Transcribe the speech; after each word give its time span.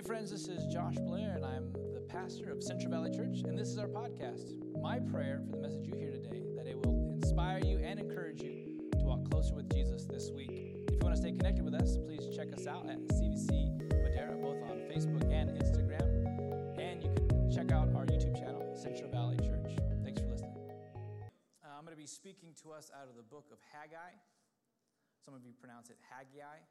Hey, 0.00 0.06
friends, 0.06 0.30
this 0.30 0.48
is 0.48 0.64
Josh 0.64 0.96
Blair, 0.96 1.34
and 1.36 1.44
I'm 1.44 1.74
the 1.92 2.00
pastor 2.00 2.50
of 2.50 2.62
Central 2.62 2.90
Valley 2.90 3.10
Church, 3.10 3.44
and 3.44 3.58
this 3.58 3.68
is 3.68 3.76
our 3.76 3.86
podcast. 3.86 4.54
My 4.80 4.98
prayer 4.98 5.42
for 5.44 5.56
the 5.56 5.60
message 5.60 5.86
you 5.86 5.94
hear 5.94 6.10
today 6.10 6.40
that 6.56 6.66
it 6.66 6.74
will 6.86 7.10
inspire 7.12 7.58
you 7.58 7.76
and 7.84 8.00
encourage 8.00 8.40
you 8.40 8.80
to 8.92 9.04
walk 9.04 9.28
closer 9.28 9.52
with 9.52 9.70
Jesus 9.70 10.06
this 10.06 10.30
week. 10.30 10.48
If 10.88 10.94
you 10.94 10.98
want 11.02 11.16
to 11.16 11.20
stay 11.20 11.32
connected 11.32 11.66
with 11.66 11.74
us, 11.74 11.98
please 11.98 12.34
check 12.34 12.50
us 12.54 12.66
out 12.66 12.88
at 12.88 12.96
CVC 13.12 13.76
Madera, 14.02 14.38
both 14.40 14.62
on 14.70 14.78
Facebook 14.88 15.30
and 15.30 15.50
Instagram, 15.60 16.80
and 16.80 17.02
you 17.04 17.10
can 17.12 17.52
check 17.52 17.70
out 17.70 17.94
our 17.94 18.06
YouTube 18.06 18.40
channel, 18.40 18.74
Central 18.74 19.10
Valley 19.10 19.36
Church. 19.36 19.76
Thanks 20.02 20.22
for 20.22 20.28
listening. 20.28 20.56
Uh, 21.62 21.76
I'm 21.76 21.84
going 21.84 21.94
to 21.94 22.00
be 22.00 22.06
speaking 22.06 22.54
to 22.62 22.72
us 22.72 22.90
out 22.98 23.06
of 23.10 23.16
the 23.16 23.22
book 23.22 23.48
of 23.52 23.58
Haggai. 23.70 24.16
Some 25.26 25.34
of 25.34 25.44
you 25.44 25.52
pronounce 25.60 25.90
it 25.90 25.98
Haggai. 26.08 26.64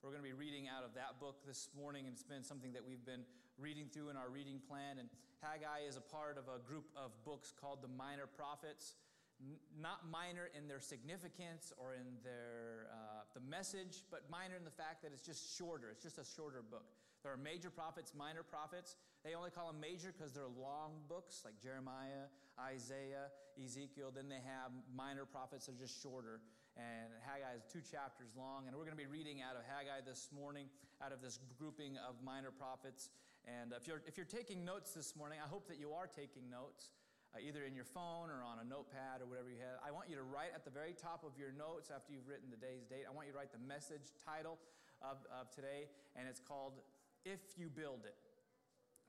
We're 0.00 0.16
going 0.16 0.24
to 0.24 0.32
be 0.32 0.32
reading 0.32 0.64
out 0.64 0.80
of 0.80 0.96
that 0.96 1.20
book 1.20 1.44
this 1.44 1.68
morning, 1.76 2.08
and 2.08 2.16
it's 2.16 2.24
been 2.24 2.40
something 2.40 2.72
that 2.72 2.80
we've 2.80 3.04
been 3.04 3.20
reading 3.60 3.84
through 3.92 4.08
in 4.08 4.16
our 4.16 4.32
reading 4.32 4.56
plan. 4.56 4.96
And 4.96 5.12
Haggai 5.44 5.84
is 5.84 6.00
a 6.00 6.00
part 6.00 6.40
of 6.40 6.48
a 6.48 6.56
group 6.64 6.88
of 6.96 7.12
books 7.28 7.52
called 7.52 7.84
the 7.84 7.92
Minor 7.92 8.24
Prophets. 8.24 8.96
N- 9.44 9.60
not 9.76 10.08
minor 10.08 10.48
in 10.56 10.64
their 10.68 10.80
significance 10.80 11.76
or 11.76 11.92
in 11.92 12.16
their 12.24 12.88
uh, 12.88 13.28
the 13.36 13.44
message, 13.44 14.08
but 14.08 14.24
minor 14.32 14.56
in 14.56 14.64
the 14.64 14.72
fact 14.72 15.04
that 15.04 15.12
it's 15.12 15.20
just 15.20 15.44
shorter. 15.60 15.92
It's 15.92 16.02
just 16.02 16.16
a 16.16 16.24
shorter 16.24 16.64
book. 16.64 16.88
There 17.22 17.30
are 17.30 17.36
major 17.36 17.68
prophets, 17.68 18.16
minor 18.16 18.42
prophets. 18.42 18.96
They 19.20 19.36
only 19.36 19.50
call 19.52 19.68
them 19.68 19.84
major 19.84 20.16
because 20.16 20.32
they're 20.32 20.48
long 20.48 20.96
books, 21.12 21.44
like 21.44 21.60
Jeremiah, 21.60 22.32
Isaiah, 22.56 23.28
Ezekiel. 23.62 24.16
Then 24.16 24.32
they 24.32 24.40
have 24.48 24.72
minor 24.96 25.28
prophets 25.28 25.68
that 25.68 25.76
are 25.76 25.84
just 25.84 26.00
shorter 26.00 26.40
and 26.80 27.12
Haggai 27.28 27.52
is 27.60 27.64
two 27.68 27.84
chapters 27.84 28.32
long. 28.32 28.64
And 28.64 28.72
we're 28.72 28.88
going 28.88 28.96
to 28.96 29.00
be 29.00 29.10
reading 29.10 29.44
out 29.44 29.56
of 29.56 29.68
Haggai 29.68 30.00
this 30.00 30.32
morning, 30.32 30.72
out 31.04 31.12
of 31.12 31.20
this 31.20 31.36
grouping 31.60 32.00
of 32.00 32.16
minor 32.24 32.48
prophets. 32.48 33.12
And 33.44 33.76
if 33.76 33.84
you're, 33.84 34.00
if 34.08 34.16
you're 34.16 34.28
taking 34.28 34.64
notes 34.64 34.96
this 34.96 35.12
morning, 35.12 35.36
I 35.44 35.48
hope 35.48 35.68
that 35.68 35.76
you 35.76 35.92
are 35.92 36.08
taking 36.08 36.48
notes, 36.48 36.96
uh, 37.36 37.40
either 37.40 37.68
in 37.68 37.76
your 37.76 37.84
phone 37.84 38.32
or 38.32 38.40
on 38.40 38.60
a 38.60 38.66
notepad 38.66 39.20
or 39.20 39.28
whatever 39.28 39.52
you 39.52 39.60
have. 39.60 39.76
I 39.84 39.92
want 39.92 40.08
you 40.08 40.16
to 40.16 40.24
write 40.24 40.56
at 40.56 40.64
the 40.64 40.72
very 40.72 40.96
top 40.96 41.20
of 41.20 41.36
your 41.36 41.52
notes 41.52 41.92
after 41.92 42.16
you've 42.16 42.28
written 42.28 42.48
the 42.48 42.60
day's 42.60 42.88
date. 42.88 43.04
I 43.04 43.12
want 43.12 43.28
you 43.28 43.36
to 43.36 43.40
write 43.40 43.52
the 43.52 43.64
message 43.64 44.16
title 44.24 44.56
of, 45.04 45.20
of 45.28 45.52
today, 45.52 45.88
and 46.16 46.24
it's 46.28 46.40
called 46.40 46.80
If 47.24 47.60
You 47.60 47.68
Build 47.68 48.08
It. 48.08 48.16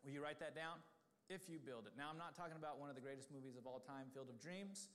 Will 0.03 0.11
you 0.11 0.23
write 0.23 0.39
that 0.43 0.55
down? 0.55 0.79
If 1.31 1.47
You 1.47 1.59
Build 1.59 1.87
It. 1.87 1.95
Now, 1.95 2.11
I'm 2.11 2.19
not 2.19 2.35
talking 2.35 2.59
about 2.59 2.79
one 2.79 2.91
of 2.91 2.95
the 2.95 3.03
greatest 3.03 3.31
movies 3.31 3.55
of 3.55 3.67
all 3.67 3.79
time, 3.79 4.11
Field 4.11 4.27
of 4.27 4.39
Dreams. 4.39 4.91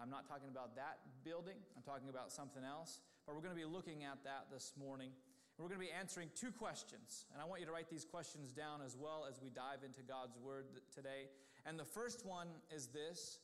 I'm 0.00 0.10
not 0.10 0.30
talking 0.30 0.48
about 0.48 0.76
that 0.76 1.02
building, 1.24 1.58
I'm 1.76 1.82
talking 1.82 2.08
about 2.08 2.30
something 2.30 2.62
else. 2.62 3.00
But 3.26 3.34
we're 3.34 3.42
going 3.42 3.52
to 3.54 3.60
be 3.60 3.68
looking 3.68 4.04
at 4.04 4.22
that 4.24 4.46
this 4.48 4.72
morning. 4.78 5.10
We're 5.58 5.66
going 5.66 5.82
to 5.82 5.86
be 5.86 5.92
answering 5.92 6.30
two 6.38 6.54
questions. 6.54 7.26
And 7.34 7.42
I 7.42 7.44
want 7.44 7.60
you 7.60 7.66
to 7.66 7.74
write 7.74 7.90
these 7.90 8.06
questions 8.06 8.54
down 8.54 8.78
as 8.80 8.96
well 8.96 9.26
as 9.28 9.42
we 9.42 9.50
dive 9.50 9.82
into 9.82 10.06
God's 10.06 10.38
Word 10.38 10.70
today. 10.94 11.26
And 11.66 11.76
the 11.76 11.84
first 11.84 12.24
one 12.24 12.46
is 12.70 12.86
this 12.94 13.42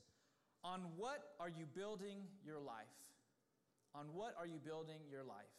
On 0.62 0.80
what 0.96 1.34
are 1.41 1.50
you 1.50 1.66
building 1.66 2.22
your 2.46 2.62
life? 2.62 2.94
On 3.98 4.06
what 4.14 4.39
are 4.39 4.46
you 4.46 4.62
building 4.62 5.02
your 5.11 5.27
life? 5.27 5.50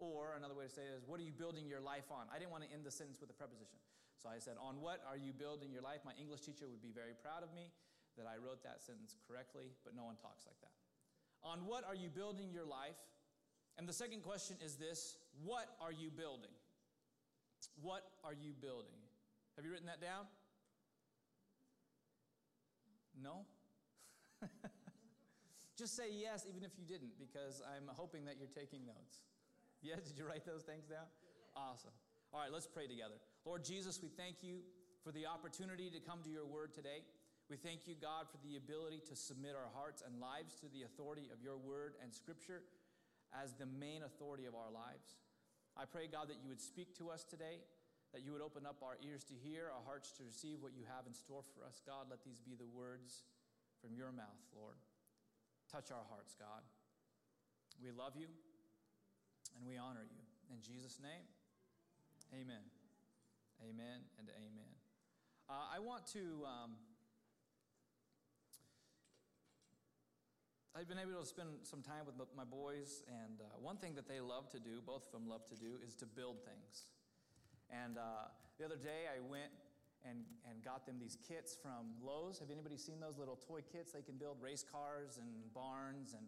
Or 0.00 0.34
another 0.34 0.56
way 0.56 0.64
to 0.64 0.72
say 0.72 0.82
it 0.82 0.96
is, 0.98 1.06
what 1.06 1.20
are 1.20 1.28
you 1.28 1.36
building 1.36 1.68
your 1.68 1.80
life 1.80 2.10
on? 2.10 2.26
I 2.34 2.40
didn't 2.40 2.50
want 2.50 2.64
to 2.64 2.72
end 2.72 2.82
the 2.82 2.90
sentence 2.90 3.20
with 3.20 3.30
a 3.30 3.36
preposition. 3.36 3.78
So 4.16 4.32
I 4.32 4.40
said, 4.40 4.56
On 4.58 4.80
what 4.80 5.04
are 5.04 5.20
you 5.20 5.36
building 5.36 5.70
your 5.70 5.84
life? 5.84 6.00
My 6.08 6.16
English 6.16 6.40
teacher 6.40 6.66
would 6.72 6.82
be 6.82 6.90
very 6.90 7.12
proud 7.20 7.44
of 7.44 7.52
me 7.52 7.68
that 8.16 8.26
I 8.26 8.36
wrote 8.36 8.62
that 8.62 8.82
sentence 8.82 9.16
correctly, 9.26 9.72
but 9.84 9.96
no 9.96 10.04
one 10.04 10.16
talks 10.16 10.44
like 10.46 10.58
that. 10.60 10.74
On 11.42 11.66
what 11.66 11.84
are 11.84 11.94
you 11.94 12.08
building 12.08 12.50
your 12.52 12.64
life? 12.64 12.98
And 13.78 13.88
the 13.88 13.92
second 13.92 14.22
question 14.22 14.56
is 14.64 14.76
this 14.76 15.16
What 15.42 15.66
are 15.80 15.92
you 15.92 16.10
building? 16.10 16.52
What 17.80 18.02
are 18.24 18.34
you 18.34 18.52
building? 18.52 19.00
Have 19.56 19.64
you 19.64 19.70
written 19.70 19.86
that 19.86 20.00
down? 20.00 20.26
No? 23.20 23.44
Just 25.78 25.96
say 25.96 26.10
yes, 26.10 26.44
even 26.48 26.64
if 26.64 26.72
you 26.78 26.84
didn't, 26.84 27.18
because 27.18 27.62
I'm 27.64 27.88
hoping 27.94 28.24
that 28.26 28.36
you're 28.38 28.52
taking 28.54 28.84
notes. 28.86 29.20
Yes? 29.82 30.00
Did 30.08 30.18
you 30.18 30.26
write 30.26 30.44
those 30.44 30.62
things 30.62 30.86
down? 30.86 31.06
Awesome. 31.56 31.92
All 32.32 32.40
right, 32.40 32.52
let's 32.52 32.66
pray 32.66 32.86
together. 32.86 33.20
Lord 33.44 33.64
Jesus, 33.64 34.00
we 34.02 34.08
thank 34.08 34.36
you 34.42 34.60
for 35.04 35.12
the 35.12 35.26
opportunity 35.26 35.90
to 35.90 36.00
come 36.00 36.20
to 36.24 36.30
your 36.30 36.46
word 36.46 36.72
today. 36.72 37.04
We 37.50 37.56
thank 37.58 37.84
you, 37.84 37.94
God, 37.98 38.30
for 38.30 38.38
the 38.46 38.56
ability 38.56 39.02
to 39.10 39.14
submit 39.16 39.52
our 39.52 39.68
hearts 39.74 40.00
and 40.00 40.16
lives 40.22 40.54
to 40.62 40.70
the 40.72 40.86
authority 40.86 41.28
of 41.32 41.42
your 41.42 41.58
word 41.58 41.94
and 42.00 42.12
scripture 42.12 42.62
as 43.32 43.52
the 43.56 43.66
main 43.66 44.04
authority 44.04 44.46
of 44.46 44.54
our 44.54 44.72
lives. 44.72 45.20
I 45.76 45.84
pray, 45.88 46.08
God, 46.08 46.28
that 46.28 46.40
you 46.40 46.48
would 46.48 46.60
speak 46.60 46.96
to 47.00 47.08
us 47.08 47.24
today, 47.24 47.64
that 48.12 48.20
you 48.24 48.32
would 48.32 48.44
open 48.44 48.68
up 48.68 48.80
our 48.84 49.00
ears 49.00 49.24
to 49.32 49.36
hear, 49.36 49.72
our 49.72 49.84
hearts 49.84 50.12
to 50.20 50.22
receive 50.24 50.60
what 50.60 50.76
you 50.76 50.84
have 50.84 51.08
in 51.08 51.12
store 51.16 51.44
for 51.56 51.64
us. 51.64 51.80
God, 51.84 52.12
let 52.12 52.24
these 52.24 52.40
be 52.40 52.56
the 52.56 52.68
words 52.68 53.24
from 53.80 53.96
your 53.96 54.12
mouth, 54.12 54.40
Lord. 54.52 54.76
Touch 55.68 55.88
our 55.88 56.04
hearts, 56.12 56.36
God. 56.36 56.60
We 57.80 57.88
love 57.90 58.12
you 58.16 58.28
and 59.56 59.64
we 59.64 59.80
honor 59.80 60.04
you. 60.04 60.22
In 60.52 60.60
Jesus' 60.60 61.00
name, 61.00 61.24
amen. 62.36 62.64
Amen 63.64 64.04
and 64.20 64.28
amen. 64.36 64.72
Uh, 65.48 65.72
I 65.72 65.80
want 65.80 66.04
to. 66.12 66.44
Um, 66.44 66.76
I've 70.72 70.88
been 70.88 70.98
able 70.98 71.20
to 71.20 71.28
spend 71.28 71.68
some 71.68 71.84
time 71.84 72.08
with 72.08 72.16
my 72.32 72.48
boys, 72.48 73.04
and 73.04 73.44
uh, 73.44 73.60
one 73.60 73.76
thing 73.76 73.92
that 74.00 74.08
they 74.08 74.24
love 74.24 74.48
to 74.56 74.58
do, 74.58 74.80
both 74.80 75.04
of 75.04 75.12
them 75.12 75.28
love 75.28 75.44
to 75.52 75.56
do, 75.56 75.76
is 75.84 75.92
to 76.00 76.06
build 76.08 76.40
things. 76.48 76.88
And 77.68 78.00
uh, 78.00 78.32
the 78.56 78.64
other 78.64 78.80
day, 78.80 79.04
I 79.04 79.20
went 79.20 79.52
and, 80.00 80.24
and 80.48 80.64
got 80.64 80.88
them 80.88 80.96
these 80.96 81.20
kits 81.28 81.60
from 81.60 81.92
Lowe's. 82.00 82.40
Have 82.40 82.48
anybody 82.48 82.80
seen 82.80 83.04
those 83.04 83.20
little 83.20 83.36
toy 83.36 83.60
kits? 83.60 83.92
They 83.92 84.00
can 84.00 84.16
build 84.16 84.40
race 84.40 84.64
cars 84.64 85.20
and 85.20 85.28
barns 85.52 86.16
and 86.16 86.24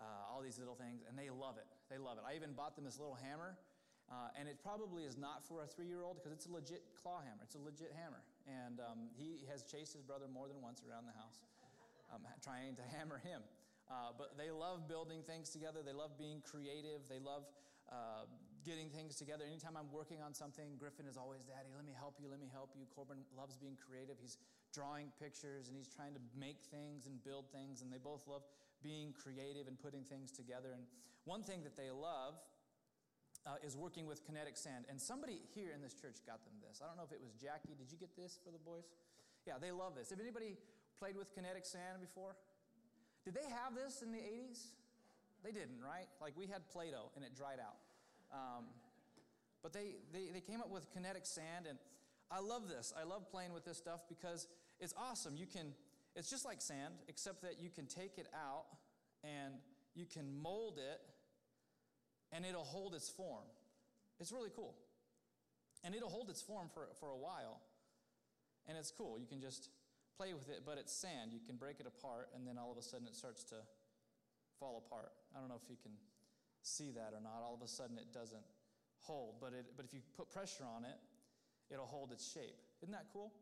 uh, 0.00 0.32
all 0.32 0.40
these 0.40 0.56
little 0.56 0.76
things, 0.76 1.04
and 1.04 1.12
they 1.12 1.28
love 1.28 1.60
it. 1.60 1.68
They 1.92 2.00
love 2.00 2.16
it. 2.16 2.24
I 2.24 2.40
even 2.40 2.56
bought 2.56 2.72
them 2.72 2.88
this 2.88 2.96
little 2.96 3.20
hammer, 3.20 3.60
uh, 4.08 4.32
and 4.40 4.48
it 4.48 4.64
probably 4.64 5.04
is 5.04 5.20
not 5.20 5.44
for 5.44 5.60
a 5.60 5.68
three 5.68 5.92
year 5.92 6.08
old 6.08 6.16
because 6.16 6.32
it's 6.32 6.48
a 6.48 6.52
legit 6.52 6.88
claw 6.96 7.20
hammer. 7.20 7.44
It's 7.44 7.54
a 7.54 7.60
legit 7.60 7.92
hammer. 7.92 8.24
And 8.48 8.80
um, 8.80 9.12
he 9.12 9.44
has 9.52 9.60
chased 9.60 9.92
his 9.92 10.00
brother 10.00 10.24
more 10.24 10.48
than 10.48 10.64
once 10.64 10.80
around 10.88 11.04
the 11.04 11.12
house. 11.20 11.44
Um, 12.08 12.24
trying 12.40 12.72
to 12.80 12.84
hammer 12.96 13.20
him. 13.20 13.44
Uh, 13.88 14.12
but 14.16 14.36
they 14.36 14.52
love 14.52 14.86
building 14.86 15.24
things 15.24 15.48
together. 15.48 15.80
They 15.80 15.96
love 15.96 16.16
being 16.20 16.44
creative. 16.44 17.08
They 17.08 17.18
love 17.18 17.48
uh, 17.88 18.28
getting 18.64 18.92
things 18.92 19.16
together. 19.16 19.48
Anytime 19.48 19.80
I'm 19.80 19.88
working 19.88 20.20
on 20.20 20.36
something, 20.36 20.76
Griffin 20.76 21.08
is 21.08 21.16
always, 21.16 21.40
Daddy, 21.48 21.72
let 21.72 21.88
me 21.88 21.96
help 21.96 22.20
you, 22.20 22.28
let 22.28 22.40
me 22.40 22.52
help 22.52 22.76
you. 22.76 22.84
Corbin 22.92 23.24
loves 23.32 23.56
being 23.56 23.80
creative. 23.80 24.20
He's 24.20 24.36
drawing 24.76 25.08
pictures 25.16 25.72
and 25.72 25.76
he's 25.76 25.88
trying 25.88 26.12
to 26.12 26.20
make 26.36 26.60
things 26.68 27.08
and 27.08 27.16
build 27.24 27.48
things, 27.48 27.80
and 27.80 27.88
they 27.88 27.96
both 27.96 28.28
love 28.28 28.44
being 28.84 29.16
creative 29.16 29.66
and 29.66 29.80
putting 29.80 30.04
things 30.04 30.30
together. 30.32 30.76
And 30.76 30.84
one 31.24 31.40
thing 31.42 31.64
that 31.64 31.76
they 31.76 31.88
love 31.88 32.36
uh, 33.48 33.56
is 33.64 33.72
working 33.72 34.04
with 34.04 34.20
kinetic 34.24 34.56
sand. 34.60 34.84
And 34.92 35.00
somebody 35.00 35.40
here 35.54 35.72
in 35.72 35.80
this 35.80 35.94
church 35.94 36.20
got 36.28 36.44
them 36.44 36.60
this. 36.60 36.84
I 36.84 36.86
don't 36.86 37.00
know 37.00 37.08
if 37.08 37.12
it 37.12 37.22
was 37.24 37.32
Jackie. 37.40 37.72
Did 37.72 37.88
you 37.88 37.96
get 37.96 38.12
this 38.12 38.36
for 38.44 38.52
the 38.52 38.60
boys? 38.60 38.84
Yeah, 39.46 39.56
they 39.56 39.72
love 39.72 39.96
this. 39.96 40.10
Have 40.10 40.20
anybody 40.20 40.60
played 41.00 41.16
with 41.16 41.32
kinetic 41.32 41.64
sand 41.64 42.04
before? 42.04 42.36
Did 43.24 43.34
they 43.34 43.48
have 43.48 43.74
this 43.74 44.02
in 44.02 44.12
the 44.12 44.18
80s? 44.18 44.62
They 45.44 45.52
didn't, 45.52 45.80
right? 45.82 46.06
Like 46.20 46.34
we 46.36 46.46
had 46.46 46.68
Play 46.68 46.90
Doh 46.90 47.10
and 47.16 47.24
it 47.24 47.34
dried 47.36 47.60
out. 47.60 47.78
Um, 48.32 48.64
but 49.62 49.72
they, 49.72 49.96
they, 50.12 50.30
they 50.32 50.40
came 50.40 50.60
up 50.60 50.70
with 50.70 50.90
kinetic 50.92 51.26
sand, 51.26 51.66
and 51.68 51.78
I 52.30 52.40
love 52.40 52.68
this. 52.68 52.92
I 52.98 53.04
love 53.04 53.30
playing 53.30 53.52
with 53.52 53.64
this 53.64 53.78
stuff 53.78 54.00
because 54.08 54.46
it's 54.80 54.94
awesome. 54.96 55.36
You 55.36 55.46
can, 55.46 55.74
it's 56.14 56.30
just 56.30 56.44
like 56.44 56.60
sand, 56.60 56.94
except 57.08 57.42
that 57.42 57.60
you 57.60 57.70
can 57.70 57.86
take 57.86 58.18
it 58.18 58.28
out 58.34 58.66
and 59.24 59.54
you 59.94 60.06
can 60.06 60.40
mold 60.40 60.78
it 60.78 61.00
and 62.32 62.44
it'll 62.44 62.64
hold 62.64 62.94
its 62.94 63.08
form. 63.08 63.44
It's 64.20 64.32
really 64.32 64.50
cool. 64.54 64.74
And 65.84 65.94
it'll 65.94 66.10
hold 66.10 66.28
its 66.28 66.42
form 66.42 66.68
for, 66.72 66.88
for 67.00 67.10
a 67.10 67.16
while. 67.16 67.60
And 68.66 68.76
it's 68.76 68.90
cool. 68.90 69.18
You 69.18 69.26
can 69.26 69.40
just 69.40 69.70
play 70.18 70.34
with 70.34 70.50
it, 70.50 70.66
but 70.66 70.76
it's 70.76 70.92
sand. 70.92 71.30
You 71.32 71.38
can 71.46 71.54
break 71.54 71.78
it 71.78 71.86
apart, 71.86 72.28
and 72.34 72.42
then 72.42 72.58
all 72.58 72.72
of 72.72 72.76
a 72.76 72.82
sudden 72.82 73.06
it 73.06 73.14
starts 73.14 73.44
to 73.54 73.56
fall 74.58 74.82
apart. 74.84 75.12
I 75.34 75.38
don't 75.38 75.48
know 75.48 75.60
if 75.62 75.70
you 75.70 75.78
can 75.80 75.92
see 76.62 76.90
that 76.90 77.14
or 77.14 77.22
not. 77.22 77.46
All 77.46 77.54
of 77.54 77.62
a 77.62 77.70
sudden 77.70 77.96
it 77.96 78.12
doesn't 78.12 78.42
hold, 78.98 79.36
but, 79.40 79.54
it, 79.54 79.66
but 79.76 79.86
if 79.86 79.94
you 79.94 80.00
put 80.16 80.28
pressure 80.30 80.64
on 80.66 80.84
it, 80.84 80.98
it'll 81.70 81.86
hold 81.86 82.10
its 82.10 82.26
shape. 82.32 82.58
Isn't 82.82 82.92
that 82.92 83.06
cool? 83.12 83.32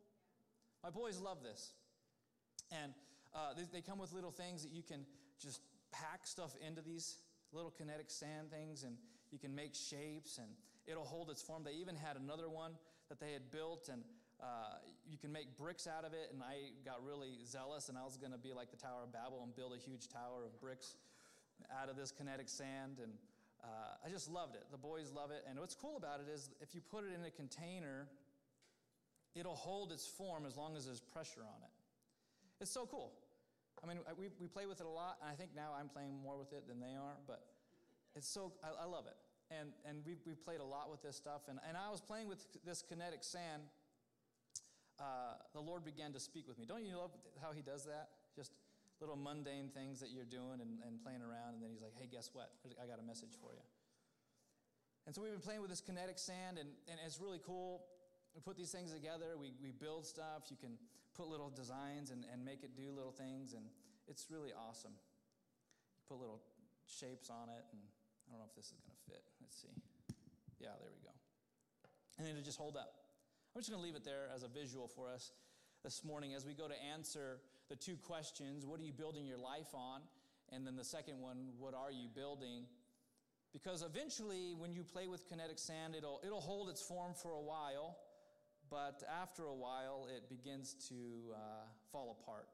My 0.85 0.91
boys 0.91 1.19
love 1.19 1.43
this. 1.43 1.73
And 2.71 2.93
uh, 3.35 3.55
they, 3.57 3.65
they 3.73 3.81
come 3.81 3.99
with 3.99 4.13
little 4.13 4.31
things 4.31 4.63
that 4.63 4.73
you 4.73 4.83
can 4.83 5.07
just 5.41 5.61
pack 5.93 6.27
stuff 6.27 6.55
into 6.67 6.83
these 6.83 7.17
little 7.53 7.71
kinetic 7.71 8.11
sand 8.11 8.51
things, 8.51 8.83
and 8.83 8.97
you 9.31 9.39
can 9.39 9.55
make 9.55 9.75
shapes, 9.75 10.37
and 10.37 10.49
it'll 10.87 11.05
hold 11.05 11.31
its 11.31 11.41
form. 11.41 11.65
They 11.65 11.81
even 11.81 11.97
had 11.97 12.17
another 12.17 12.51
one 12.51 12.73
that 13.09 13.19
they 13.19 13.33
had 13.33 13.51
built, 13.51 13.89
and 13.91 14.03
uh, 14.43 14.79
you 15.09 15.17
can 15.17 15.33
make 15.33 15.57
bricks 15.57 15.87
out 15.87 16.05
of 16.05 16.13
it, 16.13 16.29
and 16.33 16.43
I 16.43 16.77
got 16.85 17.05
really 17.05 17.39
zealous, 17.45 17.89
and 17.89 17.97
I 17.97 18.05
was 18.05 18.17
going 18.17 18.33
to 18.33 18.39
be 18.39 18.53
like 18.53 18.71
the 18.71 18.77
Tower 18.77 19.05
of 19.05 19.13
Babel 19.13 19.41
and 19.43 19.55
build 19.55 19.73
a 19.73 19.79
huge 19.79 20.09
tower 20.09 20.45
of 20.45 20.61
bricks 20.61 20.97
out 21.73 21.89
of 21.89 21.97
this 21.97 22.13
kinetic 22.13 22.49
sand. 22.49 22.99
And 23.03 23.13
uh, 23.65 24.05
I 24.05 24.11
just 24.11 24.31
loved 24.31 24.55
it. 24.55 24.65
The 24.71 24.79
boys 24.79 25.13
love 25.15 25.31
it. 25.31 25.45
And 25.49 25.59
what's 25.59 25.75
cool 25.75 25.97
about 25.97 26.21
it 26.21 26.31
is 26.33 26.51
if 26.61 26.75
you 26.75 26.81
put 26.81 27.05
it 27.05 27.13
in 27.15 27.25
a 27.25 27.31
container, 27.31 28.09
it'll 29.35 29.57
hold 29.57 29.93
its 29.93 30.07
form 30.07 30.45
as 30.47 30.57
long 30.57 30.77
as 30.77 30.85
there's 30.85 31.01
pressure 31.01 31.41
on 31.41 31.63
it. 31.63 31.73
It's 32.61 32.71
so 32.71 32.87
cool. 32.87 33.13
I 33.83 33.87
mean, 33.87 33.99
we, 34.19 34.29
we 34.41 34.49
play 34.49 34.67
with 34.67 34.81
it 34.81 34.87
a 34.87 34.91
lot, 34.91 35.19
and 35.21 35.31
I 35.31 35.35
think 35.35 35.51
now 35.55 35.73
I'm 35.79 35.89
playing 35.89 36.17
more 36.23 36.39
with 36.39 36.53
it 36.53 36.67
than 36.67 36.81
they 36.81 36.97
are, 36.97 37.17
but 37.27 37.45
it's 38.15 38.29
so, 38.29 38.53
I, 38.65 38.85
I 38.85 38.87
love 38.87 39.05
it. 39.07 39.17
And, 39.51 39.71
and 39.89 40.03
we, 40.05 40.17
we 40.27 40.35
played 40.35 40.61
a 40.61 40.65
lot 40.65 40.91
with 40.91 41.03
this 41.03 41.17
stuff. 41.17 41.43
And, 41.49 41.59
and 41.69 41.77
I 41.77 41.91
was 41.91 42.01
playing 42.01 42.29
with 42.29 42.45
this 42.65 42.83
kinetic 42.83 43.23
sand. 43.23 43.63
Uh, 44.99 45.37
the 45.53 45.61
Lord 45.61 45.85
began 45.85 46.13
to 46.13 46.21
speak 46.21 46.49
with 46.49 46.59
me. 46.59 46.65
Don't 46.65 46.85
you 46.85 46.97
love 46.97 47.11
how 47.43 47.53
He 47.53 47.63
does 47.63 47.85
that? 47.85 48.09
Just 48.35 48.53
little 49.01 49.17
mundane 49.17 49.69
things 49.69 50.01
that 50.01 50.09
you're 50.11 50.25
doing 50.25 50.65
and, 50.65 50.81
and 50.87 51.03
playing 51.05 51.21
around, 51.21 51.55
and 51.55 51.63
then 51.63 51.71
He's 51.71 51.83
like, 51.83 51.93
hey, 51.99 52.09
guess 52.11 52.31
what? 52.33 52.53
I 52.83 52.87
got 52.87 52.99
a 52.99 53.07
message 53.07 53.37
for 53.41 53.53
you. 53.53 53.61
And 55.07 55.15
so 55.15 55.23
we've 55.23 55.31
been 55.31 55.45
playing 55.45 55.61
with 55.61 55.71
this 55.71 55.81
kinetic 55.81 56.19
sand, 56.19 56.59
and, 56.59 56.69
and 56.91 56.99
it's 57.05 57.21
really 57.21 57.41
cool. 57.45 57.85
We 58.35 58.41
put 58.41 58.57
these 58.57 58.73
things 58.73 58.93
together, 58.93 59.37
we, 59.39 59.53
we 59.63 59.71
build 59.71 60.05
stuff. 60.05 60.51
You 60.51 60.57
can 60.57 60.77
put 61.15 61.29
little 61.29 61.49
designs 61.49 62.11
and, 62.11 62.25
and 62.33 62.45
make 62.45 62.65
it 62.65 62.77
do 62.77 62.93
little 62.93 63.13
things, 63.13 63.55
and 63.55 63.65
it's 64.09 64.27
really 64.31 64.51
awesome. 64.53 64.93
You 64.93 66.03
put 66.09 66.21
little 66.21 66.43
shapes 66.85 67.31
on 67.31 67.49
it, 67.49 67.65
and 67.73 67.81
I 68.27 68.33
don't 68.33 68.41
know 68.41 68.49
if 68.51 68.57
this 68.57 68.67
is 68.67 68.81
going 68.83 68.93
to 68.93 69.05
fit. 69.09 69.23
Let's 69.41 69.57
see. 69.57 69.73
Yeah, 70.61 70.75
there 70.81 70.91
we 70.91 71.01
go. 71.01 71.15
And 72.19 72.29
it'll 72.29 72.45
just 72.45 72.59
hold 72.59 72.77
up. 72.77 73.06
I'm 73.57 73.61
just 73.61 73.71
going 73.71 73.81
to 73.81 73.87
leave 73.87 73.97
it 73.97 74.05
there 74.05 74.29
as 74.35 74.43
a 74.43 74.49
visual 74.49 74.87
for 74.87 75.09
us 75.09 75.33
this 75.83 76.05
morning 76.05 76.35
as 76.35 76.45
we 76.45 76.53
go 76.53 76.69
to 76.69 76.75
answer 76.93 77.39
the 77.71 77.75
two 77.75 77.97
questions 77.97 78.67
what 78.67 78.79
are 78.79 78.83
you 78.83 78.93
building 78.93 79.25
your 79.25 79.39
life 79.39 79.73
on? 79.73 80.03
And 80.53 80.67
then 80.67 80.77
the 80.77 80.85
second 80.85 81.23
one, 81.23 81.53
what 81.59 81.73
are 81.73 81.91
you 81.91 82.07
building? 82.15 82.67
Because 83.55 83.83
eventually, 83.83 84.53
when 84.59 84.75
you 84.75 84.85
play 84.85 85.07
with 85.07 85.27
kinetic 85.27 85.59
sand, 85.59 85.95
it'll, 85.97 86.21
it'll 86.23 86.43
hold 86.43 86.69
its 86.69 86.83
form 86.83 87.15
for 87.15 87.33
a 87.33 87.41
while, 87.41 87.97
but 88.69 89.03
after 89.23 89.45
a 89.45 89.55
while, 89.55 90.07
it 90.15 90.29
begins 90.29 90.75
to 90.91 91.33
uh, 91.33 91.39
fall 91.91 92.15
apart. 92.21 92.49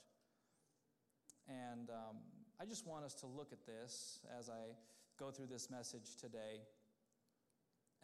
And 1.49 1.90
um, 1.90 2.19
I 2.60 2.64
just 2.64 2.87
want 2.87 3.04
us 3.04 3.14
to 3.14 3.26
look 3.26 3.52
at 3.52 3.66
this 3.66 4.20
as 4.38 4.49
I 4.49 4.76
go 5.19 5.32
through 5.32 5.49
this 5.49 5.69
message 5.69 6.14
today 6.20 6.60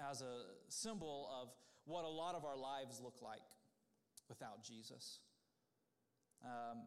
as 0.00 0.20
a 0.20 0.42
symbol 0.68 1.30
of 1.40 1.50
what 1.88 2.04
a 2.04 2.08
lot 2.08 2.34
of 2.34 2.44
our 2.44 2.56
lives 2.56 3.00
look 3.02 3.16
like 3.22 3.40
without 4.28 4.62
Jesus. 4.62 5.20
Um, 6.44 6.84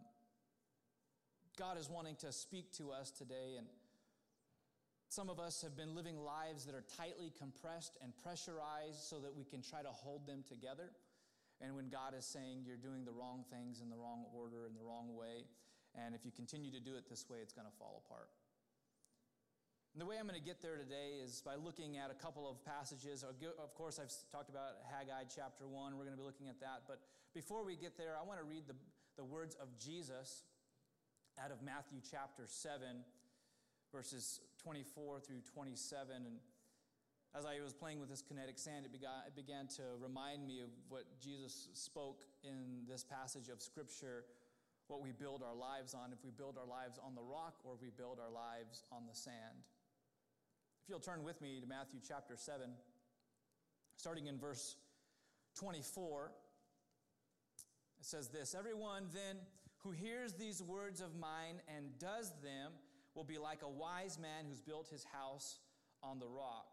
God 1.58 1.78
is 1.78 1.90
wanting 1.90 2.16
to 2.22 2.32
speak 2.32 2.72
to 2.78 2.92
us 2.92 3.10
today, 3.10 3.56
and 3.58 3.66
some 5.10 5.30
of 5.30 5.40
us 5.40 5.62
have 5.64 5.76
been 5.76 5.96
living 5.96 6.18
lives 6.18 6.66
that 6.66 6.76
are 6.76 6.86
tightly 6.96 7.34
compressed 7.38 7.98
and 8.02 8.14
pressurized 8.24 9.02
so 9.02 9.20
that 9.20 9.36
we 9.36 9.44
can 9.44 9.62
try 9.62 9.82
to 9.82 9.90
hold 9.90 10.28
them 10.28 10.44
together. 10.48 10.92
And 11.60 11.76
when 11.76 11.90
God 11.90 12.14
is 12.18 12.26
saying 12.26 12.64
you're 12.66 12.78
doing 12.78 13.04
the 13.04 13.12
wrong 13.12 13.44
things 13.52 13.82
in 13.82 13.90
the 13.90 13.98
wrong 13.98 14.26
order, 14.34 14.66
in 14.70 14.74
the 14.74 14.86
wrong 14.86 15.18
way, 15.18 15.50
and 15.98 16.16
if 16.16 16.24
you 16.24 16.32
continue 16.32 16.72
to 16.72 16.80
do 16.80 16.96
it 16.96 17.10
this 17.10 17.26
way, 17.28 17.40
it's 17.42 17.54
going 17.54 17.68
to 17.68 17.78
fall 17.78 18.04
apart. 18.06 18.30
And 19.94 20.00
the 20.00 20.06
way 20.06 20.16
I'm 20.16 20.24
going 20.24 20.40
to 20.40 20.46
get 20.46 20.62
there 20.62 20.78
today 20.80 21.20
is 21.20 21.44
by 21.44 21.56
looking 21.60 21.98
at 21.98 22.08
a 22.08 22.16
couple 22.16 22.48
of 22.48 22.64
passages. 22.64 23.24
Of 23.28 23.76
course, 23.76 24.00
I've 24.00 24.12
talked 24.32 24.48
about 24.48 24.80
Haggai 24.88 25.28
chapter 25.28 25.68
1. 25.68 25.98
We're 25.98 26.08
going 26.08 26.16
to 26.16 26.22
be 26.22 26.24
looking 26.24 26.48
at 26.48 26.62
that. 26.62 26.88
But 26.88 27.04
before 27.36 27.66
we 27.66 27.76
get 27.76 27.98
there, 27.98 28.16
I 28.16 28.26
want 28.26 28.40
to 28.40 28.48
read 28.48 28.64
the, 28.68 28.76
the 29.18 29.26
words 29.26 29.58
of 29.60 29.68
Jesus 29.78 30.44
out 31.36 31.52
of 31.52 31.62
Matthew 31.62 32.00
chapter 32.00 32.48
7, 32.48 33.04
verses 33.92 34.40
24 34.64 35.20
through 35.20 35.44
27. 35.54 36.16
And 36.16 36.40
as 37.36 37.44
I 37.44 37.60
was 37.60 37.74
playing 37.74 38.00
with 38.00 38.08
this 38.08 38.22
kinetic 38.22 38.60
sand, 38.60 38.86
it 38.86 38.94
began, 38.94 39.28
it 39.28 39.36
began 39.36 39.68
to 39.76 39.84
remind 40.00 40.48
me 40.48 40.62
of 40.62 40.70
what 40.88 41.04
Jesus 41.20 41.68
spoke 41.74 42.24
in 42.46 42.88
this 42.88 43.04
passage 43.04 43.50
of 43.50 43.62
Scripture 43.62 44.24
what 44.88 45.02
we 45.02 45.12
build 45.16 45.42
our 45.42 45.56
lives 45.56 45.94
on, 45.94 46.12
if 46.12 46.20
we 46.24 46.32
build 46.32 46.58
our 46.60 46.68
lives 46.68 47.00
on 47.00 47.16
the 47.16 47.24
rock 47.24 47.56
or 47.64 47.76
if 47.76 47.82
we 47.82 47.88
build 47.96 48.20
our 48.20 48.32
lives 48.32 48.84
on 48.92 49.08
the 49.08 49.16
sand. 49.16 49.64
If 50.84 50.90
you'll 50.90 51.00
turn 51.00 51.24
with 51.24 51.40
me 51.42 51.60
to 51.62 51.68
Matthew 51.68 52.00
chapter 52.06 52.36
7, 52.36 52.68
starting 53.98 54.26
in 54.26 54.40
verse 54.40 54.78
24, 55.56 56.32
it 58.00 58.06
says 58.06 58.30
this 58.30 58.56
Everyone 58.58 59.04
then 59.14 59.38
who 59.84 59.92
hears 59.92 60.34
these 60.34 60.62
words 60.62 61.00
of 61.00 61.16
mine 61.16 61.62
and 61.68 61.98
does 62.00 62.34
them 62.42 62.72
will 63.14 63.24
be 63.24 63.38
like 63.38 63.62
a 63.62 63.70
wise 63.70 64.18
man 64.18 64.46
who's 64.50 64.60
built 64.60 64.88
his 64.90 65.04
house 65.04 65.60
on 66.02 66.20
the 66.20 66.28
rock. 66.28 66.66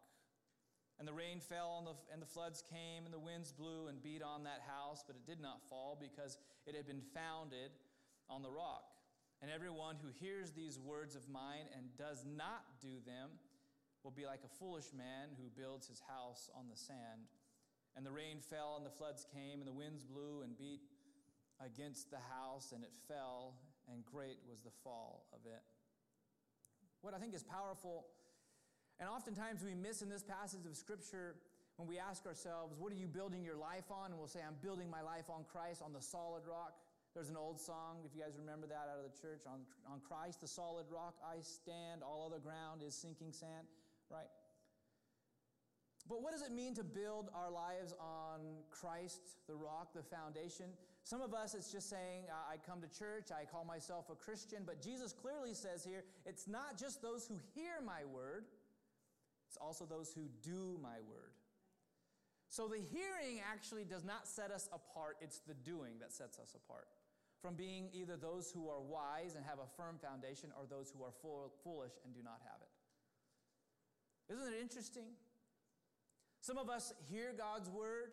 And 0.99 1.07
the 1.07 1.13
rain 1.13 1.39
fell, 1.39 1.83
the, 1.85 2.13
and 2.13 2.23
the 2.23 2.27
floods 2.27 2.63
came, 2.63 3.05
and 3.05 3.13
the 3.13 3.19
winds 3.19 3.53
blew 3.53 3.89
and 3.89 4.03
beat 4.03 4.23
on 4.23 4.43
that 4.45 4.63
house, 4.67 5.05
but 5.07 5.17
it 5.17 5.27
did 5.27 5.41
not 5.41 5.61
fall 5.69 5.99
because 6.01 6.39
it 6.67 6.75
had 6.75 6.87
been 6.87 7.03
founded 7.15 7.71
on 8.31 8.43
the 8.43 8.51
rock. 8.51 8.85
And 9.43 9.51
everyone 9.51 9.97
who 10.03 10.09
hears 10.19 10.51
these 10.53 10.79
words 10.79 11.15
of 11.15 11.29
mine 11.29 11.69
and 11.77 11.95
does 11.97 12.25
not 12.27 12.65
do 12.81 12.97
them 13.07 13.31
will 14.05 14.11
be 14.15 14.27
like 14.27 14.41
a 14.45 14.53
foolish 14.59 14.93
man 14.97 15.35
who 15.37 15.51
builds 15.61 15.89
his 15.89 16.01
house 16.07 16.51
on 16.55 16.67
the 16.71 16.77
sand. 16.77 17.27
And 17.97 18.07
the 18.07 18.13
rain 18.13 18.39
fell, 18.39 18.75
and 18.77 18.87
the 18.87 18.95
floods 18.95 19.27
came, 19.35 19.59
and 19.59 19.67
the 19.67 19.75
winds 19.75 20.05
blew 20.05 20.43
and 20.43 20.57
beat 20.57 20.83
against 21.59 22.11
the 22.11 22.23
house, 22.31 22.71
and 22.73 22.85
it 22.85 22.93
fell, 23.09 23.55
and 23.91 24.05
great 24.05 24.39
was 24.49 24.61
the 24.63 24.71
fall 24.85 25.27
of 25.33 25.41
it. 25.47 25.63
What 27.01 27.15
I 27.15 27.19
think 27.19 27.35
is 27.35 27.43
powerful, 27.43 28.07
and 29.01 29.09
oftentimes 29.09 29.65
we 29.65 29.75
miss 29.75 30.03
in 30.03 30.09
this 30.09 30.23
passage 30.23 30.67
of 30.67 30.77
Scripture 30.77 31.35
when 31.77 31.89
we 31.89 31.99
ask 31.99 32.27
ourselves, 32.27 32.75
What 32.79 32.93
are 32.93 32.99
you 32.99 33.07
building 33.07 33.43
your 33.43 33.57
life 33.57 33.91
on? 33.91 34.11
And 34.11 34.19
we'll 34.19 34.31
say, 34.31 34.41
I'm 34.47 34.59
building 34.63 34.91
my 34.91 35.03
life 35.03 35.31
on 35.31 35.45
Christ, 35.51 35.83
on 35.83 35.93
the 35.93 36.03
solid 36.03 36.43
rock. 36.47 36.75
There's 37.15 37.31
an 37.31 37.37
old 37.37 37.59
song, 37.59 38.07
if 38.07 38.15
you 38.15 38.23
guys 38.23 38.39
remember 38.39 38.67
that 38.69 38.87
out 38.93 39.03
of 39.03 39.11
the 39.11 39.17
church, 39.19 39.43
on, 39.47 39.67
on 39.91 39.99
Christ, 40.07 40.41
the 40.41 40.47
solid 40.47 40.87
rock 40.91 41.15
I 41.25 41.41
stand, 41.43 42.03
all 42.03 42.31
other 42.31 42.39
ground 42.39 42.83
is 42.87 42.95
sinking 42.95 43.33
sand 43.33 43.67
right? 44.11 44.29
But 46.09 46.23
what 46.23 46.33
does 46.33 46.43
it 46.43 46.53
mean 46.53 46.75
to 46.75 46.85
build 46.85 47.29
our 47.35 47.51
lives 47.51 47.93
on 48.01 48.41
Christ, 48.71 49.21
the 49.47 49.55
rock, 49.55 49.93
the 49.95 50.03
foundation? 50.03 50.67
Some 51.05 51.21
of 51.21 51.35
us, 51.35 51.55
it's 51.55 51.71
just 51.71 51.91
saying, 51.91 52.25
I 52.33 52.57
come 52.67 52.81
to 52.81 52.89
church, 52.89 53.29
I 53.31 53.45
call 53.45 53.65
myself 53.65 54.07
a 54.11 54.15
Christian, 54.15 54.63
but 54.65 54.81
Jesus 54.83 55.13
clearly 55.13 55.53
says 55.53 55.85
here, 55.85 56.05
it's 56.25 56.49
not 56.49 56.79
just 56.79 57.03
those 57.03 57.27
who 57.27 57.39
hear 57.55 57.81
my 57.85 58.05
word, 58.11 58.47
it's 59.49 59.59
also 59.61 59.85
those 59.85 60.13
who 60.15 60.29
do 60.43 60.79
my 60.83 60.97
word. 61.09 61.33
So 62.49 62.69
the 62.69 62.81
hearing 62.81 63.41
actually 63.45 63.85
does 63.85 64.05
not 64.05 64.27
set 64.27 64.51
us 64.51 64.69
apart, 64.73 65.17
it's 65.21 65.41
the 65.41 65.55
doing 65.55 65.99
that 66.01 66.13
sets 66.13 66.39
us 66.39 66.55
apart. 66.55 66.89
From 67.43 67.55
being 67.55 67.91
either 67.93 68.17
those 68.17 68.51
who 68.51 68.69
are 68.69 68.81
wise 68.81 69.35
and 69.37 69.45
have 69.45 69.59
a 69.59 69.69
firm 69.77 69.97
foundation 70.03 70.51
or 70.59 70.67
those 70.67 70.91
who 70.91 71.05
are 71.05 71.13
foolish 71.63 71.93
and 72.05 72.15
do 72.15 72.21
not 72.25 72.41
have 72.45 72.61
it. 72.63 72.68
Isn't 74.31 74.55
it 74.55 74.61
interesting? 74.61 75.11
Some 76.41 76.59
of 76.59 76.69
us 76.69 76.93
hear 77.11 77.35
God's 77.37 77.69
word, 77.69 78.13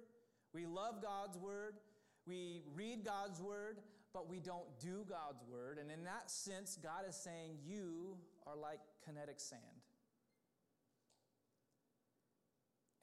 we 0.53 0.65
love 0.65 1.01
God's 1.01 1.37
word, 1.37 1.75
we 2.25 2.63
read 2.73 3.05
God's 3.05 3.41
word, 3.41 3.79
but 4.13 4.29
we 4.29 4.39
don't 4.39 4.79
do 4.79 5.05
God's 5.07 5.43
word. 5.51 5.77
And 5.77 5.91
in 5.91 6.03
that 6.05 6.31
sense, 6.31 6.77
God 6.81 7.03
is 7.07 7.15
saying, 7.15 7.57
You 7.65 8.17
are 8.47 8.55
like 8.55 8.79
kinetic 9.05 9.39
sand. 9.39 9.61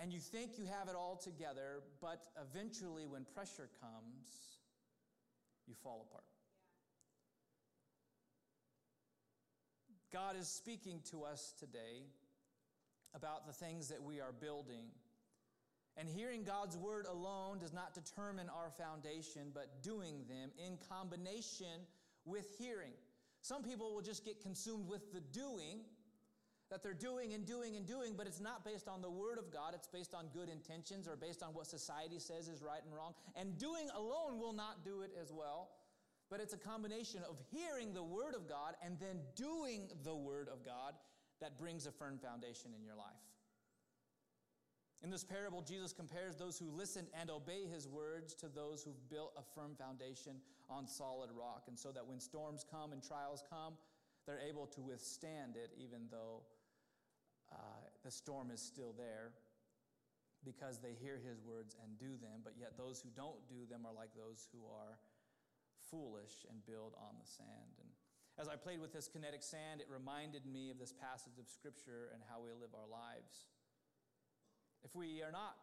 And 0.00 0.12
you 0.12 0.18
think 0.18 0.58
you 0.58 0.64
have 0.64 0.88
it 0.88 0.96
all 0.96 1.16
together, 1.16 1.82
but 2.00 2.26
eventually, 2.40 3.06
when 3.06 3.24
pressure 3.24 3.68
comes, 3.80 4.58
you 5.68 5.74
fall 5.82 6.06
apart. 6.08 6.24
God 10.12 10.36
is 10.36 10.48
speaking 10.48 11.00
to 11.10 11.22
us 11.22 11.54
today 11.58 12.02
about 13.14 13.46
the 13.46 13.52
things 13.52 13.88
that 13.88 14.02
we 14.02 14.20
are 14.20 14.32
building. 14.32 14.86
And 15.96 16.08
hearing 16.08 16.42
God's 16.42 16.76
word 16.76 17.06
alone 17.06 17.58
does 17.58 17.72
not 17.72 17.94
determine 17.94 18.48
our 18.48 18.70
foundation, 18.70 19.50
but 19.52 19.82
doing 19.82 20.24
them 20.28 20.50
in 20.64 20.78
combination 20.88 21.86
with 22.24 22.46
hearing. 22.58 22.92
Some 23.42 23.62
people 23.62 23.94
will 23.94 24.02
just 24.02 24.24
get 24.24 24.40
consumed 24.40 24.88
with 24.88 25.12
the 25.12 25.20
doing, 25.20 25.80
that 26.70 26.82
they're 26.82 26.94
doing 26.94 27.34
and 27.34 27.44
doing 27.44 27.76
and 27.76 27.86
doing, 27.86 28.14
but 28.16 28.26
it's 28.26 28.40
not 28.40 28.64
based 28.64 28.88
on 28.88 29.02
the 29.02 29.10
word 29.10 29.36
of 29.36 29.52
God. 29.52 29.74
It's 29.74 29.88
based 29.88 30.14
on 30.14 30.28
good 30.32 30.48
intentions 30.48 31.06
or 31.06 31.16
based 31.16 31.42
on 31.42 31.52
what 31.52 31.66
society 31.66 32.18
says 32.18 32.48
is 32.48 32.62
right 32.62 32.80
and 32.82 32.94
wrong. 32.94 33.12
And 33.36 33.58
doing 33.58 33.90
alone 33.94 34.38
will 34.38 34.54
not 34.54 34.82
do 34.82 35.02
it 35.02 35.10
as 35.20 35.30
well. 35.30 35.68
But 36.30 36.40
it's 36.40 36.54
a 36.54 36.58
combination 36.58 37.20
of 37.28 37.36
hearing 37.50 37.92
the 37.92 38.02
word 38.02 38.34
of 38.34 38.48
God 38.48 38.74
and 38.82 38.98
then 38.98 39.18
doing 39.36 39.90
the 40.02 40.14
word 40.14 40.48
of 40.50 40.64
God 40.64 40.94
that 41.42 41.58
brings 41.58 41.86
a 41.86 41.92
firm 41.92 42.18
foundation 42.18 42.70
in 42.76 42.84
your 42.84 42.94
life. 42.94 43.26
In 45.02 45.10
this 45.10 45.24
parable, 45.24 45.60
Jesus 45.60 45.92
compares 45.92 46.36
those 46.36 46.56
who 46.56 46.70
listen 46.70 47.06
and 47.18 47.28
obey 47.28 47.66
his 47.66 47.88
words 47.88 48.34
to 48.36 48.48
those 48.48 48.84
who've 48.84 49.10
built 49.10 49.34
a 49.36 49.42
firm 49.42 49.74
foundation 49.74 50.36
on 50.70 50.86
solid 50.86 51.30
rock. 51.36 51.64
And 51.66 51.76
so 51.76 51.90
that 51.90 52.06
when 52.06 52.20
storms 52.20 52.64
come 52.70 52.92
and 52.92 53.02
trials 53.02 53.42
come, 53.50 53.74
they're 54.26 54.40
able 54.48 54.66
to 54.68 54.80
withstand 54.80 55.56
it, 55.56 55.72
even 55.76 56.06
though 56.08 56.42
uh, 57.50 57.56
the 58.04 58.10
storm 58.10 58.52
is 58.52 58.62
still 58.62 58.94
there 58.96 59.32
because 60.44 60.78
they 60.78 60.94
hear 60.98 61.18
his 61.22 61.42
words 61.42 61.76
and 61.82 61.98
do 61.98 62.18
them, 62.18 62.42
but 62.42 62.54
yet 62.58 62.74
those 62.76 63.00
who 63.00 63.10
don't 63.14 63.38
do 63.48 63.66
them 63.70 63.86
are 63.86 63.94
like 63.94 64.10
those 64.14 64.48
who 64.50 64.58
are 64.66 64.98
foolish 65.90 66.46
and 66.50 66.58
build 66.66 66.94
on 66.98 67.14
the 67.18 67.26
sand. 67.26 67.74
And 67.78 67.90
as 68.40 68.48
I 68.48 68.56
played 68.56 68.80
with 68.80 68.92
this 68.92 69.08
kinetic 69.08 69.42
sand, 69.42 69.80
it 69.80 69.88
reminded 69.92 70.46
me 70.46 70.70
of 70.70 70.78
this 70.78 70.92
passage 70.92 71.38
of 71.38 71.48
Scripture 71.48 72.10
and 72.14 72.22
how 72.28 72.40
we 72.40 72.50
live 72.52 72.72
our 72.74 72.88
lives. 72.88 73.52
If 74.84 74.94
we 74.96 75.22
are 75.22 75.32
not 75.32 75.56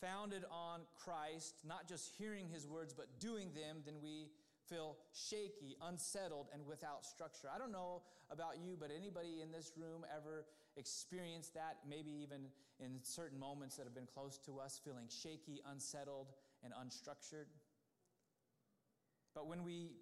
founded 0.00 0.44
on 0.50 0.80
Christ, 0.96 1.54
not 1.66 1.88
just 1.88 2.10
hearing 2.16 2.48
his 2.48 2.66
words, 2.66 2.94
but 2.94 3.20
doing 3.20 3.50
them, 3.54 3.82
then 3.84 3.94
we 4.02 4.30
feel 4.68 4.96
shaky, 5.12 5.76
unsettled, 5.82 6.48
and 6.52 6.64
without 6.66 7.04
structure. 7.04 7.48
I 7.54 7.58
don't 7.58 7.72
know 7.72 8.02
about 8.30 8.58
you, 8.62 8.76
but 8.78 8.90
anybody 8.94 9.40
in 9.42 9.50
this 9.50 9.72
room 9.76 10.04
ever 10.14 10.44
experienced 10.76 11.54
that? 11.54 11.78
Maybe 11.88 12.10
even 12.22 12.48
in 12.80 13.00
certain 13.02 13.38
moments 13.38 13.76
that 13.76 13.84
have 13.84 13.94
been 13.94 14.08
close 14.12 14.38
to 14.46 14.60
us, 14.60 14.80
feeling 14.82 15.08
shaky, 15.08 15.60
unsettled, 15.70 16.28
and 16.62 16.72
unstructured. 16.72 17.46
But 19.34 19.46
when 19.46 19.64
we 19.64 19.92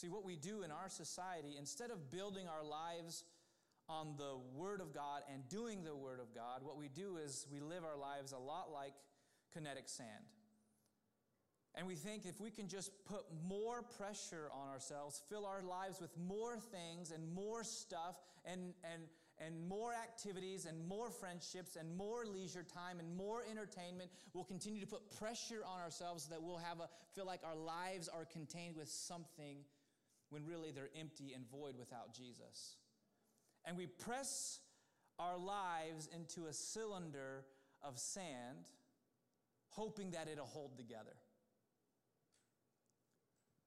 see 0.00 0.08
what 0.08 0.24
we 0.24 0.36
do 0.36 0.62
in 0.62 0.70
our 0.70 0.88
society, 0.88 1.56
instead 1.58 1.90
of 1.90 2.10
building 2.10 2.46
our 2.48 2.64
lives 2.64 3.24
on 3.88 4.14
the 4.16 4.38
Word 4.54 4.80
of 4.80 4.94
God 4.94 5.22
and 5.32 5.46
doing 5.48 5.84
the 5.84 5.94
Word 5.94 6.20
of 6.20 6.34
God, 6.34 6.62
what 6.62 6.78
we 6.78 6.88
do 6.88 7.18
is 7.18 7.46
we 7.52 7.60
live 7.60 7.84
our 7.84 7.98
lives 7.98 8.32
a 8.32 8.38
lot 8.38 8.70
like 8.72 8.94
kinetic 9.52 9.88
sand. 9.88 10.24
And 11.74 11.86
we 11.86 11.94
think 11.94 12.24
if 12.24 12.40
we 12.40 12.50
can 12.50 12.66
just 12.66 12.90
put 13.04 13.22
more 13.46 13.82
pressure 13.82 14.48
on 14.52 14.68
ourselves, 14.68 15.22
fill 15.28 15.46
our 15.46 15.62
lives 15.62 16.00
with 16.00 16.10
more 16.18 16.56
things 16.58 17.12
and 17.12 17.32
more 17.32 17.62
stuff 17.62 18.16
and, 18.44 18.74
and, 18.82 19.02
and 19.38 19.68
more 19.68 19.92
activities 19.92 20.66
and 20.66 20.88
more 20.88 21.10
friendships 21.10 21.76
and 21.76 21.96
more 21.96 22.24
leisure 22.26 22.64
time 22.64 22.98
and 22.98 23.16
more 23.16 23.42
entertainment, 23.48 24.10
we'll 24.34 24.44
continue 24.44 24.80
to 24.80 24.86
put 24.86 25.16
pressure 25.16 25.62
on 25.64 25.80
ourselves 25.80 26.24
so 26.24 26.34
that 26.34 26.42
we'll 26.42 26.58
have 26.58 26.80
a, 26.80 26.88
feel 27.14 27.26
like 27.26 27.40
our 27.44 27.56
lives 27.56 28.08
are 28.08 28.24
contained 28.24 28.76
with 28.76 28.88
something 28.88 29.58
when 30.30 30.44
really 30.46 30.70
they're 30.70 30.90
empty 30.98 31.32
and 31.34 31.44
void 31.50 31.74
without 31.78 32.14
Jesus. 32.14 32.76
And 33.64 33.76
we 33.76 33.86
press 33.86 34.60
our 35.18 35.38
lives 35.38 36.08
into 36.14 36.46
a 36.46 36.52
cylinder 36.52 37.44
of 37.82 37.98
sand, 37.98 38.64
hoping 39.68 40.12
that 40.12 40.28
it'll 40.28 40.46
hold 40.46 40.76
together. 40.76 41.14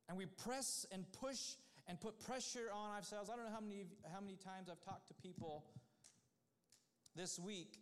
And 0.10 0.18
we 0.18 0.26
press 0.26 0.86
and 0.92 1.06
push 1.22 1.40
and 1.88 2.00
put 2.00 2.20
pressure 2.20 2.70
on 2.74 2.92
ourselves. 2.92 3.30
I 3.30 3.36
don't 3.36 3.46
know 3.46 3.54
how 3.54 3.62
many, 3.62 3.86
how 4.12 4.22
many 4.22 4.38
times 4.38 4.70
I've 4.72 4.82
talked 4.82 5.08
to 5.10 5.14
people 5.14 5.66
this 7.16 7.40
week 7.40 7.78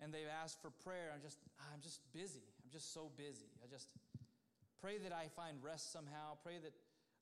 and 0.00 0.14
they've 0.14 0.30
asked 0.42 0.62
for 0.62 0.70
prayer. 0.70 1.10
I'm 1.12 1.20
just, 1.20 1.38
ah, 1.60 1.64
I'm 1.74 1.80
just 1.80 2.00
busy. 2.12 2.46
I'm 2.62 2.70
just 2.70 2.94
so 2.94 3.10
busy. 3.16 3.50
I 3.62 3.66
just 3.70 3.88
pray 4.80 4.98
that 4.98 5.12
I 5.12 5.26
find 5.34 5.58
rest 5.62 5.92
somehow. 5.92 6.38
Pray 6.42 6.58
that, 6.62 6.72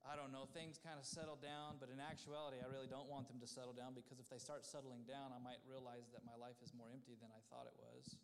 I 0.06 0.14
don't 0.14 0.30
know, 0.30 0.46
things 0.54 0.78
kind 0.78 0.94
of 0.96 1.04
settle 1.04 1.34
down. 1.34 1.82
But 1.82 1.90
in 1.90 1.98
actuality, 1.98 2.62
I 2.62 2.70
really 2.70 2.86
don't 2.86 3.10
want 3.10 3.26
them 3.26 3.42
to 3.42 3.48
settle 3.50 3.74
down 3.74 3.98
because 3.98 4.22
if 4.22 4.30
they 4.30 4.38
start 4.38 4.62
settling 4.62 5.02
down, 5.04 5.34
I 5.34 5.42
might 5.42 5.58
realize 5.66 6.06
that 6.14 6.22
my 6.22 6.38
life 6.38 6.62
is 6.62 6.70
more 6.70 6.86
empty 6.94 7.18
than 7.18 7.34
I 7.34 7.42
thought 7.50 7.66
it 7.66 7.74
was. 7.76 8.16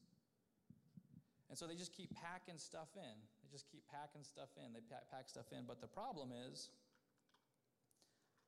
And 1.51 1.59
so 1.59 1.67
they 1.67 1.75
just 1.77 1.93
keep 1.93 2.15
packing 2.17 2.57
stuff 2.57 2.89
in. 2.97 3.17
They 3.43 3.51
just 3.51 3.69
keep 3.69 3.83
packing 3.91 4.25
stuff 4.25 4.49
in. 4.57 4.73
They 4.73 4.81
pack, 4.89 5.11
pack 5.11 5.29
stuff 5.29 5.51
in. 5.53 5.69
But 5.69 5.83
the 5.83 5.91
problem 5.91 6.33
is, 6.33 6.71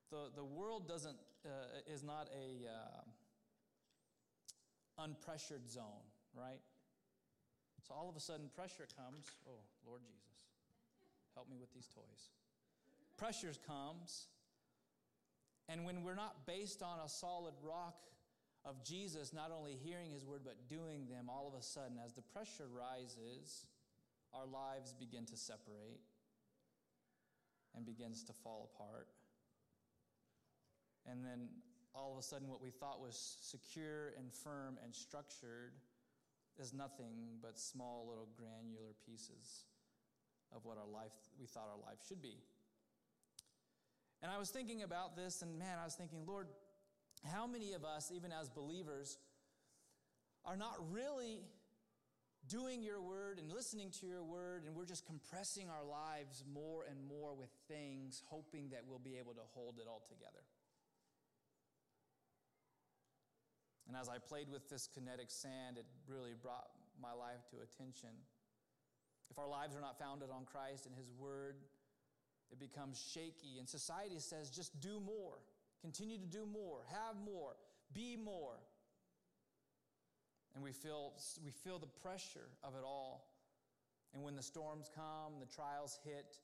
the, 0.09 0.31
the 0.33 0.43
world 0.43 0.87
doesn't, 0.87 1.19
uh, 1.45 1.91
is 1.91 2.01
not 2.01 2.29
a 2.33 2.65
uh, 2.65 3.03
unpressured 4.97 5.69
zone, 5.69 6.07
right? 6.33 6.61
So 7.87 7.93
all 7.93 8.09
of 8.09 8.15
a 8.15 8.19
sudden, 8.19 8.49
pressure 8.55 8.87
comes. 8.97 9.29
Oh, 9.45 9.61
Lord 9.85 10.01
Jesus, 10.01 10.41
help 11.35 11.49
me 11.49 11.57
with 11.59 11.73
these 11.73 11.87
toys. 11.93 12.33
Pressures 13.17 13.59
comes, 13.65 14.27
and 15.69 15.85
when 15.85 16.03
we're 16.03 16.15
not 16.15 16.45
based 16.45 16.83
on 16.83 16.99
a 16.99 17.09
solid 17.09 17.53
rock 17.63 17.95
of 18.65 18.83
Jesus 18.83 19.31
not 19.31 19.51
only 19.57 19.77
hearing 19.83 20.11
his 20.11 20.25
word 20.25 20.41
but 20.43 20.67
doing 20.67 21.07
them, 21.07 21.29
all 21.29 21.47
of 21.47 21.59
a 21.59 21.63
sudden, 21.63 21.97
as 22.03 22.13
the 22.13 22.21
pressure 22.21 22.67
rises, 22.67 23.67
our 24.33 24.45
lives 24.45 24.93
begin 24.93 25.25
to 25.27 25.37
separate 25.37 26.01
and 27.75 27.85
begins 27.85 28.23
to 28.23 28.33
fall 28.33 28.69
apart. 28.73 29.07
And 31.05 31.23
then 31.23 31.47
all 31.93 32.11
of 32.11 32.17
a 32.17 32.23
sudden, 32.23 32.49
what 32.49 32.61
we 32.61 32.69
thought 32.69 32.99
was 32.99 33.37
secure 33.41 34.13
and 34.17 34.33
firm 34.33 34.77
and 34.83 34.93
structured 34.93 35.73
is 36.59 36.73
nothing 36.73 37.37
but 37.41 37.59
small 37.59 38.05
little 38.09 38.27
granular 38.35 38.95
pieces 39.05 39.65
of 40.53 40.65
what 40.65 40.77
our 40.77 40.87
life 40.87 41.13
we 41.39 41.45
thought 41.45 41.69
our 41.71 41.89
life 41.89 41.99
should 42.07 42.21
be. 42.21 42.37
And 44.21 44.31
I 44.31 44.37
was 44.37 44.49
thinking 44.49 44.81
about 44.81 45.15
this, 45.15 45.41
and 45.41 45.59
man, 45.59 45.77
I 45.79 45.83
was 45.83 45.95
thinking, 45.95 46.25
Lord, 46.25 46.47
how 47.23 47.47
many 47.47 47.73
of 47.73 47.83
us, 47.83 48.11
even 48.11 48.31
as 48.31 48.49
believers, 48.49 49.17
are 50.45 50.57
not 50.57 50.75
really 50.91 51.41
doing 52.47 52.83
your 52.83 53.01
word 53.01 53.39
and 53.39 53.51
listening 53.51 53.91
to 53.99 54.05
your 54.05 54.23
word, 54.23 54.63
and 54.65 54.75
we're 54.75 54.85
just 54.85 55.05
compressing 55.05 55.69
our 55.69 55.83
lives 55.83 56.43
more 56.51 56.85
and 56.89 57.01
more 57.07 57.33
with 57.33 57.49
things, 57.67 58.21
hoping 58.29 58.69
that 58.69 58.81
we'll 58.87 59.01
be 59.01 59.17
able 59.17 59.33
to 59.33 59.45
hold 59.53 59.75
it 59.81 59.87
all 59.87 60.03
together? 60.07 60.45
And 63.87 63.95
as 63.97 64.09
I 64.09 64.17
played 64.17 64.49
with 64.49 64.69
this 64.69 64.87
kinetic 64.87 65.29
sand, 65.29 65.77
it 65.77 65.85
really 66.07 66.33
brought 66.41 66.69
my 67.01 67.13
life 67.13 67.45
to 67.51 67.57
attention. 67.61 68.09
If 69.29 69.37
our 69.37 69.47
lives 69.49 69.75
are 69.75 69.81
not 69.81 69.97
founded 69.97 70.29
on 70.29 70.45
Christ 70.45 70.85
and 70.85 70.95
His 70.95 71.11
Word, 71.17 71.57
it 72.51 72.59
becomes 72.59 73.03
shaky. 73.13 73.59
And 73.59 73.67
society 73.67 74.19
says, 74.19 74.49
just 74.49 74.79
do 74.79 74.99
more. 74.99 75.37
Continue 75.81 76.17
to 76.17 76.25
do 76.25 76.45
more, 76.45 76.79
have 76.91 77.15
more, 77.23 77.55
be 77.93 78.15
more. 78.15 78.57
And 80.55 80.63
we 80.63 80.71
feel, 80.71 81.13
we 81.43 81.51
feel 81.51 81.79
the 81.79 81.91
pressure 82.01 82.49
of 82.63 82.73
it 82.75 82.83
all. 82.83 83.27
And 84.13 84.23
when 84.23 84.35
the 84.35 84.41
storms 84.41 84.89
come, 84.95 85.33
the 85.39 85.53
trials 85.53 85.99
hit, 86.03 86.37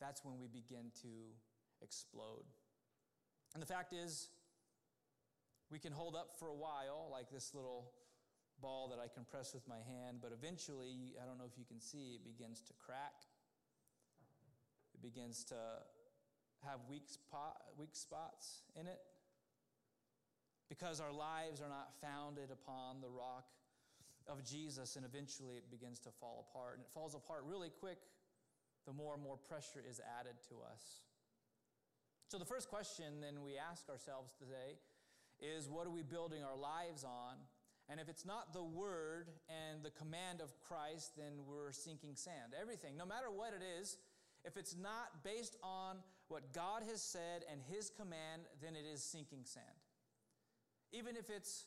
that's 0.00 0.24
when 0.24 0.38
we 0.38 0.46
begin 0.48 0.92
to 1.02 1.08
explode. 1.82 2.44
And 3.54 3.62
the 3.62 3.66
fact 3.66 3.94
is, 3.94 4.28
we 5.70 5.78
can 5.78 5.92
hold 5.92 6.14
up 6.14 6.28
for 6.38 6.48
a 6.48 6.54
while, 6.54 7.08
like 7.10 7.30
this 7.30 7.54
little 7.54 7.90
ball 8.60 8.88
that 8.88 9.00
I 9.02 9.08
can 9.08 9.24
press 9.24 9.54
with 9.54 9.66
my 9.66 9.80
hand, 9.80 10.18
but 10.20 10.30
eventually, 10.32 11.14
I 11.20 11.26
don't 11.26 11.38
know 11.38 11.48
if 11.50 11.58
you 11.58 11.64
can 11.64 11.80
see, 11.80 12.20
it 12.20 12.24
begins 12.24 12.60
to 12.60 12.74
crack. 12.74 13.14
Begins 15.02 15.44
to 15.44 15.56
have 16.64 16.78
weak, 16.88 17.08
spot, 17.08 17.56
weak 17.76 17.94
spots 17.94 18.62
in 18.78 18.86
it 18.86 19.00
because 20.68 21.00
our 21.00 21.12
lives 21.12 21.60
are 21.60 21.68
not 21.68 21.90
founded 22.00 22.50
upon 22.50 23.00
the 23.00 23.08
rock 23.08 23.44
of 24.28 24.44
Jesus, 24.44 24.96
and 24.96 25.04
eventually 25.04 25.56
it 25.56 25.70
begins 25.70 25.98
to 26.00 26.10
fall 26.20 26.46
apart. 26.48 26.74
And 26.74 26.82
it 26.82 26.90
falls 26.94 27.14
apart 27.14 27.42
really 27.44 27.68
quick 27.68 27.98
the 28.86 28.92
more 28.92 29.14
and 29.14 29.22
more 29.22 29.36
pressure 29.36 29.82
is 29.88 30.00
added 30.18 30.34
to 30.48 30.54
us. 30.72 31.02
So, 32.28 32.38
the 32.38 32.44
first 32.44 32.70
question 32.70 33.20
then 33.20 33.42
we 33.44 33.58
ask 33.58 33.88
ourselves 33.88 34.32
today 34.38 34.80
is 35.40 35.68
what 35.68 35.86
are 35.86 35.90
we 35.90 36.02
building 36.02 36.42
our 36.42 36.56
lives 36.56 37.04
on? 37.04 37.36
And 37.88 38.00
if 38.00 38.08
it's 38.08 38.24
not 38.24 38.54
the 38.54 38.62
word 38.62 39.28
and 39.50 39.82
the 39.82 39.90
command 39.90 40.40
of 40.40 40.58
Christ, 40.60 41.12
then 41.16 41.44
we're 41.46 41.72
sinking 41.72 42.14
sand. 42.14 42.54
Everything, 42.58 42.96
no 42.96 43.04
matter 43.04 43.26
what 43.30 43.52
it 43.52 43.62
is, 43.80 43.98
if 44.44 44.56
it's 44.56 44.76
not 44.76 45.22
based 45.22 45.56
on 45.62 45.96
what 46.28 46.52
God 46.52 46.82
has 46.88 47.02
said 47.02 47.44
and 47.50 47.60
His 47.68 47.90
command, 47.90 48.42
then 48.62 48.74
it 48.74 48.84
is 48.86 49.02
sinking 49.02 49.44
sand. 49.44 49.66
Even 50.92 51.16
if 51.16 51.30
it's, 51.30 51.66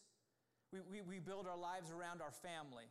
we, 0.74 0.80
we, 0.82 1.02
we 1.02 1.20
build 1.20 1.48
our 1.48 1.58
lives 1.58 1.92
around 1.92 2.22
our 2.22 2.32
family. 2.32 2.86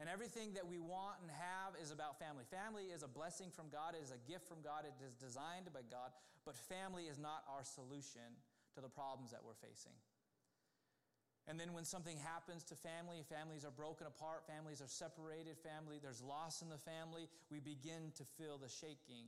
And 0.00 0.08
everything 0.10 0.54
that 0.54 0.66
we 0.66 0.78
want 0.78 1.22
and 1.22 1.30
have 1.30 1.78
is 1.80 1.92
about 1.92 2.18
family. 2.18 2.42
Family 2.50 2.90
is 2.90 3.02
a 3.04 3.08
blessing 3.08 3.54
from 3.54 3.70
God, 3.70 3.94
it 3.94 4.02
is 4.02 4.10
a 4.10 4.18
gift 4.26 4.48
from 4.48 4.58
God, 4.64 4.82
it 4.82 4.98
is 5.04 5.14
designed 5.14 5.70
by 5.72 5.86
God, 5.86 6.10
but 6.44 6.56
family 6.56 7.04
is 7.06 7.18
not 7.18 7.46
our 7.46 7.62
solution 7.62 8.34
to 8.74 8.80
the 8.80 8.88
problems 8.88 9.30
that 9.30 9.40
we're 9.44 9.54
facing. 9.54 9.94
And 11.48 11.58
then 11.58 11.72
when 11.72 11.84
something 11.84 12.16
happens 12.18 12.62
to 12.70 12.76
family, 12.76 13.24
families 13.28 13.64
are 13.64 13.74
broken 13.74 14.06
apart, 14.06 14.46
families 14.46 14.80
are 14.80 14.86
separated, 14.86 15.58
family, 15.58 15.98
there's 16.00 16.22
loss 16.22 16.62
in 16.62 16.68
the 16.68 16.78
family, 16.78 17.28
we 17.50 17.58
begin 17.58 18.12
to 18.16 18.24
feel 18.38 18.58
the 18.58 18.68
shaking. 18.68 19.26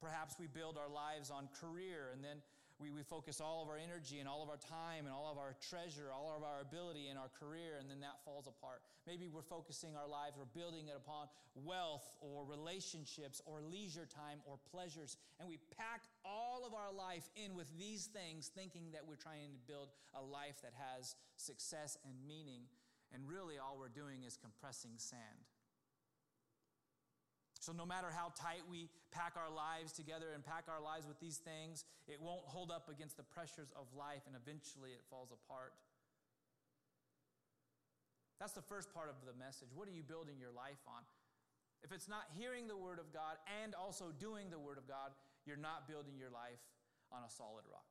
Perhaps 0.00 0.36
we 0.38 0.48
build 0.48 0.76
our 0.76 0.92
lives 0.92 1.30
on 1.30 1.48
career, 1.60 2.10
and 2.12 2.22
then 2.22 2.42
we, 2.82 2.90
we 2.90 3.02
focus 3.02 3.40
all 3.40 3.62
of 3.62 3.68
our 3.68 3.78
energy 3.78 4.18
and 4.18 4.28
all 4.28 4.42
of 4.42 4.50
our 4.50 4.58
time 4.58 5.06
and 5.06 5.14
all 5.14 5.30
of 5.30 5.38
our 5.38 5.54
treasure, 5.62 6.10
all 6.10 6.34
of 6.36 6.42
our 6.42 6.60
ability 6.60 7.06
in 7.08 7.16
our 7.16 7.30
career, 7.30 7.78
and 7.78 7.88
then 7.88 8.00
that 8.00 8.18
falls 8.24 8.48
apart. 8.50 8.82
Maybe 9.06 9.28
we're 9.28 9.46
focusing 9.46 9.94
our 9.94 10.08
lives, 10.08 10.34
we're 10.36 10.50
building 10.50 10.88
it 10.88 10.96
upon 10.96 11.28
wealth 11.54 12.16
or 12.20 12.44
relationships 12.44 13.40
or 13.46 13.62
leisure 13.62 14.06
time 14.06 14.42
or 14.44 14.58
pleasures, 14.70 15.16
and 15.38 15.48
we 15.48 15.58
pack 15.78 16.02
all 16.24 16.66
of 16.66 16.74
our 16.74 16.92
life 16.92 17.30
in 17.36 17.54
with 17.54 17.70
these 17.78 18.06
things, 18.06 18.50
thinking 18.50 18.90
that 18.92 19.06
we're 19.06 19.20
trying 19.20 19.54
to 19.54 19.62
build 19.70 19.88
a 20.18 20.22
life 20.22 20.58
that 20.62 20.72
has 20.74 21.14
success 21.36 21.96
and 22.04 22.14
meaning, 22.26 22.66
and 23.14 23.22
really 23.28 23.58
all 23.58 23.76
we're 23.78 23.88
doing 23.88 24.24
is 24.26 24.36
compressing 24.36 24.92
sand. 24.96 25.46
So, 27.62 27.70
no 27.70 27.86
matter 27.86 28.10
how 28.10 28.34
tight 28.34 28.66
we 28.66 28.90
pack 29.14 29.38
our 29.38 29.46
lives 29.46 29.94
together 29.94 30.34
and 30.34 30.42
pack 30.42 30.66
our 30.66 30.82
lives 30.82 31.06
with 31.06 31.22
these 31.22 31.38
things, 31.38 31.86
it 32.10 32.18
won't 32.18 32.42
hold 32.42 32.74
up 32.74 32.90
against 32.90 33.14
the 33.14 33.22
pressures 33.22 33.70
of 33.78 33.86
life 33.94 34.26
and 34.26 34.34
eventually 34.34 34.90
it 34.90 35.06
falls 35.06 35.30
apart. 35.30 35.70
That's 38.42 38.50
the 38.50 38.66
first 38.66 38.90
part 38.90 39.06
of 39.06 39.14
the 39.22 39.38
message. 39.38 39.70
What 39.70 39.86
are 39.86 39.94
you 39.94 40.02
building 40.02 40.42
your 40.42 40.50
life 40.50 40.82
on? 40.90 41.06
If 41.86 41.94
it's 41.94 42.10
not 42.10 42.26
hearing 42.34 42.66
the 42.66 42.74
Word 42.74 42.98
of 42.98 43.14
God 43.14 43.38
and 43.62 43.78
also 43.78 44.10
doing 44.10 44.50
the 44.50 44.58
Word 44.58 44.74
of 44.74 44.90
God, 44.90 45.14
you're 45.46 45.54
not 45.54 45.86
building 45.86 46.18
your 46.18 46.34
life 46.34 46.58
on 47.14 47.22
a 47.22 47.30
solid 47.30 47.62
rock. 47.70 47.86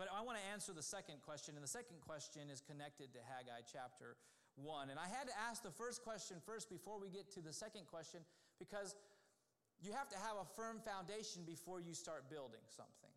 But 0.00 0.08
I 0.08 0.24
want 0.24 0.40
to 0.40 0.44
answer 0.56 0.72
the 0.72 0.80
second 0.80 1.20
question, 1.20 1.52
and 1.52 1.60
the 1.60 1.68
second 1.68 2.00
question 2.00 2.48
is 2.48 2.64
connected 2.64 3.12
to 3.12 3.20
Haggai 3.28 3.68
chapter 3.68 4.16
1. 4.56 4.88
And 4.88 4.96
I 4.96 5.04
had 5.04 5.28
to 5.28 5.36
ask 5.36 5.60
the 5.60 5.70
first 5.76 6.00
question 6.00 6.40
first 6.48 6.72
before 6.72 6.96
we 6.96 7.12
get 7.12 7.28
to 7.36 7.44
the 7.44 7.52
second 7.52 7.84
question 7.92 8.24
because 8.58 8.94
you 9.82 9.92
have 9.92 10.08
to 10.08 10.18
have 10.18 10.38
a 10.40 10.46
firm 10.56 10.80
foundation 10.80 11.42
before 11.44 11.80
you 11.80 11.92
start 11.92 12.30
building 12.30 12.62
something 12.70 13.12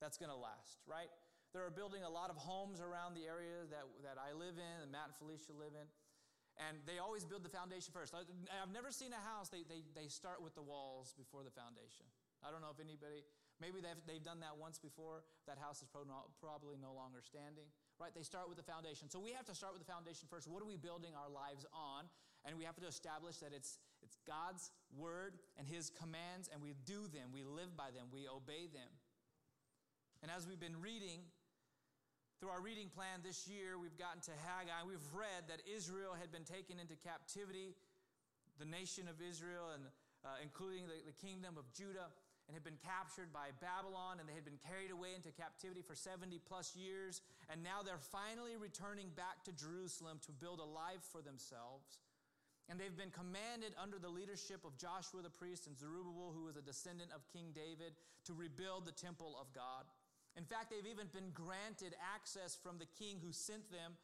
that's 0.00 0.18
going 0.18 0.32
to 0.32 0.36
last, 0.36 0.82
right? 0.88 1.10
They're 1.54 1.70
building 1.70 2.02
a 2.02 2.10
lot 2.10 2.34
of 2.34 2.36
homes 2.36 2.82
around 2.82 3.14
the 3.14 3.30
area 3.30 3.62
that, 3.70 3.86
that 4.02 4.18
I 4.18 4.34
live 4.34 4.58
in 4.58 4.76
and 4.82 4.90
Matt 4.90 5.14
and 5.14 5.16
Felicia 5.16 5.54
live 5.54 5.76
in. 5.78 5.86
And 6.58 6.78
they 6.86 7.02
always 7.02 7.26
build 7.26 7.42
the 7.42 7.50
foundation 7.50 7.90
first. 7.90 8.14
I've 8.14 8.70
never 8.70 8.94
seen 8.94 9.10
a 9.10 9.22
house, 9.22 9.50
they, 9.50 9.66
they, 9.66 9.82
they 9.94 10.06
start 10.06 10.38
with 10.42 10.54
the 10.54 10.62
walls 10.62 11.14
before 11.18 11.42
the 11.42 11.50
foundation. 11.50 12.06
I 12.42 12.50
don't 12.54 12.62
know 12.62 12.70
if 12.70 12.78
anybody, 12.78 13.26
maybe 13.58 13.82
they've, 13.82 13.98
they've 14.06 14.22
done 14.22 14.38
that 14.42 14.54
once 14.54 14.78
before. 14.78 15.26
That 15.50 15.58
house 15.58 15.82
is 15.82 15.90
probably 15.90 16.78
no 16.78 16.94
longer 16.94 17.22
standing, 17.22 17.66
right? 17.98 18.14
They 18.14 18.22
start 18.22 18.46
with 18.46 18.58
the 18.58 18.66
foundation. 18.66 19.10
So 19.10 19.18
we 19.18 19.34
have 19.34 19.46
to 19.50 19.54
start 19.54 19.74
with 19.74 19.82
the 19.82 19.90
foundation 19.90 20.30
first. 20.30 20.46
What 20.46 20.62
are 20.62 20.68
we 20.68 20.78
building 20.78 21.14
our 21.18 21.30
lives 21.30 21.66
on? 21.74 22.06
And 22.46 22.54
we 22.54 22.62
have 22.68 22.78
to 22.78 22.86
establish 22.86 23.42
that 23.42 23.50
it's 23.50 23.78
it's 24.14 24.22
God's 24.22 24.70
word 24.94 25.34
and 25.58 25.66
his 25.66 25.90
commands, 25.90 26.48
and 26.52 26.62
we 26.62 26.78
do 26.86 27.10
them, 27.10 27.34
we 27.34 27.42
live 27.42 27.74
by 27.74 27.90
them, 27.90 28.14
we 28.14 28.30
obey 28.30 28.70
them. 28.70 28.86
And 30.22 30.30
as 30.30 30.46
we've 30.46 30.62
been 30.62 30.78
reading, 30.78 31.26
through 32.38 32.54
our 32.54 32.62
reading 32.62 32.86
plan 32.94 33.26
this 33.26 33.50
year, 33.50 33.74
we've 33.74 33.98
gotten 33.98 34.22
to 34.30 34.34
Haggai. 34.46 34.86
We've 34.86 35.10
read 35.10 35.50
that 35.50 35.66
Israel 35.66 36.14
had 36.14 36.30
been 36.30 36.46
taken 36.46 36.78
into 36.78 36.94
captivity, 36.94 37.74
the 38.58 38.64
nation 38.64 39.10
of 39.10 39.18
Israel, 39.18 39.74
and 39.74 39.82
uh, 40.22 40.38
including 40.42 40.86
the, 40.86 41.02
the 41.02 41.16
kingdom 41.18 41.58
of 41.58 41.66
Judah, 41.74 42.14
and 42.46 42.52
had 42.52 42.62
been 42.62 42.80
captured 42.84 43.32
by 43.32 43.56
Babylon, 43.64 44.20
and 44.20 44.28
they 44.28 44.36
had 44.36 44.44
been 44.44 44.60
carried 44.60 44.92
away 44.92 45.16
into 45.16 45.32
captivity 45.32 45.80
for 45.80 45.96
70 45.96 46.36
plus 46.44 46.76
years. 46.76 47.22
And 47.48 47.64
now 47.64 47.80
they're 47.80 47.96
finally 48.12 48.60
returning 48.60 49.08
back 49.16 49.40
to 49.48 49.52
Jerusalem 49.52 50.20
to 50.28 50.32
build 50.32 50.60
a 50.60 50.68
life 50.68 51.00
for 51.08 51.24
themselves. 51.24 51.96
And 52.68 52.80
they've 52.80 52.96
been 52.96 53.12
commanded 53.12 53.76
under 53.76 53.98
the 53.98 54.08
leadership 54.08 54.64
of 54.64 54.78
Joshua 54.80 55.20
the 55.20 55.28
priest 55.28 55.66
and 55.66 55.76
Zerubbabel, 55.76 56.32
who 56.32 56.48
was 56.48 56.56
a 56.56 56.64
descendant 56.64 57.12
of 57.14 57.28
King 57.28 57.52
David, 57.52 57.92
to 58.24 58.32
rebuild 58.32 58.86
the 58.86 58.96
temple 58.96 59.36
of 59.36 59.52
God. 59.52 59.84
In 60.36 60.44
fact, 60.44 60.72
they've 60.72 60.90
even 60.90 61.06
been 61.12 61.30
granted 61.34 61.94
access 62.00 62.56
from 62.56 62.78
the 62.78 62.88
king 62.98 63.20
who 63.22 63.32
sent 63.32 63.70
them 63.70 63.94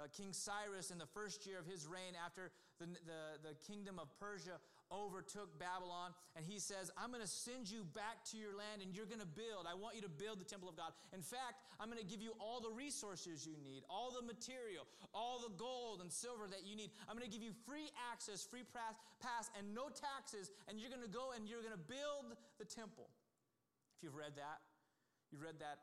uh, 0.00 0.08
King 0.16 0.32
Cyrus 0.32 0.90
in 0.90 0.98
the 0.98 1.06
first 1.06 1.46
year 1.46 1.58
of 1.58 1.66
his 1.66 1.86
reign 1.86 2.16
after 2.16 2.50
the, 2.78 2.86
the, 3.04 3.52
the 3.52 3.54
kingdom 3.68 3.98
of 3.98 4.08
Persia 4.18 4.56
overtook 4.92 5.58
Babylon. 5.58 6.12
And 6.36 6.44
he 6.44 6.58
says, 6.58 6.90
I'm 6.98 7.10
going 7.14 7.22
to 7.22 7.30
send 7.30 7.70
you 7.70 7.86
back 7.94 8.26
to 8.30 8.36
your 8.36 8.52
land 8.52 8.82
and 8.82 8.94
you're 8.94 9.06
going 9.08 9.22
to 9.22 9.32
build. 9.32 9.70
I 9.70 9.74
want 9.74 9.96
you 9.96 10.02
to 10.02 10.12
build 10.12 10.42
the 10.42 10.44
temple 10.44 10.68
of 10.68 10.76
God. 10.76 10.92
In 11.14 11.22
fact, 11.22 11.62
I'm 11.78 11.88
going 11.88 12.02
to 12.02 12.06
give 12.06 12.20
you 12.20 12.34
all 12.38 12.60
the 12.60 12.70
resources 12.70 13.46
you 13.46 13.56
need, 13.62 13.82
all 13.88 14.10
the 14.10 14.22
material, 14.26 14.84
all 15.14 15.40
the 15.40 15.54
gold 15.54 16.02
and 16.02 16.10
silver 16.10 16.50
that 16.50 16.66
you 16.66 16.74
need. 16.76 16.90
I'm 17.08 17.16
going 17.16 17.26
to 17.26 17.32
give 17.32 17.42
you 17.42 17.54
free 17.64 17.88
access, 18.12 18.42
free 18.42 18.66
pass, 18.66 19.50
and 19.56 19.74
no 19.74 19.88
taxes. 19.88 20.50
And 20.68 20.78
you're 20.78 20.90
going 20.90 21.06
to 21.06 21.10
go 21.10 21.32
and 21.32 21.46
you're 21.46 21.62
going 21.62 21.76
to 21.76 21.86
build 21.88 22.36
the 22.58 22.66
temple. 22.66 23.08
If 23.96 24.04
you've 24.04 24.18
read 24.18 24.34
that, 24.36 24.60
you've 25.30 25.42
read 25.42 25.58
that 25.60 25.78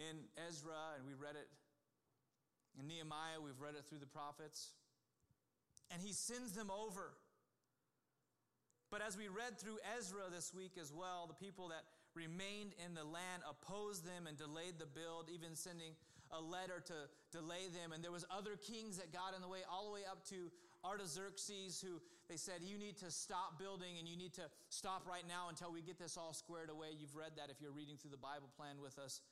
in 0.00 0.24
Ezra, 0.48 0.96
and 0.96 1.04
we 1.04 1.12
read 1.12 1.36
it 1.36 1.48
in 2.80 2.88
Nehemiah, 2.88 3.40
we've 3.44 3.60
read 3.60 3.74
it 3.76 3.84
through 3.88 4.00
the 4.00 4.08
prophets. 4.08 4.72
And 5.92 6.00
he 6.00 6.12
sends 6.12 6.52
them 6.52 6.70
over. 6.70 7.12
But 8.92 9.00
as 9.00 9.16
we 9.16 9.32
read 9.32 9.56
through 9.56 9.80
Ezra 9.96 10.28
this 10.28 10.52
week 10.52 10.76
as 10.76 10.92
well, 10.92 11.24
the 11.24 11.40
people 11.40 11.72
that 11.72 11.88
remained 12.12 12.76
in 12.76 12.92
the 12.92 13.08
land 13.08 13.40
opposed 13.48 14.04
them 14.04 14.28
and 14.28 14.36
delayed 14.36 14.76
the 14.76 14.84
build, 14.84 15.32
even 15.32 15.56
sending 15.56 15.96
a 16.28 16.36
letter 16.36 16.76
to 16.92 17.08
delay 17.32 17.72
them. 17.72 17.96
And 17.96 18.04
there 18.04 18.12
was 18.12 18.28
other 18.28 18.60
kings 18.60 19.00
that 19.00 19.08
got 19.08 19.32
in 19.34 19.40
the 19.40 19.48
way, 19.48 19.64
all 19.64 19.88
the 19.88 19.96
way 19.96 20.04
up 20.04 20.28
to 20.28 20.52
Artaxerxes, 20.84 21.80
who 21.80 22.04
they 22.28 22.36
said, 22.36 22.60
you 22.60 22.76
need 22.76 22.98
to 22.98 23.10
stop 23.10 23.58
building 23.58 23.96
and 23.98 24.06
you 24.06 24.16
need 24.16 24.34
to 24.34 24.44
stop 24.68 25.08
right 25.08 25.24
now 25.26 25.48
until 25.48 25.72
we 25.72 25.80
get 25.80 25.98
this 25.98 26.20
all 26.20 26.36
squared 26.36 26.68
away. 26.68 26.92
You've 26.92 27.16
read 27.16 27.32
that 27.40 27.48
if 27.48 27.64
you're 27.64 27.72
reading 27.72 27.96
through 27.96 28.12
the 28.12 28.20
Bible 28.20 28.52
plan 28.60 28.76
with 28.76 28.98
us. 28.98 29.22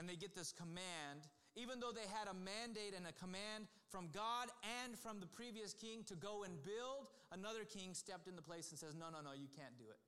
And 0.00 0.08
they 0.08 0.16
get 0.16 0.34
this 0.34 0.56
command 0.56 1.28
even 1.54 1.80
though 1.80 1.92
they 1.92 2.08
had 2.08 2.28
a 2.28 2.34
mandate 2.34 2.96
and 2.96 3.06
a 3.06 3.12
command 3.12 3.68
from 3.90 4.08
God 4.12 4.48
and 4.80 4.98
from 4.98 5.20
the 5.20 5.26
previous 5.26 5.74
king 5.74 6.02
to 6.08 6.14
go 6.16 6.44
and 6.44 6.56
build, 6.64 7.12
another 7.32 7.64
king 7.64 7.94
stepped 7.94 8.28
in 8.28 8.36
the 8.36 8.44
place 8.44 8.70
and 8.70 8.78
says, 8.78 8.94
No, 8.94 9.08
no, 9.10 9.24
no, 9.24 9.32
you 9.32 9.48
can't 9.48 9.76
do 9.76 9.88
it. 9.88 10.00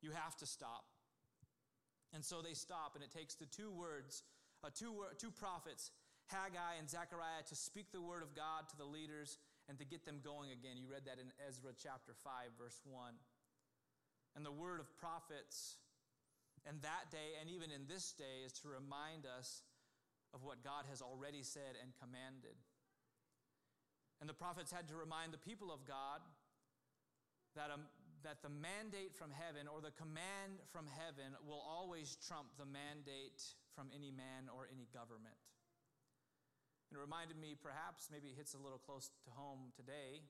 You 0.00 0.10
have 0.12 0.36
to 0.38 0.46
stop. 0.46 0.84
And 2.12 2.24
so 2.24 2.42
they 2.42 2.52
stop, 2.52 2.92
and 2.94 3.02
it 3.02 3.10
takes 3.10 3.34
the 3.34 3.46
two 3.46 3.70
words, 3.70 4.22
uh, 4.62 4.68
two, 4.68 4.92
two 5.16 5.30
prophets, 5.30 5.90
Haggai 6.28 6.76
and 6.78 6.88
Zechariah, 6.88 7.42
to 7.48 7.56
speak 7.56 7.90
the 7.90 8.00
word 8.00 8.22
of 8.22 8.36
God 8.36 8.68
to 8.68 8.76
the 8.76 8.84
leaders 8.84 9.38
and 9.68 9.78
to 9.78 9.84
get 9.84 10.04
them 10.04 10.20
going 10.22 10.52
again. 10.52 10.76
You 10.76 10.84
read 10.90 11.08
that 11.08 11.16
in 11.16 11.32
Ezra 11.48 11.72
chapter 11.72 12.12
5, 12.12 12.52
verse 12.60 12.80
1. 12.84 13.14
And 14.36 14.44
the 14.44 14.52
word 14.52 14.80
of 14.80 14.92
prophets, 14.96 15.76
and 16.68 16.80
that 16.82 17.08
day, 17.10 17.40
and 17.40 17.48
even 17.48 17.70
in 17.70 17.88
this 17.88 18.12
day, 18.12 18.44
is 18.44 18.52
to 18.60 18.68
remind 18.68 19.24
us 19.24 19.62
of 20.34 20.42
what 20.42 20.64
God 20.64 20.84
has 20.88 21.00
already 21.00 21.42
said 21.42 21.76
and 21.80 21.92
commanded. 22.00 22.56
And 24.22 24.30
the 24.30 24.38
prophets 24.38 24.70
had 24.70 24.86
to 24.86 24.94
remind 24.94 25.34
the 25.34 25.42
people 25.42 25.74
of 25.74 25.82
God 25.82 26.22
that, 27.58 27.74
um, 27.74 27.90
that 28.22 28.38
the 28.38 28.54
mandate 28.54 29.18
from 29.18 29.34
heaven 29.34 29.66
or 29.66 29.82
the 29.82 29.90
command 29.98 30.62
from 30.70 30.86
heaven 30.86 31.34
will 31.42 31.58
always 31.58 32.14
trump 32.22 32.54
the 32.54 32.62
mandate 32.62 33.42
from 33.74 33.90
any 33.90 34.14
man 34.14 34.46
or 34.46 34.70
any 34.70 34.86
government. 34.94 35.34
It 36.94 37.02
reminded 37.02 37.34
me, 37.34 37.58
perhaps, 37.58 38.14
maybe 38.14 38.30
it 38.30 38.38
hits 38.38 38.54
a 38.54 38.62
little 38.62 38.78
close 38.78 39.10
to 39.26 39.30
home 39.34 39.74
today, 39.74 40.22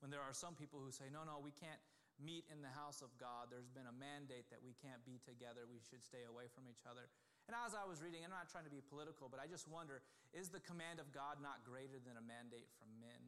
when 0.00 0.08
there 0.08 0.24
are 0.24 0.32
some 0.32 0.56
people 0.56 0.80
who 0.80 0.88
say, 0.88 1.12
no, 1.12 1.28
no, 1.28 1.44
we 1.44 1.52
can't 1.52 1.82
meet 2.16 2.48
in 2.48 2.64
the 2.64 2.72
house 2.72 3.04
of 3.04 3.12
God. 3.20 3.52
There's 3.52 3.68
been 3.68 3.90
a 3.90 3.92
mandate 3.92 4.48
that 4.48 4.64
we 4.64 4.72
can't 4.80 5.04
be 5.04 5.20
together. 5.20 5.68
We 5.68 5.84
should 5.84 6.00
stay 6.00 6.24
away 6.24 6.48
from 6.48 6.64
each 6.72 6.88
other. 6.88 7.12
And 7.50 7.58
as 7.66 7.74
I 7.74 7.82
was 7.88 7.98
reading, 8.00 8.22
I'm 8.22 8.30
not 8.30 8.48
trying 8.48 8.64
to 8.64 8.72
be 8.72 8.80
political, 8.80 9.26
but 9.26 9.42
I 9.42 9.50
just 9.50 9.66
wonder 9.66 10.02
is 10.32 10.48
the 10.48 10.62
command 10.62 11.02
of 11.02 11.12
God 11.12 11.42
not 11.42 11.60
greater 11.66 12.00
than 12.00 12.16
a 12.16 12.24
mandate 12.24 12.70
from 12.78 12.88
men? 13.02 13.22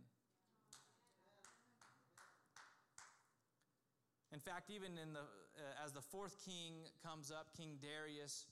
In 4.33 4.41
fact, 4.41 4.71
even 4.71 4.99
in 4.99 5.15
the, 5.15 5.23
uh, 5.23 5.85
as 5.85 5.93
the 5.93 6.03
fourth 6.03 6.35
king 6.43 6.91
comes 7.07 7.31
up, 7.31 7.55
King 7.55 7.79
Darius, 7.79 8.47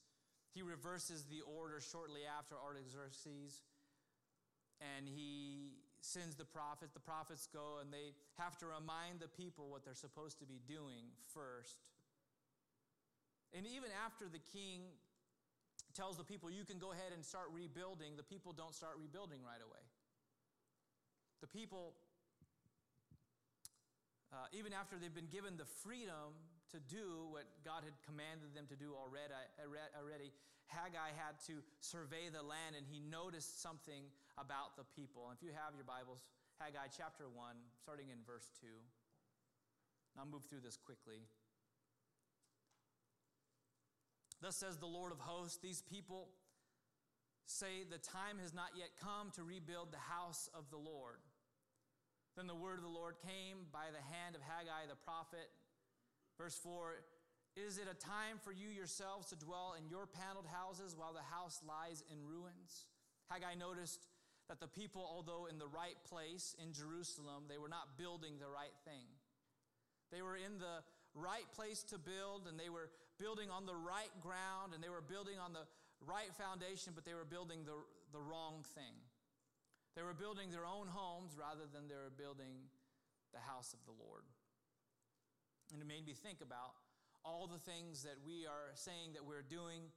he 0.54 0.62
reverses 0.62 1.24
the 1.26 1.40
order 1.42 1.80
shortly 1.80 2.22
after 2.22 2.54
Artaxerxes. 2.54 3.62
And 4.78 5.08
he 5.08 5.82
sends 6.02 6.34
the 6.36 6.44
prophets. 6.44 6.92
The 6.92 7.00
prophets 7.00 7.48
go 7.52 7.78
and 7.80 7.92
they 7.92 8.14
have 8.38 8.58
to 8.58 8.66
remind 8.66 9.20
the 9.20 9.30
people 9.30 9.70
what 9.70 9.84
they're 9.84 9.94
supposed 9.94 10.38
to 10.40 10.46
be 10.46 10.60
doing 10.66 11.10
first. 11.34 11.78
And 13.54 13.66
even 13.66 13.90
after 14.04 14.26
the 14.28 14.42
king 14.52 14.82
tells 15.94 16.16
the 16.16 16.24
people, 16.24 16.50
you 16.50 16.64
can 16.64 16.78
go 16.78 16.92
ahead 16.92 17.12
and 17.12 17.24
start 17.24 17.52
rebuilding, 17.52 18.16
the 18.16 18.26
people 18.26 18.52
don't 18.52 18.74
start 18.74 18.96
rebuilding 18.98 19.40
right 19.44 19.60
away. 19.60 19.84
The 21.40 21.50
people, 21.50 21.94
uh, 24.32 24.46
even 24.52 24.72
after 24.72 24.96
they've 24.96 25.14
been 25.14 25.32
given 25.32 25.56
the 25.56 25.68
freedom 25.82 26.38
to 26.70 26.78
do 26.88 27.28
what 27.28 27.44
God 27.66 27.84
had 27.84 27.92
commanded 28.06 28.56
them 28.56 28.64
to 28.72 28.76
do 28.76 28.96
already, 28.96 29.34
already, 29.98 30.32
Haggai 30.72 31.12
had 31.18 31.36
to 31.52 31.60
survey 31.84 32.32
the 32.32 32.40
land 32.40 32.78
and 32.78 32.88
he 32.88 33.02
noticed 33.02 33.60
something 33.60 34.08
about 34.40 34.78
the 34.80 34.88
people. 34.96 35.28
And 35.28 35.36
if 35.36 35.44
you 35.44 35.52
have 35.52 35.76
your 35.76 35.84
Bibles, 35.84 36.24
Haggai 36.56 36.88
chapter 36.94 37.28
1, 37.28 37.58
starting 37.76 38.08
in 38.08 38.24
verse 38.24 38.48
2. 38.62 38.70
I'll 40.14 40.28
move 40.28 40.44
through 40.48 40.60
this 40.60 40.76
quickly. 40.76 41.24
Thus 44.42 44.56
says 44.56 44.76
the 44.76 44.90
Lord 44.90 45.12
of 45.12 45.20
hosts, 45.20 45.58
these 45.62 45.82
people 45.82 46.26
say 47.46 47.86
the 47.86 48.02
time 48.02 48.42
has 48.42 48.52
not 48.52 48.74
yet 48.76 48.90
come 48.98 49.30
to 49.38 49.46
rebuild 49.46 49.92
the 49.92 50.02
house 50.02 50.50
of 50.52 50.66
the 50.70 50.82
Lord. 50.82 51.22
Then 52.36 52.48
the 52.48 52.58
word 52.58 52.78
of 52.78 52.82
the 52.82 52.90
Lord 52.90 53.14
came 53.22 53.70
by 53.70 53.94
the 53.94 54.02
hand 54.02 54.34
of 54.34 54.42
Haggai 54.42 54.90
the 54.90 54.98
prophet. 54.98 55.46
Verse 56.36 56.58
4 56.58 57.06
Is 57.54 57.78
it 57.78 57.86
a 57.86 57.94
time 57.94 58.42
for 58.42 58.50
you 58.50 58.66
yourselves 58.66 59.28
to 59.30 59.36
dwell 59.38 59.76
in 59.78 59.86
your 59.86 60.10
paneled 60.10 60.50
houses 60.50 60.96
while 60.98 61.14
the 61.14 61.22
house 61.22 61.62
lies 61.62 62.02
in 62.10 62.18
ruins? 62.26 62.90
Haggai 63.30 63.54
noticed 63.54 64.08
that 64.48 64.58
the 64.58 64.66
people, 64.66 65.06
although 65.06 65.46
in 65.46 65.58
the 65.58 65.70
right 65.70 65.96
place 66.08 66.56
in 66.58 66.72
Jerusalem, 66.72 67.44
they 67.48 67.58
were 67.58 67.70
not 67.70 67.96
building 67.96 68.42
the 68.42 68.50
right 68.50 68.74
thing. 68.84 69.06
They 70.10 70.20
were 70.20 70.36
in 70.36 70.58
the 70.58 70.82
right 71.14 71.46
place 71.54 71.82
to 71.94 71.98
build, 71.98 72.46
and 72.48 72.58
they 72.58 72.68
were 72.68 72.90
building 73.18 73.50
on 73.50 73.66
the 73.66 73.74
right 73.76 74.12
ground, 74.20 74.74
and 74.74 74.82
they 74.82 74.88
were 74.88 75.04
building 75.04 75.38
on 75.38 75.52
the 75.52 75.66
right 76.06 76.32
foundation, 76.34 76.92
but 76.94 77.04
they 77.04 77.14
were 77.14 77.28
building 77.28 77.64
the, 77.64 77.76
the 78.12 78.20
wrong 78.20 78.64
thing. 78.74 78.96
They 79.94 80.02
were 80.02 80.16
building 80.16 80.50
their 80.50 80.64
own 80.64 80.88
homes 80.88 81.36
rather 81.36 81.68
than 81.68 81.86
they 81.86 81.98
were 81.98 82.12
building 82.12 82.68
the 83.32 83.40
house 83.44 83.76
of 83.76 83.80
the 83.84 83.92
Lord. 83.92 84.24
And 85.72 85.80
it 85.80 85.88
made 85.88 86.04
me 86.04 86.12
think 86.12 86.40
about 86.40 86.76
all 87.24 87.46
the 87.46 87.60
things 87.60 88.02
that 88.02 88.16
we 88.24 88.46
are 88.46 88.72
saying 88.74 89.14
that 89.14 89.24
we're 89.24 89.46
doing. 89.46 89.92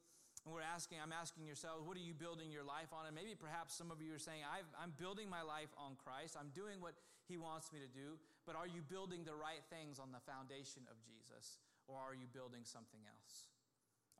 And 0.45 0.53
we're 0.53 0.61
asking, 0.61 1.01
I'm 1.01 1.11
asking 1.11 1.49
yourselves, 1.49 1.81
what 1.81 1.97
are 1.97 2.05
you 2.05 2.13
building 2.13 2.53
your 2.53 2.63
life 2.63 2.93
on? 2.93 3.09
And 3.09 3.17
maybe 3.17 3.33
perhaps 3.33 3.73
some 3.73 3.89
of 3.89 3.97
you 3.97 4.13
are 4.13 4.21
saying, 4.21 4.45
i 4.45 4.61
am 4.61 4.93
building 5.01 5.25
my 5.25 5.41
life 5.41 5.73
on 5.73 5.97
Christ. 5.97 6.37
I'm 6.37 6.53
doing 6.53 6.77
what 6.77 6.93
He 7.25 7.35
wants 7.41 7.73
me 7.73 7.81
to 7.81 7.89
do. 7.89 8.21
But 8.45 8.53
are 8.53 8.69
you 8.69 8.85
building 8.85 9.25
the 9.25 9.33
right 9.33 9.65
things 9.73 9.97
on 9.97 10.13
the 10.13 10.21
foundation 10.21 10.85
of 10.85 11.01
Jesus? 11.01 11.65
Or 11.89 11.97
are 11.97 12.13
you 12.13 12.29
building 12.29 12.61
something 12.61 13.01
else? 13.09 13.49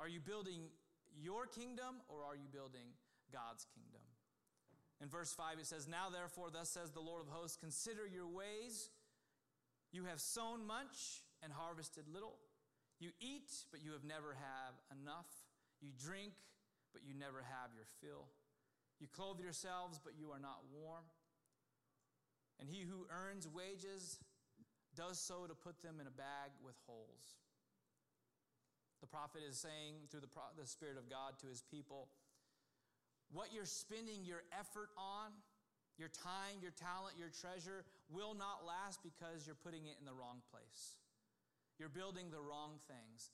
Are 0.02 0.10
you 0.10 0.18
building 0.18 0.74
your 1.14 1.46
kingdom 1.46 2.02
or 2.10 2.26
are 2.26 2.36
you 2.36 2.50
building 2.50 2.90
God's 3.30 3.70
kingdom? 3.70 4.02
In 4.98 5.10
verse 5.10 5.30
5, 5.30 5.60
it 5.60 5.68
says, 5.70 5.88
Now 5.88 6.10
therefore, 6.10 6.50
thus 6.50 6.70
says 6.70 6.90
the 6.90 7.06
Lord 7.06 7.22
of 7.22 7.30
hosts, 7.30 7.58
consider 7.58 8.08
your 8.08 8.28
ways. 8.28 8.90
You 9.92 10.06
have 10.06 10.20
sown 10.20 10.66
much 10.66 11.22
and 11.44 11.54
harvested 11.54 12.10
little. 12.10 12.42
You 13.00 13.12
eat, 13.20 13.52
but 13.72 13.84
you 13.84 13.92
have 13.92 14.04
never 14.04 14.34
have 14.34 14.74
enough. 14.90 15.30
You 15.86 15.94
drink, 16.02 16.34
but 16.98 17.06
you 17.06 17.14
never 17.14 17.46
have 17.46 17.70
your 17.78 17.86
fill. 18.02 18.26
You 18.98 19.06
clothe 19.06 19.38
yourselves, 19.38 20.02
but 20.02 20.18
you 20.18 20.34
are 20.34 20.42
not 20.42 20.66
warm. 20.74 21.06
And 22.58 22.66
he 22.66 22.82
who 22.82 23.06
earns 23.14 23.46
wages 23.46 24.18
does 24.98 25.22
so 25.22 25.46
to 25.46 25.54
put 25.54 25.78
them 25.86 26.02
in 26.02 26.10
a 26.10 26.16
bag 26.18 26.50
with 26.66 26.74
holes. 26.90 27.38
The 29.02 29.12
prophet 29.14 29.46
is 29.46 29.62
saying 29.62 30.10
through 30.10 30.26
the, 30.26 30.34
the 30.58 30.66
Spirit 30.66 30.98
of 30.98 31.06
God 31.06 31.38
to 31.44 31.48
his 31.48 31.62
people 31.62 32.10
what 33.30 33.54
you're 33.54 33.70
spending 33.70 34.26
your 34.26 34.42
effort 34.58 34.90
on, 34.98 35.30
your 36.02 36.10
time, 36.10 36.58
your 36.66 36.74
talent, 36.74 37.14
your 37.20 37.30
treasure, 37.30 37.86
will 38.10 38.34
not 38.34 38.66
last 38.66 39.06
because 39.06 39.46
you're 39.46 39.60
putting 39.62 39.86
it 39.86 40.02
in 40.02 40.06
the 40.10 40.16
wrong 40.16 40.42
place. 40.50 40.98
You're 41.78 41.94
building 41.94 42.32
the 42.32 42.42
wrong 42.42 42.82
things. 42.88 43.30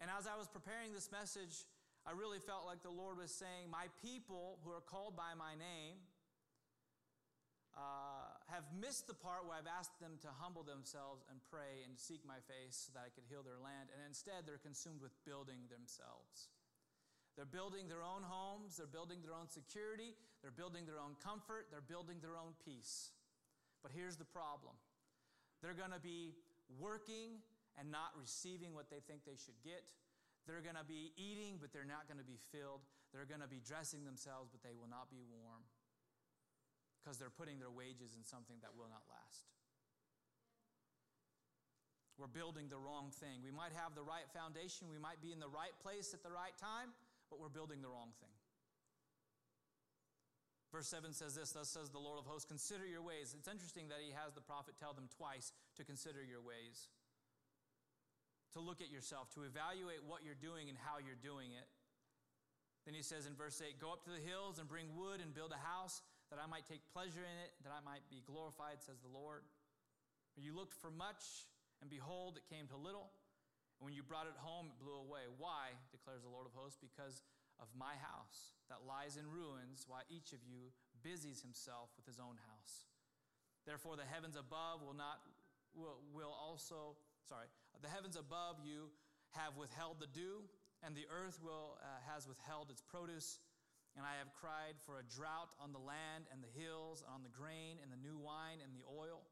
And 0.00 0.10
as 0.10 0.26
I 0.26 0.38
was 0.38 0.46
preparing 0.46 0.94
this 0.94 1.10
message, 1.10 1.66
I 2.04 2.12
really 2.12 2.38
felt 2.38 2.68
like 2.68 2.84
the 2.84 2.92
Lord 2.92 3.16
was 3.16 3.32
saying, 3.32 3.72
My 3.72 3.88
people 4.04 4.60
who 4.64 4.70
are 4.70 4.84
called 4.84 5.16
by 5.16 5.32
my 5.32 5.56
name 5.56 5.96
uh, 7.74 8.28
have 8.52 8.68
missed 8.76 9.08
the 9.08 9.16
part 9.16 9.48
where 9.48 9.56
I've 9.56 9.70
asked 9.70 9.98
them 9.98 10.20
to 10.22 10.30
humble 10.38 10.62
themselves 10.62 11.24
and 11.32 11.40
pray 11.50 11.82
and 11.82 11.96
seek 11.96 12.22
my 12.22 12.38
face 12.46 12.86
so 12.86 12.94
that 12.94 13.02
I 13.02 13.10
could 13.10 13.24
heal 13.26 13.42
their 13.42 13.58
land. 13.58 13.88
And 13.90 14.04
instead, 14.04 14.44
they're 14.44 14.62
consumed 14.62 15.00
with 15.00 15.16
building 15.24 15.66
themselves. 15.72 16.52
They're 17.34 17.48
building 17.48 17.90
their 17.90 18.06
own 18.06 18.22
homes, 18.22 18.78
they're 18.78 18.86
building 18.86 19.18
their 19.18 19.34
own 19.34 19.50
security, 19.50 20.14
they're 20.38 20.54
building 20.54 20.86
their 20.86 21.02
own 21.02 21.18
comfort, 21.18 21.66
they're 21.72 21.82
building 21.82 22.22
their 22.22 22.38
own 22.38 22.54
peace. 22.62 23.10
But 23.82 23.90
here's 23.90 24.14
the 24.14 24.28
problem 24.28 24.78
they're 25.58 25.74
going 25.74 25.90
to 25.90 25.98
be 26.02 26.36
working 26.78 27.42
and 27.74 27.90
not 27.90 28.14
receiving 28.14 28.70
what 28.70 28.86
they 28.86 29.02
think 29.02 29.26
they 29.26 29.34
should 29.34 29.58
get. 29.64 29.82
They're 30.44 30.64
going 30.64 30.76
to 30.76 30.84
be 30.84 31.16
eating, 31.16 31.56
but 31.56 31.72
they're 31.72 31.88
not 31.88 32.04
going 32.04 32.20
to 32.20 32.26
be 32.26 32.36
filled. 32.52 32.84
They're 33.12 33.24
going 33.28 33.40
to 33.40 33.48
be 33.48 33.64
dressing 33.64 34.04
themselves, 34.04 34.52
but 34.52 34.60
they 34.60 34.76
will 34.76 34.90
not 34.90 35.08
be 35.08 35.24
warm 35.24 35.64
because 37.00 37.20
they're 37.20 37.32
putting 37.32 37.60
their 37.60 37.72
wages 37.72 38.16
in 38.16 38.24
something 38.24 38.56
that 38.64 38.72
will 38.72 38.88
not 38.88 39.04
last. 39.08 39.44
We're 42.16 42.30
building 42.30 42.70
the 42.70 42.78
wrong 42.78 43.10
thing. 43.10 43.42
We 43.44 43.50
might 43.50 43.74
have 43.76 43.92
the 43.92 44.06
right 44.06 44.24
foundation, 44.32 44.88
we 44.88 45.00
might 45.00 45.20
be 45.20 45.34
in 45.34 45.40
the 45.40 45.50
right 45.50 45.74
place 45.82 46.14
at 46.14 46.22
the 46.22 46.30
right 46.30 46.54
time, 46.56 46.94
but 47.28 47.40
we're 47.42 47.52
building 47.52 47.82
the 47.82 47.90
wrong 47.90 48.14
thing. 48.22 48.32
Verse 50.74 50.90
7 50.90 51.12
says 51.12 51.38
this 51.38 51.52
Thus 51.52 51.70
says 51.70 51.90
the 51.90 52.02
Lord 52.02 52.18
of 52.18 52.26
hosts, 52.26 52.46
consider 52.46 52.86
your 52.86 53.02
ways. 53.02 53.34
It's 53.36 53.46
interesting 53.46 53.86
that 53.94 54.02
he 54.02 54.10
has 54.10 54.34
the 54.34 54.42
prophet 54.42 54.74
tell 54.74 54.94
them 54.94 55.06
twice 55.06 55.52
to 55.76 55.84
consider 55.84 56.18
your 56.22 56.42
ways, 56.42 56.90
to 58.54 58.62
look 58.62 58.80
at 58.80 58.90
yourself, 58.90 59.28
to 59.34 59.42
evaluate 59.42 60.02
what 60.06 60.22
you're 60.22 60.38
doing 60.38 60.70
and 60.70 60.78
how 60.78 61.02
you're 61.02 61.18
doing 61.18 61.50
it. 61.52 61.66
Then 62.86 62.94
he 62.94 63.02
says 63.02 63.26
in 63.26 63.34
verse 63.34 63.58
8, 63.58 63.80
Go 63.82 63.90
up 63.90 64.06
to 64.06 64.12
the 64.14 64.22
hills 64.22 64.62
and 64.62 64.70
bring 64.70 64.92
wood 64.94 65.18
and 65.18 65.34
build 65.34 65.50
a 65.50 65.60
house 65.60 66.02
that 66.28 66.38
I 66.38 66.46
might 66.46 66.68
take 66.68 66.84
pleasure 66.92 67.24
in 67.24 67.36
it, 67.42 67.52
that 67.66 67.72
I 67.72 67.82
might 67.82 68.04
be 68.12 68.22
glorified, 68.24 68.80
says 68.80 69.00
the 69.00 69.12
Lord. 69.12 69.42
For 70.36 70.40
you 70.40 70.54
looked 70.54 70.74
for 70.74 70.90
much, 70.90 71.48
and 71.80 71.88
behold, 71.88 72.36
it 72.36 72.46
came 72.46 72.68
to 72.68 72.76
little. 72.76 73.10
And 73.80 73.88
when 73.88 73.94
you 73.96 74.04
brought 74.04 74.28
it 74.28 74.36
home, 74.38 74.70
it 74.70 74.78
blew 74.78 74.94
away. 74.94 75.26
Why, 75.38 75.74
declares 75.90 76.22
the 76.22 76.32
Lord 76.32 76.46
of 76.46 76.54
hosts? 76.54 76.78
Because 76.78 77.24
of 77.62 77.70
my 77.74 77.94
house 78.02 78.58
that 78.68 78.84
lies 78.84 79.16
in 79.16 79.26
ruins, 79.30 79.86
while 79.88 80.04
each 80.10 80.34
of 80.34 80.42
you 80.44 80.74
busies 81.02 81.40
himself 81.40 81.90
with 81.96 82.04
his 82.04 82.18
own 82.18 82.36
house. 82.50 82.90
Therefore, 83.64 83.96
the 83.96 84.08
heavens 84.08 84.36
above 84.36 84.84
will 84.84 84.96
not, 84.96 85.24
will, 85.72 86.02
will 86.12 86.34
also, 86.34 86.98
sorry, 87.24 87.48
the 87.84 87.92
heavens 87.92 88.16
above 88.16 88.56
you 88.64 88.88
have 89.36 89.60
withheld 89.60 90.00
the 90.00 90.08
dew, 90.08 90.40
and 90.80 90.96
the 90.96 91.04
earth 91.12 91.36
will, 91.44 91.76
uh, 91.84 92.00
has 92.08 92.24
withheld 92.24 92.72
its 92.72 92.80
produce. 92.80 93.44
And 93.92 94.08
I 94.08 94.16
have 94.16 94.32
cried 94.32 94.80
for 94.88 94.98
a 94.98 95.04
drought 95.04 95.52
on 95.60 95.76
the 95.76 95.78
land 95.78 96.26
and 96.32 96.40
the 96.40 96.48
hills, 96.56 97.04
and 97.04 97.12
on 97.12 97.20
the 97.20 97.30
grain 97.30 97.76
and 97.84 97.92
the 97.92 98.00
new 98.00 98.16
wine 98.16 98.64
and 98.64 98.72
the 98.72 98.82
oil, 98.88 99.28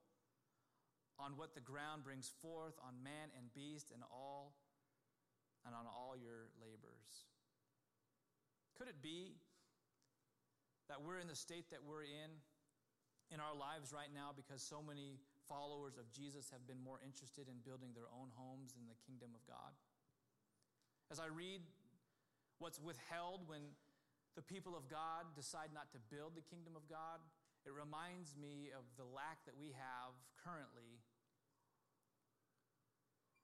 on 1.18 1.32
what 1.40 1.56
the 1.56 1.64
ground 1.64 2.04
brings 2.04 2.28
forth, 2.44 2.76
on 2.84 3.00
man 3.00 3.32
and 3.32 3.48
beast 3.56 3.88
and 3.88 4.04
all, 4.12 4.52
and 5.64 5.72
on 5.74 5.88
all 5.88 6.12
your 6.12 6.52
labors. 6.60 7.24
Could 8.76 8.92
it 8.92 9.00
be 9.00 9.40
that 10.92 11.00
we're 11.00 11.24
in 11.24 11.26
the 11.26 11.38
state 11.38 11.72
that 11.72 11.80
we're 11.80 12.04
in 12.04 12.30
in 13.32 13.40
our 13.40 13.56
lives 13.56 13.96
right 13.96 14.12
now 14.12 14.36
because 14.36 14.60
so 14.60 14.84
many 14.84 15.16
followers 15.52 16.00
of 16.00 16.08
Jesus 16.08 16.48
have 16.48 16.64
been 16.64 16.80
more 16.80 16.96
interested 17.04 17.44
in 17.44 17.60
building 17.60 17.92
their 17.92 18.08
own 18.08 18.32
homes 18.32 18.72
than 18.72 18.88
the 18.88 18.96
kingdom 19.04 19.36
of 19.36 19.44
God? 19.44 19.76
As 21.12 21.20
I 21.20 21.28
read 21.28 21.60
what's 22.56 22.80
withheld 22.80 23.44
when 23.44 23.76
the 24.32 24.40
people 24.40 24.72
of 24.72 24.88
God 24.88 25.28
decide 25.36 25.76
not 25.76 25.92
to 25.92 26.00
build 26.08 26.32
the 26.32 26.46
kingdom 26.48 26.72
of 26.72 26.88
God, 26.88 27.20
it 27.68 27.76
reminds 27.76 28.32
me 28.32 28.72
of 28.72 28.88
the 28.96 29.04
lack 29.04 29.44
that 29.44 29.52
we 29.60 29.76
have 29.76 30.16
currently. 30.40 31.04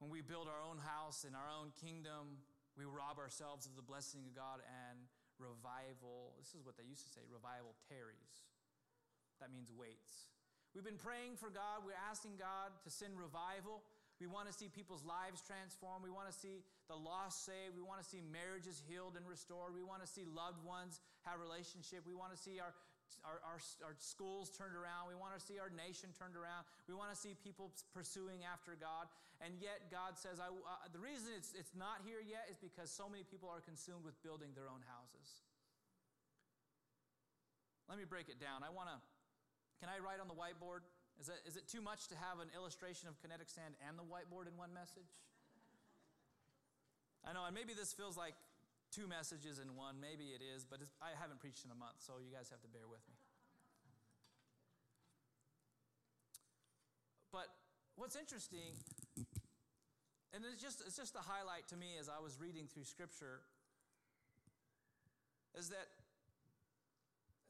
When 0.01 0.09
we 0.09 0.25
build 0.25 0.49
our 0.49 0.65
own 0.65 0.81
house 0.81 1.29
in 1.29 1.37
our 1.37 1.53
own 1.53 1.77
kingdom, 1.77 2.41
we 2.73 2.89
rob 2.89 3.21
ourselves 3.21 3.69
of 3.69 3.77
the 3.77 3.85
blessing 3.85 4.25
of 4.25 4.33
God 4.33 4.65
and 4.65 4.97
revival. 5.37 6.41
This 6.41 6.57
is 6.57 6.65
what 6.65 6.81
they 6.81 6.89
used 6.89 7.05
to 7.05 7.13
say 7.13 7.21
revival 7.29 7.77
tarries. 7.85 8.49
That 9.45 9.53
means 9.53 9.69
waits. 9.69 10.33
We've 10.75 10.85
been 10.85 11.01
praying 11.01 11.41
for 11.41 11.51
God, 11.51 11.83
we're 11.85 11.99
asking 12.11 12.37
God 12.39 12.71
to 12.85 12.91
send 12.91 13.17
revival. 13.19 13.83
We 14.19 14.27
want 14.27 14.51
to 14.51 14.55
see 14.55 14.67
people's 14.67 15.07
lives 15.07 15.39
transformed. 15.47 16.03
We 16.03 16.11
want 16.11 16.27
to 16.27 16.35
see 16.35 16.67
the 16.91 16.99
lost 16.99 17.47
saved. 17.47 17.79
We 17.79 17.87
want 17.87 18.03
to 18.03 18.09
see 18.09 18.19
marriages 18.19 18.83
healed 18.83 19.15
and 19.15 19.23
restored. 19.23 19.79
We 19.79 19.87
want 19.87 20.03
to 20.03 20.11
see 20.11 20.27
loved 20.27 20.59
ones 20.67 20.99
have 21.23 21.39
relationship. 21.39 22.03
We 22.03 22.19
want 22.19 22.35
to 22.35 22.41
see 22.41 22.59
our, 22.59 22.75
our, 23.23 23.39
our, 23.47 23.61
our 23.87 23.95
schools 24.03 24.51
turned 24.51 24.75
around. 24.75 25.07
We 25.07 25.15
want 25.15 25.39
to 25.39 25.43
see 25.43 25.63
our 25.63 25.71
nation 25.71 26.11
turned 26.19 26.35
around. 26.35 26.67
We 26.91 26.99
want 26.99 27.15
to 27.15 27.19
see 27.19 27.39
people 27.39 27.71
pursuing 27.95 28.43
after 28.43 28.75
God. 28.75 29.07
And 29.39 29.55
yet 29.63 29.87
God 29.87 30.19
says, 30.19 30.43
I, 30.43 30.51
uh, 30.51 30.91
the 30.91 30.99
reason 30.99 31.31
it's, 31.39 31.55
it's 31.55 31.79
not 31.79 32.03
here 32.03 32.19
yet 32.19 32.51
is 32.51 32.59
because 32.59 32.91
so 32.91 33.07
many 33.07 33.23
people 33.23 33.47
are 33.47 33.63
consumed 33.63 34.03
with 34.03 34.19
building 34.27 34.51
their 34.59 34.67
own 34.67 34.83
houses. 34.91 35.47
Let 37.87 38.03
me 38.03 38.05
break 38.05 38.27
it 38.27 38.43
down. 38.43 38.67
I 38.67 38.75
want 38.75 38.91
to, 38.91 38.99
can 39.79 39.89
I 39.89 40.03
write 40.03 40.21
on 40.21 40.27
the 40.27 40.35
whiteboard? 40.35 40.87
Is 41.19 41.29
it, 41.29 41.41
is 41.47 41.57
it 41.57 41.67
too 41.67 41.83
much 41.83 42.07
to 42.09 42.17
have 42.19 42.39
an 42.39 42.51
illustration 42.55 43.09
of 43.09 43.19
kinetic 43.19 43.51
sand 43.51 43.75
and 43.83 43.99
the 43.99 44.07
whiteboard 44.07 44.47
in 44.47 44.55
one 44.55 44.71
message? 44.71 45.11
I 47.27 47.35
know, 47.35 47.43
and 47.47 47.55
maybe 47.55 47.75
this 47.75 47.91
feels 47.91 48.15
like 48.15 48.39
two 48.95 49.11
messages 49.11 49.59
in 49.59 49.75
one. 49.75 49.99
Maybe 49.99 50.31
it 50.31 50.41
is, 50.41 50.63
but 50.65 50.79
I 51.03 51.15
haven't 51.19 51.43
preached 51.43 51.67
in 51.67 51.71
a 51.75 51.79
month, 51.79 51.99
so 51.99 52.23
you 52.23 52.31
guys 52.31 52.49
have 52.55 52.63
to 52.63 52.71
bear 52.71 52.87
with 52.87 53.03
me. 53.11 53.19
But 57.35 57.51
what's 57.99 58.15
interesting 58.15 58.79
and 60.35 60.45
it's 60.45 60.63
just 60.63 60.83
it's 60.87 60.97
just 60.97 61.17
a 61.17 61.25
highlight 61.25 61.67
to 61.69 61.77
me 61.77 61.97
as 61.99 62.09
I 62.09 62.23
was 62.23 62.39
reading 62.39 62.69
through 62.71 62.85
scripture 62.85 63.41
is 65.59 65.69
that 65.71 65.89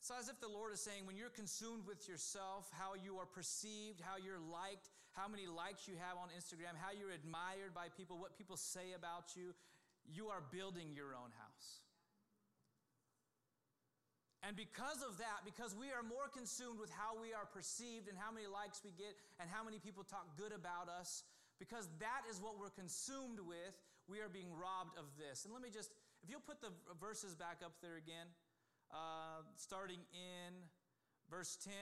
it's 0.08 0.24
as 0.24 0.32
if 0.32 0.40
the 0.40 0.48
Lord 0.48 0.72
is 0.72 0.80
saying, 0.80 1.04
when 1.04 1.20
you're 1.20 1.28
consumed 1.28 1.84
with 1.84 2.08
yourself, 2.08 2.64
how 2.72 2.96
you 2.96 3.20
are 3.20 3.28
perceived, 3.28 4.00
how 4.00 4.16
you're 4.16 4.40
liked, 4.40 4.88
how 5.12 5.28
many 5.28 5.44
likes 5.44 5.84
you 5.84 6.00
have 6.00 6.16
on 6.16 6.32
Instagram, 6.32 6.80
how 6.80 6.96
you're 6.96 7.12
admired 7.12 7.76
by 7.76 7.92
people, 7.92 8.16
what 8.16 8.32
people 8.40 8.56
say 8.56 8.96
about 8.96 9.36
you, 9.36 9.52
you 10.08 10.32
are 10.32 10.40
building 10.48 10.96
your 10.96 11.12
own 11.12 11.28
house. 11.36 11.84
And 14.40 14.56
because 14.56 15.04
of 15.04 15.20
that, 15.20 15.44
because 15.44 15.76
we 15.76 15.92
are 15.92 16.00
more 16.00 16.32
consumed 16.32 16.80
with 16.80 16.88
how 16.88 17.20
we 17.20 17.36
are 17.36 17.44
perceived 17.44 18.08
and 18.08 18.16
how 18.16 18.32
many 18.32 18.48
likes 18.48 18.80
we 18.80 18.96
get 18.96 19.12
and 19.36 19.52
how 19.52 19.60
many 19.60 19.76
people 19.76 20.08
talk 20.08 20.24
good 20.40 20.56
about 20.56 20.88
us, 20.88 21.20
because 21.60 21.84
that 22.00 22.24
is 22.32 22.40
what 22.40 22.56
we're 22.56 22.72
consumed 22.72 23.44
with, 23.44 23.76
we 24.08 24.24
are 24.24 24.32
being 24.32 24.48
robbed 24.56 24.96
of 24.96 25.04
this. 25.20 25.44
And 25.44 25.52
let 25.52 25.60
me 25.60 25.68
just, 25.68 25.92
if 26.24 26.32
you'll 26.32 26.48
put 26.48 26.64
the 26.64 26.72
verses 26.96 27.36
back 27.36 27.60
up 27.60 27.76
there 27.84 28.00
again, 28.00 28.32
uh, 28.92 29.44
starting 29.56 30.00
in 30.12 30.54
verse 31.30 31.56
10. 31.64 31.72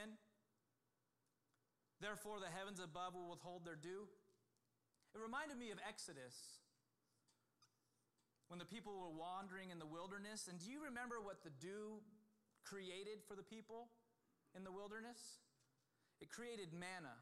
Therefore, 2.01 2.40
the 2.40 2.53
heavens 2.53 2.81
above 2.81 3.14
will 3.14 3.31
withhold 3.31 3.64
their 3.64 3.79
dew. 3.79 4.09
It 5.14 5.21
reminded 5.21 5.57
me 5.57 5.71
of 5.71 5.79
Exodus 5.88 6.61
when 8.49 8.59
the 8.59 8.69
people 8.69 8.92
were 8.92 9.11
wandering 9.11 9.71
in 9.71 9.79
the 9.79 9.88
wilderness. 9.88 10.49
And 10.49 10.61
do 10.61 10.71
you 10.71 10.85
remember 10.85 11.21
what 11.23 11.42
the 11.42 11.55
dew 11.57 12.05
created 12.64 13.25
for 13.27 13.35
the 13.35 13.42
people 13.42 13.88
in 14.55 14.62
the 14.62 14.73
wilderness? 14.73 15.40
It 16.21 16.29
created 16.29 16.73
manna. 16.73 17.16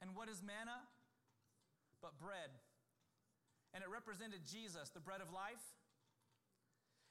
And 0.00 0.16
what 0.16 0.28
is 0.28 0.40
manna? 0.42 0.80
But 2.00 2.16
bread. 2.18 2.50
And 3.74 3.84
it 3.84 3.90
represented 3.92 4.48
Jesus, 4.48 4.88
the 4.90 5.00
bread 5.00 5.20
of 5.20 5.28
life. 5.30 5.60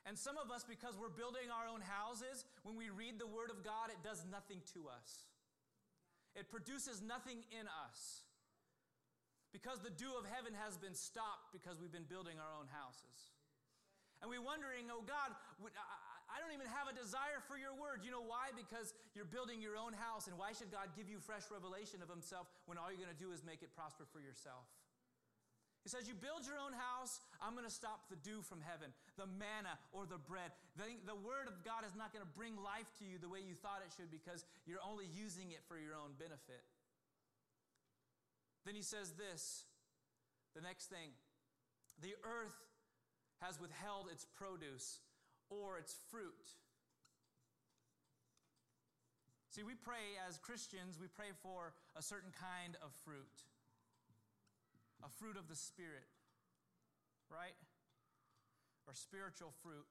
And 0.09 0.17
some 0.17 0.41
of 0.41 0.49
us, 0.49 0.65
because 0.65 0.97
we're 0.97 1.13
building 1.13 1.53
our 1.53 1.69
own 1.69 1.85
houses, 1.85 2.41
when 2.65 2.73
we 2.73 2.89
read 2.89 3.21
the 3.21 3.29
Word 3.29 3.53
of 3.53 3.61
God, 3.61 3.93
it 3.93 4.01
does 4.01 4.25
nothing 4.25 4.57
to 4.73 4.89
us. 4.89 5.29
It 6.33 6.49
produces 6.49 6.97
nothing 7.05 7.45
in 7.53 7.69
us. 7.85 8.25
Because 9.53 9.85
the 9.85 9.93
dew 9.93 10.09
of 10.17 10.25
heaven 10.25 10.57
has 10.57 10.81
been 10.81 10.97
stopped 10.97 11.53
because 11.53 11.77
we've 11.77 11.93
been 11.93 12.09
building 12.09 12.41
our 12.41 12.57
own 12.57 12.65
houses. 12.73 13.37
And 14.25 14.33
we're 14.33 14.41
wondering, 14.41 14.89
oh 14.89 15.05
God, 15.05 15.29
I 15.61 16.41
don't 16.41 16.57
even 16.57 16.65
have 16.73 16.89
a 16.89 16.95
desire 16.97 17.45
for 17.45 17.61
your 17.61 17.77
word. 17.77 18.01
You 18.01 18.09
know 18.09 18.25
why? 18.25 18.49
Because 18.57 18.97
you're 19.13 19.29
building 19.29 19.61
your 19.61 19.77
own 19.77 19.93
house. 19.93 20.25
And 20.25 20.41
why 20.41 20.57
should 20.57 20.73
God 20.73 20.89
give 20.97 21.05
you 21.05 21.21
fresh 21.21 21.53
revelation 21.53 22.01
of 22.01 22.09
himself 22.09 22.49
when 22.65 22.81
all 22.81 22.89
you're 22.89 23.01
going 23.01 23.13
to 23.13 23.21
do 23.21 23.29
is 23.29 23.45
make 23.45 23.61
it 23.61 23.69
prosper 23.77 24.09
for 24.09 24.17
yourself? 24.17 24.65
He 25.89 25.97
says, 25.97 26.05
You 26.05 26.13
build 26.13 26.45
your 26.45 26.61
own 26.61 26.77
house, 26.77 27.17
I'm 27.41 27.57
going 27.57 27.65
to 27.65 27.73
stop 27.73 28.13
the 28.13 28.21
dew 28.21 28.45
from 28.45 28.61
heaven, 28.61 28.93
the 29.17 29.25
manna 29.25 29.73
or 29.89 30.05
the 30.05 30.21
bread. 30.21 30.53
The, 30.77 30.85
the 31.09 31.17
word 31.17 31.49
of 31.49 31.65
God 31.65 31.81
is 31.81 31.97
not 31.97 32.13
going 32.13 32.21
to 32.21 32.29
bring 32.37 32.53
life 32.61 32.85
to 33.01 33.09
you 33.09 33.17
the 33.17 33.25
way 33.25 33.41
you 33.41 33.57
thought 33.57 33.81
it 33.81 33.89
should 33.97 34.13
because 34.13 34.45
you're 34.69 34.85
only 34.85 35.09
using 35.09 35.49
it 35.49 35.65
for 35.65 35.81
your 35.81 35.97
own 35.97 36.13
benefit. 36.21 36.61
Then 38.69 38.77
he 38.77 38.85
says 38.85 39.17
this 39.17 39.65
the 40.53 40.61
next 40.61 40.93
thing 40.93 41.09
the 42.05 42.13
earth 42.21 42.61
has 43.41 43.57
withheld 43.57 44.13
its 44.13 44.29
produce 44.37 45.01
or 45.49 45.81
its 45.81 45.97
fruit. 46.13 46.53
See, 49.49 49.65
we 49.65 49.73
pray 49.73 50.21
as 50.21 50.37
Christians, 50.37 51.01
we 51.01 51.09
pray 51.09 51.33
for 51.41 51.73
a 51.97 52.03
certain 52.05 52.29
kind 52.29 52.77
of 52.85 52.93
fruit, 53.01 53.48
a 55.03 55.09
fruit 55.09 55.37
of 55.37 55.47
the 55.47 55.55
Spirit, 55.55 56.07
right? 57.31 57.55
Or 58.87 58.93
spiritual 58.93 59.53
fruit. 59.63 59.87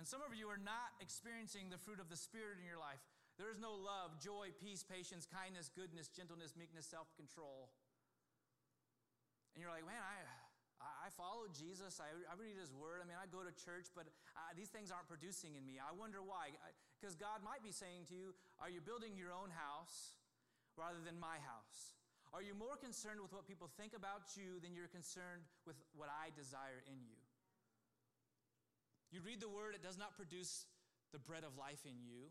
And 0.00 0.08
some 0.08 0.24
of 0.24 0.32
you 0.32 0.48
are 0.48 0.56
not 0.56 0.96
experiencing 1.04 1.68
the 1.68 1.76
fruit 1.76 2.00
of 2.00 2.08
the 2.08 2.16
Spirit 2.16 2.56
in 2.56 2.64
your 2.64 2.80
life. 2.80 3.04
There 3.36 3.52
is 3.52 3.60
no 3.60 3.76
love, 3.76 4.16
joy, 4.16 4.52
peace, 4.56 4.80
patience, 4.80 5.28
kindness, 5.28 5.68
goodness, 5.68 6.08
gentleness, 6.08 6.56
meekness, 6.56 6.88
self 6.88 7.12
control. 7.20 7.68
And 9.52 9.60
you're 9.60 9.68
like, 9.68 9.84
man, 9.84 10.00
I, 10.00 10.24
I 10.80 11.12
follow 11.12 11.44
Jesus. 11.52 12.00
I, 12.00 12.08
I 12.28 12.34
read 12.40 12.56
his 12.56 12.72
word. 12.72 13.04
I 13.04 13.06
mean, 13.08 13.20
I 13.20 13.28
go 13.28 13.44
to 13.44 13.52
church, 13.52 13.92
but 13.92 14.08
uh, 14.32 14.52
these 14.56 14.72
things 14.72 14.88
aren't 14.88 15.08
producing 15.08 15.52
in 15.52 15.68
me. 15.68 15.76
I 15.76 15.92
wonder 15.92 16.24
why. 16.24 16.56
Because 16.96 17.12
God 17.12 17.44
might 17.44 17.60
be 17.60 17.72
saying 17.72 18.08
to 18.08 18.16
you, 18.16 18.32
Are 18.56 18.72
you 18.72 18.80
building 18.80 19.20
your 19.20 19.36
own 19.36 19.52
house 19.52 20.16
rather 20.80 21.04
than 21.04 21.20
my 21.20 21.36
house? 21.44 21.99
Are 22.30 22.42
you 22.42 22.54
more 22.54 22.78
concerned 22.78 23.18
with 23.18 23.34
what 23.34 23.50
people 23.50 23.66
think 23.74 23.90
about 23.90 24.38
you 24.38 24.62
than 24.62 24.70
you're 24.70 24.90
concerned 24.90 25.42
with 25.66 25.74
what 25.98 26.06
I 26.06 26.30
desire 26.38 26.78
in 26.86 27.02
you? 27.02 27.18
You 29.10 29.18
read 29.26 29.42
the 29.42 29.50
word, 29.50 29.74
it 29.74 29.82
does 29.82 29.98
not 29.98 30.14
produce 30.14 30.70
the 31.10 31.18
bread 31.18 31.42
of 31.42 31.58
life 31.58 31.82
in 31.82 31.98
you 31.98 32.30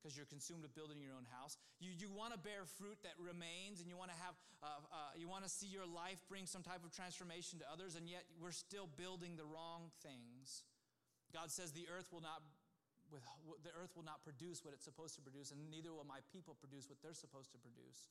because 0.00 0.16
you're 0.16 0.28
consumed 0.32 0.64
with 0.64 0.72
building 0.72 0.96
your 1.04 1.12
own 1.12 1.28
house. 1.28 1.60
You, 1.76 1.92
you 1.92 2.08
want 2.08 2.32
to 2.32 2.40
bear 2.40 2.64
fruit 2.64 2.96
that 3.04 3.12
remains 3.20 3.84
and 3.84 3.92
you 3.92 4.00
want 4.00 4.08
to 4.08 4.18
have, 4.24 4.32
uh, 4.64 4.80
uh, 4.88 5.12
you 5.20 5.28
want 5.28 5.44
to 5.44 5.52
see 5.52 5.68
your 5.68 5.84
life 5.84 6.24
bring 6.24 6.48
some 6.48 6.64
type 6.64 6.80
of 6.80 6.96
transformation 6.96 7.60
to 7.60 7.66
others, 7.68 7.92
and 7.92 8.08
yet 8.08 8.24
we're 8.40 8.56
still 8.56 8.88
building 8.96 9.36
the 9.36 9.44
wrong 9.44 9.92
things. 10.00 10.64
God 11.34 11.52
says 11.52 11.76
the 11.76 11.90
earth 11.92 12.08
will 12.08 12.24
not, 12.24 12.40
with, 13.12 13.20
the 13.60 13.74
earth 13.76 13.92
will 13.92 14.06
not 14.06 14.24
produce 14.24 14.64
what 14.64 14.72
it's 14.72 14.86
supposed 14.86 15.18
to 15.20 15.22
produce, 15.26 15.52
and 15.52 15.60
neither 15.68 15.92
will 15.92 16.08
my 16.08 16.24
people 16.32 16.56
produce 16.56 16.88
what 16.88 17.02
they're 17.04 17.12
supposed 17.12 17.52
to 17.52 17.60
produce 17.60 18.08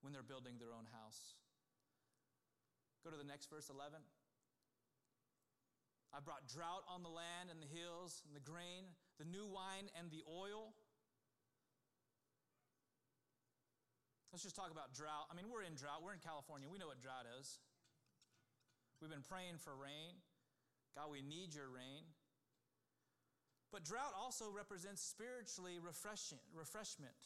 when 0.00 0.12
they're 0.12 0.26
building 0.26 0.56
their 0.58 0.74
own 0.74 0.86
house. 0.90 1.34
Go 3.04 3.10
to 3.10 3.18
the 3.18 3.26
next 3.26 3.50
verse 3.50 3.70
11. 3.70 3.98
I 6.14 6.20
brought 6.20 6.48
drought 6.48 6.88
on 6.88 7.02
the 7.02 7.12
land 7.12 7.52
and 7.52 7.60
the 7.60 7.68
hills 7.68 8.24
and 8.24 8.32
the 8.32 8.42
grain, 8.42 8.96
the 9.20 9.28
new 9.28 9.44
wine 9.44 9.92
and 9.98 10.10
the 10.10 10.24
oil 10.24 10.72
Let's 14.32 14.44
just 14.44 14.56
talk 14.56 14.70
about 14.70 14.92
drought. 14.92 15.24
I 15.32 15.34
mean, 15.34 15.48
we're 15.48 15.64
in 15.64 15.74
drought. 15.74 16.04
We're 16.04 16.12
in 16.12 16.20
California. 16.20 16.68
We 16.68 16.76
know 16.76 16.92
what 16.92 17.00
drought 17.00 17.24
is. 17.40 17.58
We've 19.00 19.10
been 19.10 19.24
praying 19.24 19.56
for 19.56 19.72
rain. 19.72 20.20
God, 20.92 21.08
we 21.08 21.22
need 21.24 21.56
your 21.56 21.72
rain. 21.72 22.04
But 23.72 23.84
drought 23.84 24.12
also 24.12 24.52
represents 24.52 25.00
spiritually 25.00 25.80
refreshing, 25.80 26.44
refreshment. 26.52 27.16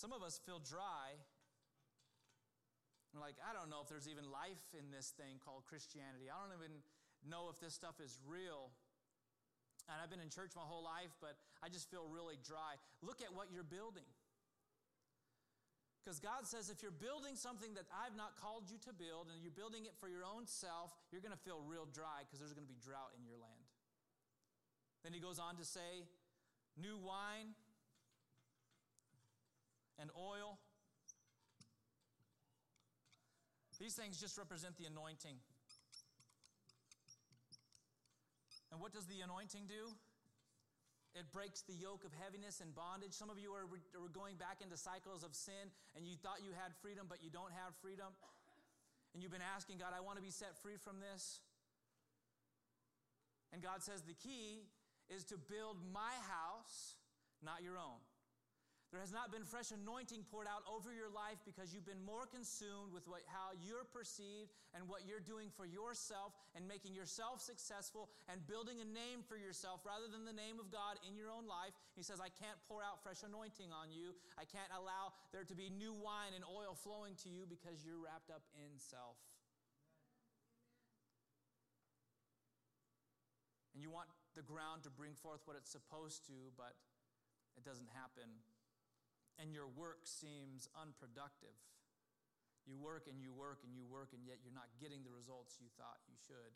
Some 0.00 0.16
of 0.16 0.24
us 0.24 0.40
feel 0.48 0.64
dry. 0.64 1.12
We're 3.12 3.20
like, 3.20 3.36
I 3.44 3.52
don't 3.52 3.68
know 3.68 3.84
if 3.84 3.92
there's 3.92 4.08
even 4.08 4.24
life 4.32 4.64
in 4.72 4.88
this 4.88 5.12
thing 5.12 5.36
called 5.44 5.68
Christianity. 5.68 6.32
I 6.32 6.40
don't 6.40 6.56
even 6.56 6.72
know 7.28 7.52
if 7.52 7.60
this 7.60 7.76
stuff 7.76 8.00
is 8.00 8.16
real. 8.24 8.72
And 9.92 10.00
I've 10.00 10.08
been 10.08 10.24
in 10.24 10.32
church 10.32 10.56
my 10.56 10.64
whole 10.64 10.80
life, 10.80 11.12
but 11.20 11.36
I 11.60 11.68
just 11.68 11.92
feel 11.92 12.08
really 12.08 12.40
dry. 12.40 12.80
Look 13.04 13.20
at 13.20 13.28
what 13.36 13.52
you're 13.52 13.66
building. 13.66 14.08
Because 16.00 16.16
God 16.16 16.48
says 16.48 16.72
if 16.72 16.80
you're 16.80 16.96
building 16.96 17.36
something 17.36 17.76
that 17.76 17.84
I've 17.92 18.16
not 18.16 18.40
called 18.40 18.72
you 18.72 18.80
to 18.88 18.96
build 18.96 19.28
and 19.28 19.36
you're 19.44 19.52
building 19.52 19.84
it 19.84 19.92
for 20.00 20.08
your 20.08 20.24
own 20.24 20.48
self, 20.48 20.96
you're 21.12 21.20
going 21.20 21.36
to 21.36 21.44
feel 21.44 21.60
real 21.68 21.84
dry 21.84 22.24
because 22.24 22.40
there's 22.40 22.56
going 22.56 22.64
to 22.64 22.72
be 22.72 22.80
drought 22.80 23.12
in 23.20 23.28
your 23.28 23.36
land. 23.36 23.68
Then 25.04 25.12
he 25.12 25.20
goes 25.20 25.36
on 25.36 25.60
to 25.60 25.66
say, 25.68 26.08
new 26.80 26.96
wine 26.96 27.52
and 30.00 30.10
oil. 30.16 30.58
These 33.78 33.94
things 33.94 34.20
just 34.20 34.36
represent 34.36 34.76
the 34.76 34.84
anointing. 34.84 35.36
And 38.72 38.80
what 38.80 38.92
does 38.92 39.06
the 39.06 39.20
anointing 39.20 39.66
do? 39.66 39.92
It 41.14 41.26
breaks 41.32 41.62
the 41.62 41.74
yoke 41.74 42.04
of 42.04 42.12
heaviness 42.22 42.60
and 42.60 42.70
bondage. 42.74 43.12
Some 43.12 43.30
of 43.30 43.38
you 43.38 43.50
are, 43.50 43.66
are 43.66 44.12
going 44.14 44.36
back 44.36 44.62
into 44.62 44.76
cycles 44.76 45.24
of 45.24 45.34
sin 45.34 45.74
and 45.96 46.06
you 46.06 46.14
thought 46.14 46.44
you 46.44 46.52
had 46.54 46.70
freedom, 46.78 47.06
but 47.08 47.18
you 47.18 47.30
don't 47.30 47.50
have 47.50 47.74
freedom. 47.82 48.14
And 49.12 49.22
you've 49.22 49.32
been 49.32 49.42
asking 49.42 49.78
God, 49.78 49.90
I 49.90 50.00
want 50.00 50.18
to 50.18 50.22
be 50.22 50.30
set 50.30 50.54
free 50.62 50.76
from 50.76 51.00
this. 51.00 51.40
And 53.52 53.60
God 53.60 53.82
says 53.82 54.02
the 54.02 54.14
key 54.14 54.62
is 55.08 55.24
to 55.24 55.36
build 55.36 55.82
my 55.92 56.14
house, 56.30 56.94
not 57.42 57.64
your 57.66 57.74
own. 57.74 57.98
There 58.90 58.98
has 58.98 59.14
not 59.14 59.30
been 59.30 59.46
fresh 59.46 59.70
anointing 59.70 60.26
poured 60.34 60.50
out 60.50 60.66
over 60.66 60.90
your 60.90 61.06
life 61.14 61.38
because 61.46 61.70
you've 61.70 61.86
been 61.86 62.02
more 62.02 62.26
consumed 62.26 62.90
with 62.90 63.06
what, 63.06 63.22
how 63.30 63.54
you're 63.62 63.86
perceived 63.86 64.50
and 64.74 64.82
what 64.90 65.06
you're 65.06 65.22
doing 65.22 65.46
for 65.54 65.62
yourself 65.62 66.34
and 66.58 66.66
making 66.66 66.98
yourself 66.98 67.38
successful 67.38 68.10
and 68.26 68.42
building 68.50 68.82
a 68.82 68.88
name 68.90 69.22
for 69.22 69.38
yourself 69.38 69.86
rather 69.86 70.10
than 70.10 70.26
the 70.26 70.34
name 70.34 70.58
of 70.58 70.74
God 70.74 70.98
in 71.06 71.14
your 71.14 71.30
own 71.30 71.46
life. 71.46 71.70
He 71.94 72.02
says, 72.02 72.18
I 72.18 72.34
can't 72.34 72.58
pour 72.66 72.82
out 72.82 72.98
fresh 72.98 73.22
anointing 73.22 73.70
on 73.70 73.94
you. 73.94 74.10
I 74.34 74.42
can't 74.42 74.70
allow 74.74 75.14
there 75.30 75.46
to 75.46 75.54
be 75.54 75.70
new 75.70 75.94
wine 75.94 76.34
and 76.34 76.42
oil 76.42 76.74
flowing 76.74 77.14
to 77.22 77.30
you 77.30 77.46
because 77.46 77.86
you're 77.86 78.02
wrapped 78.02 78.34
up 78.34 78.42
in 78.58 78.74
self. 78.74 79.22
And 83.70 83.78
you 83.78 83.94
want 83.94 84.10
the 84.34 84.42
ground 84.42 84.82
to 84.82 84.90
bring 84.90 85.14
forth 85.14 85.46
what 85.46 85.54
it's 85.54 85.70
supposed 85.70 86.26
to, 86.26 86.50
but 86.58 86.74
it 87.54 87.62
doesn't 87.62 87.88
happen, 87.94 88.26
and 89.40 89.56
your 89.56 89.66
work 89.66 90.04
seems 90.04 90.68
unproductive. 90.76 91.56
You 92.68 92.76
work 92.76 93.08
and 93.08 93.16
you 93.16 93.32
work 93.32 93.64
and 93.64 93.72
you 93.72 93.88
work, 93.88 94.12
and 94.12 94.22
yet 94.22 94.44
you're 94.44 94.54
not 94.54 94.68
getting 94.76 95.00
the 95.02 95.10
results 95.10 95.56
you 95.56 95.72
thought 95.80 95.98
you 96.04 96.14
should. 96.28 96.52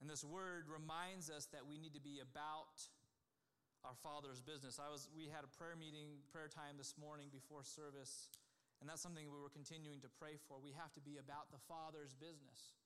And 0.00 0.08
this 0.08 0.24
word 0.24 0.70
reminds 0.70 1.28
us 1.28 1.50
that 1.52 1.66
we 1.68 1.76
need 1.76 1.92
to 1.92 2.00
be 2.00 2.24
about 2.24 2.80
our 3.84 3.96
Father's 4.00 4.40
business. 4.40 4.80
I 4.80 4.88
was, 4.88 5.08
we 5.12 5.28
had 5.28 5.44
a 5.44 5.50
prayer 5.60 5.76
meeting, 5.76 6.24
prayer 6.32 6.48
time 6.48 6.80
this 6.80 6.96
morning 6.96 7.28
before 7.28 7.64
service, 7.64 8.32
and 8.80 8.88
that's 8.88 9.04
something 9.04 9.28
we 9.28 9.40
were 9.40 9.52
continuing 9.52 10.00
to 10.00 10.08
pray 10.08 10.40
for. 10.48 10.56
We 10.56 10.72
have 10.80 10.92
to 10.96 11.02
be 11.04 11.20
about 11.20 11.52
the 11.52 11.60
Father's 11.68 12.16
business. 12.16 12.80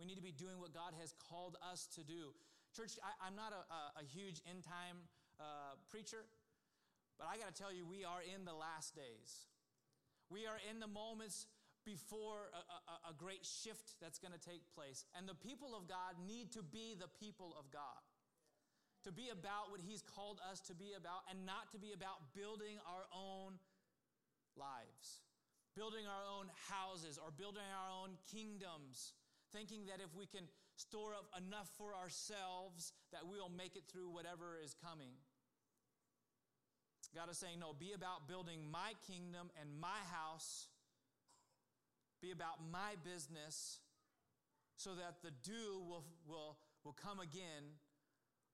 We 0.00 0.04
need 0.08 0.16
to 0.16 0.24
be 0.24 0.32
doing 0.32 0.60
what 0.60 0.72
God 0.72 0.96
has 0.96 1.12
called 1.16 1.56
us 1.60 1.88
to 1.96 2.04
do. 2.04 2.32
Church, 2.72 3.00
I, 3.00 3.28
am 3.28 3.36
not 3.36 3.52
a, 3.52 3.64
a, 3.68 3.80
a, 4.00 4.04
huge 4.04 4.44
end 4.44 4.60
time 4.60 5.08
uh, 5.40 5.80
preacher, 5.88 6.28
but 7.18 7.28
I 7.28 7.40
got 7.40 7.52
to 7.52 7.56
tell 7.56 7.72
you, 7.72 7.84
we 7.84 8.04
are 8.04 8.20
in 8.20 8.44
the 8.44 8.54
last 8.54 8.94
days. 8.94 9.48
We 10.28 10.46
are 10.46 10.60
in 10.68 10.80
the 10.80 10.90
moments 10.90 11.46
before 11.86 12.50
a, 12.50 12.60
a, 12.60 12.96
a 13.10 13.14
great 13.14 13.46
shift 13.46 13.94
that's 14.02 14.18
going 14.18 14.34
to 14.34 14.42
take 14.42 14.66
place. 14.74 15.06
And 15.14 15.24
the 15.24 15.38
people 15.38 15.72
of 15.78 15.86
God 15.86 16.18
need 16.26 16.52
to 16.58 16.62
be 16.62 16.98
the 16.98 17.08
people 17.22 17.54
of 17.54 17.70
God. 17.70 18.02
To 19.06 19.14
be 19.14 19.30
about 19.30 19.70
what 19.70 19.78
He's 19.78 20.02
called 20.02 20.42
us 20.50 20.58
to 20.66 20.74
be 20.74 20.98
about 20.98 21.22
and 21.30 21.46
not 21.46 21.70
to 21.72 21.78
be 21.78 21.94
about 21.94 22.34
building 22.34 22.82
our 22.90 23.06
own 23.14 23.62
lives, 24.58 25.22
building 25.78 26.10
our 26.10 26.26
own 26.26 26.50
houses, 26.66 27.14
or 27.14 27.30
building 27.30 27.62
our 27.70 27.86
own 27.86 28.18
kingdoms, 28.26 29.14
thinking 29.54 29.86
that 29.86 30.02
if 30.02 30.10
we 30.18 30.26
can 30.26 30.50
store 30.74 31.14
up 31.14 31.30
enough 31.38 31.70
for 31.78 31.94
ourselves, 31.94 32.90
that 33.14 33.22
we'll 33.30 33.52
make 33.52 33.78
it 33.78 33.86
through 33.86 34.10
whatever 34.10 34.58
is 34.58 34.74
coming. 34.74 35.14
God 37.14 37.30
is 37.30 37.38
saying, 37.38 37.60
no, 37.60 37.72
be 37.72 37.92
about 37.92 38.28
building 38.28 38.60
my 38.70 38.92
kingdom 39.06 39.50
and 39.60 39.68
my 39.80 40.00
house 40.10 40.68
be 42.22 42.32
about 42.32 42.64
my 42.72 42.96
business 43.04 43.80
so 44.76 44.94
that 44.96 45.22
the 45.22 45.32
dew 45.44 45.84
will, 45.86 46.04
will, 46.26 46.56
will 46.84 46.96
come 46.96 47.20
again 47.20 47.76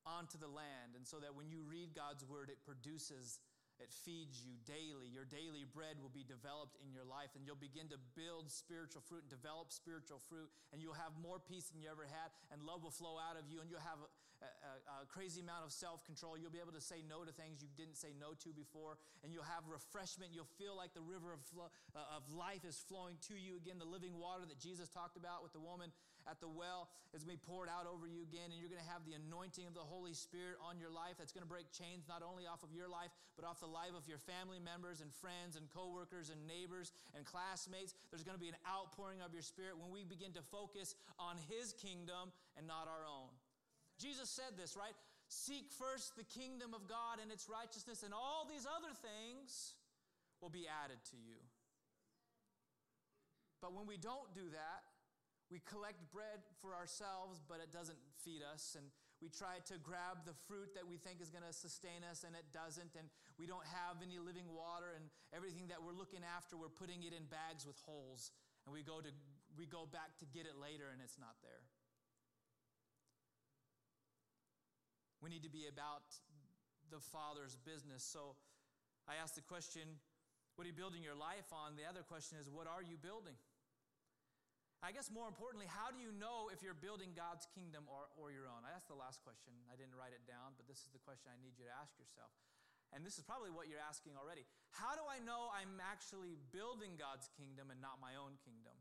onto 0.04 0.38
the 0.38 0.50
land. 0.50 0.98
And 0.98 1.06
so 1.06 1.18
that 1.22 1.34
when 1.34 1.48
you 1.48 1.62
read 1.62 1.94
God's 1.94 2.26
word, 2.26 2.50
it 2.50 2.58
produces 2.66 3.38
it 3.80 3.90
feeds 3.90 4.38
you 4.38 4.54
daily. 4.62 5.10
Your 5.10 5.26
daily 5.26 5.66
bread 5.66 5.98
will 5.98 6.12
be 6.12 6.22
developed 6.22 6.78
in 6.78 6.94
your 6.94 7.02
life, 7.02 7.34
and 7.34 7.42
you'll 7.42 7.58
begin 7.58 7.90
to 7.90 7.98
build 8.14 8.46
spiritual 8.46 9.02
fruit 9.02 9.26
and 9.26 9.32
develop 9.32 9.74
spiritual 9.74 10.22
fruit, 10.30 10.46
and 10.70 10.78
you'll 10.78 10.94
have 10.94 11.10
more 11.18 11.42
peace 11.42 11.66
than 11.72 11.82
you 11.82 11.90
ever 11.90 12.06
had, 12.06 12.30
and 12.54 12.62
love 12.62 12.86
will 12.86 12.94
flow 12.94 13.18
out 13.18 13.34
of 13.34 13.50
you, 13.50 13.58
and 13.58 13.66
you'll 13.66 13.82
have 13.82 13.98
a, 14.42 15.02
a, 15.02 15.06
crazy 15.06 15.40
amount 15.40 15.64
of 15.64 15.72
self 15.72 16.04
control. 16.04 16.36
You'll 16.36 16.54
be 16.54 16.62
able 16.62 16.74
to 16.74 16.82
say 16.82 17.02
no 17.06 17.24
to 17.24 17.32
things 17.32 17.62
you 17.62 17.70
didn't 17.76 17.96
say 17.96 18.14
no 18.18 18.34
to 18.42 18.50
before, 18.50 18.98
and 19.22 19.32
you'll 19.32 19.46
have 19.46 19.66
refreshment. 19.70 20.34
You'll 20.34 20.50
feel 20.58 20.76
like 20.76 20.94
the 20.94 21.04
river 21.04 21.32
of, 21.32 21.42
uh, 21.54 22.16
of 22.16 22.26
life 22.32 22.64
is 22.66 22.78
flowing 22.88 23.16
to 23.28 23.34
you 23.34 23.56
again, 23.56 23.78
the 23.78 23.88
living 23.88 24.18
water 24.18 24.42
that 24.46 24.58
Jesus 24.58 24.88
talked 24.88 25.16
about 25.16 25.42
with 25.42 25.52
the 25.52 25.62
woman 25.62 25.90
at 26.30 26.38
the 26.38 26.48
well 26.48 26.90
is 27.10 27.26
going 27.26 27.36
to 27.36 27.42
be 27.42 27.48
poured 27.50 27.68
out 27.68 27.84
over 27.84 28.06
you 28.06 28.22
again, 28.22 28.54
and 28.54 28.56
you're 28.56 28.70
going 28.70 28.82
to 28.82 28.92
have 28.92 29.04
the 29.04 29.18
anointing 29.18 29.66
of 29.66 29.74
the 29.74 29.84
Holy 29.84 30.14
Spirit 30.14 30.56
on 30.62 30.78
your 30.78 30.90
life 30.90 31.18
that's 31.18 31.34
going 31.34 31.44
to 31.44 31.50
break 31.50 31.68
chains 31.74 32.06
not 32.06 32.22
only 32.22 32.46
off 32.46 32.62
of 32.62 32.70
your 32.72 32.88
life, 32.88 33.10
but 33.34 33.44
off 33.44 33.60
the 33.60 33.68
life 33.68 33.92
of 33.92 34.06
your 34.06 34.22
family 34.22 34.62
members 34.62 35.02
and 35.02 35.10
friends 35.12 35.58
and 35.58 35.66
coworkers 35.68 36.30
and 36.30 36.38
neighbors 36.46 36.94
and 37.12 37.26
classmates. 37.26 37.94
There's 38.10 38.24
going 38.24 38.38
to 38.38 38.42
be 38.42 38.48
an 38.48 38.60
outpouring 38.64 39.20
of 39.20 39.34
your 39.34 39.44
spirit 39.44 39.76
when 39.76 39.90
we 39.90 40.06
begin 40.06 40.32
to 40.38 40.42
focus 40.42 40.94
on 41.18 41.36
His 41.50 41.74
kingdom 41.74 42.30
and 42.56 42.66
not 42.66 42.86
our 42.86 43.04
own. 43.04 43.34
Jesus 44.02 44.26
said 44.26 44.58
this, 44.58 44.74
right? 44.74 44.98
Seek 45.30 45.70
first 45.70 46.18
the 46.18 46.26
kingdom 46.26 46.74
of 46.74 46.90
God 46.90 47.22
and 47.22 47.30
its 47.30 47.46
righteousness, 47.46 48.02
and 48.02 48.12
all 48.12 48.44
these 48.50 48.66
other 48.66 48.90
things 48.90 49.78
will 50.42 50.50
be 50.50 50.66
added 50.66 50.98
to 51.14 51.16
you. 51.16 51.38
But 53.62 53.70
when 53.70 53.86
we 53.86 53.94
don't 53.96 54.34
do 54.34 54.50
that, 54.50 54.82
we 55.46 55.62
collect 55.70 56.02
bread 56.10 56.42
for 56.58 56.74
ourselves, 56.74 57.38
but 57.46 57.62
it 57.62 57.70
doesn't 57.70 58.00
feed 58.26 58.42
us. 58.42 58.74
And 58.74 58.90
we 59.22 59.30
try 59.30 59.62
to 59.70 59.78
grab 59.78 60.26
the 60.26 60.34
fruit 60.50 60.74
that 60.74 60.82
we 60.82 60.98
think 60.98 61.22
is 61.22 61.30
going 61.30 61.46
to 61.46 61.54
sustain 61.54 62.02
us, 62.02 62.26
and 62.26 62.34
it 62.34 62.50
doesn't. 62.50 62.98
And 62.98 63.06
we 63.38 63.46
don't 63.46 63.64
have 63.70 64.02
any 64.02 64.18
living 64.18 64.50
water, 64.50 64.98
and 64.98 65.06
everything 65.30 65.70
that 65.70 65.78
we're 65.78 65.94
looking 65.94 66.26
after, 66.26 66.58
we're 66.58 66.74
putting 66.74 67.06
it 67.06 67.14
in 67.14 67.28
bags 67.30 67.62
with 67.62 67.78
holes. 67.86 68.34
And 68.66 68.74
we 68.74 68.82
go, 68.82 68.98
to, 68.98 69.12
we 69.54 69.64
go 69.64 69.86
back 69.86 70.18
to 70.18 70.26
get 70.26 70.44
it 70.44 70.58
later, 70.58 70.90
and 70.90 70.98
it's 70.98 71.20
not 71.20 71.38
there. 71.40 71.71
We 75.22 75.30
need 75.30 75.46
to 75.46 75.52
be 75.52 75.70
about 75.70 76.02
the 76.90 76.98
Father's 76.98 77.54
business. 77.62 78.02
So 78.02 78.34
I 79.06 79.16
asked 79.22 79.38
the 79.38 79.46
question, 79.46 79.86
what 80.58 80.66
are 80.66 80.70
you 80.74 80.76
building 80.76 81.00
your 81.00 81.16
life 81.16 81.48
on? 81.54 81.78
The 81.78 81.86
other 81.86 82.02
question 82.02 82.36
is, 82.36 82.50
what 82.50 82.66
are 82.66 82.82
you 82.82 82.98
building? 82.98 83.38
I 84.82 84.90
guess 84.90 85.14
more 85.14 85.30
importantly, 85.30 85.70
how 85.70 85.94
do 85.94 86.02
you 86.02 86.10
know 86.10 86.50
if 86.50 86.58
you're 86.58 86.74
building 86.74 87.14
God's 87.14 87.46
kingdom 87.54 87.86
or, 87.86 88.10
or 88.18 88.34
your 88.34 88.50
own? 88.50 88.66
That's 88.66 88.90
the 88.90 88.98
last 88.98 89.22
question. 89.22 89.54
I 89.70 89.78
didn't 89.78 89.94
write 89.94 90.10
it 90.10 90.26
down, 90.26 90.58
but 90.58 90.66
this 90.66 90.82
is 90.82 90.90
the 90.90 90.98
question 90.98 91.30
I 91.30 91.38
need 91.38 91.54
you 91.54 91.70
to 91.70 91.74
ask 91.78 91.94
yourself. 92.02 92.34
And 92.90 93.06
this 93.06 93.16
is 93.16 93.24
probably 93.24 93.54
what 93.54 93.70
you're 93.70 93.80
asking 93.80 94.18
already. 94.18 94.42
How 94.74 94.98
do 94.98 95.06
I 95.06 95.22
know 95.22 95.48
I'm 95.54 95.78
actually 95.80 96.34
building 96.50 96.98
God's 96.98 97.30
kingdom 97.38 97.70
and 97.70 97.78
not 97.78 98.02
my 98.02 98.18
own 98.18 98.36
kingdom? 98.42 98.74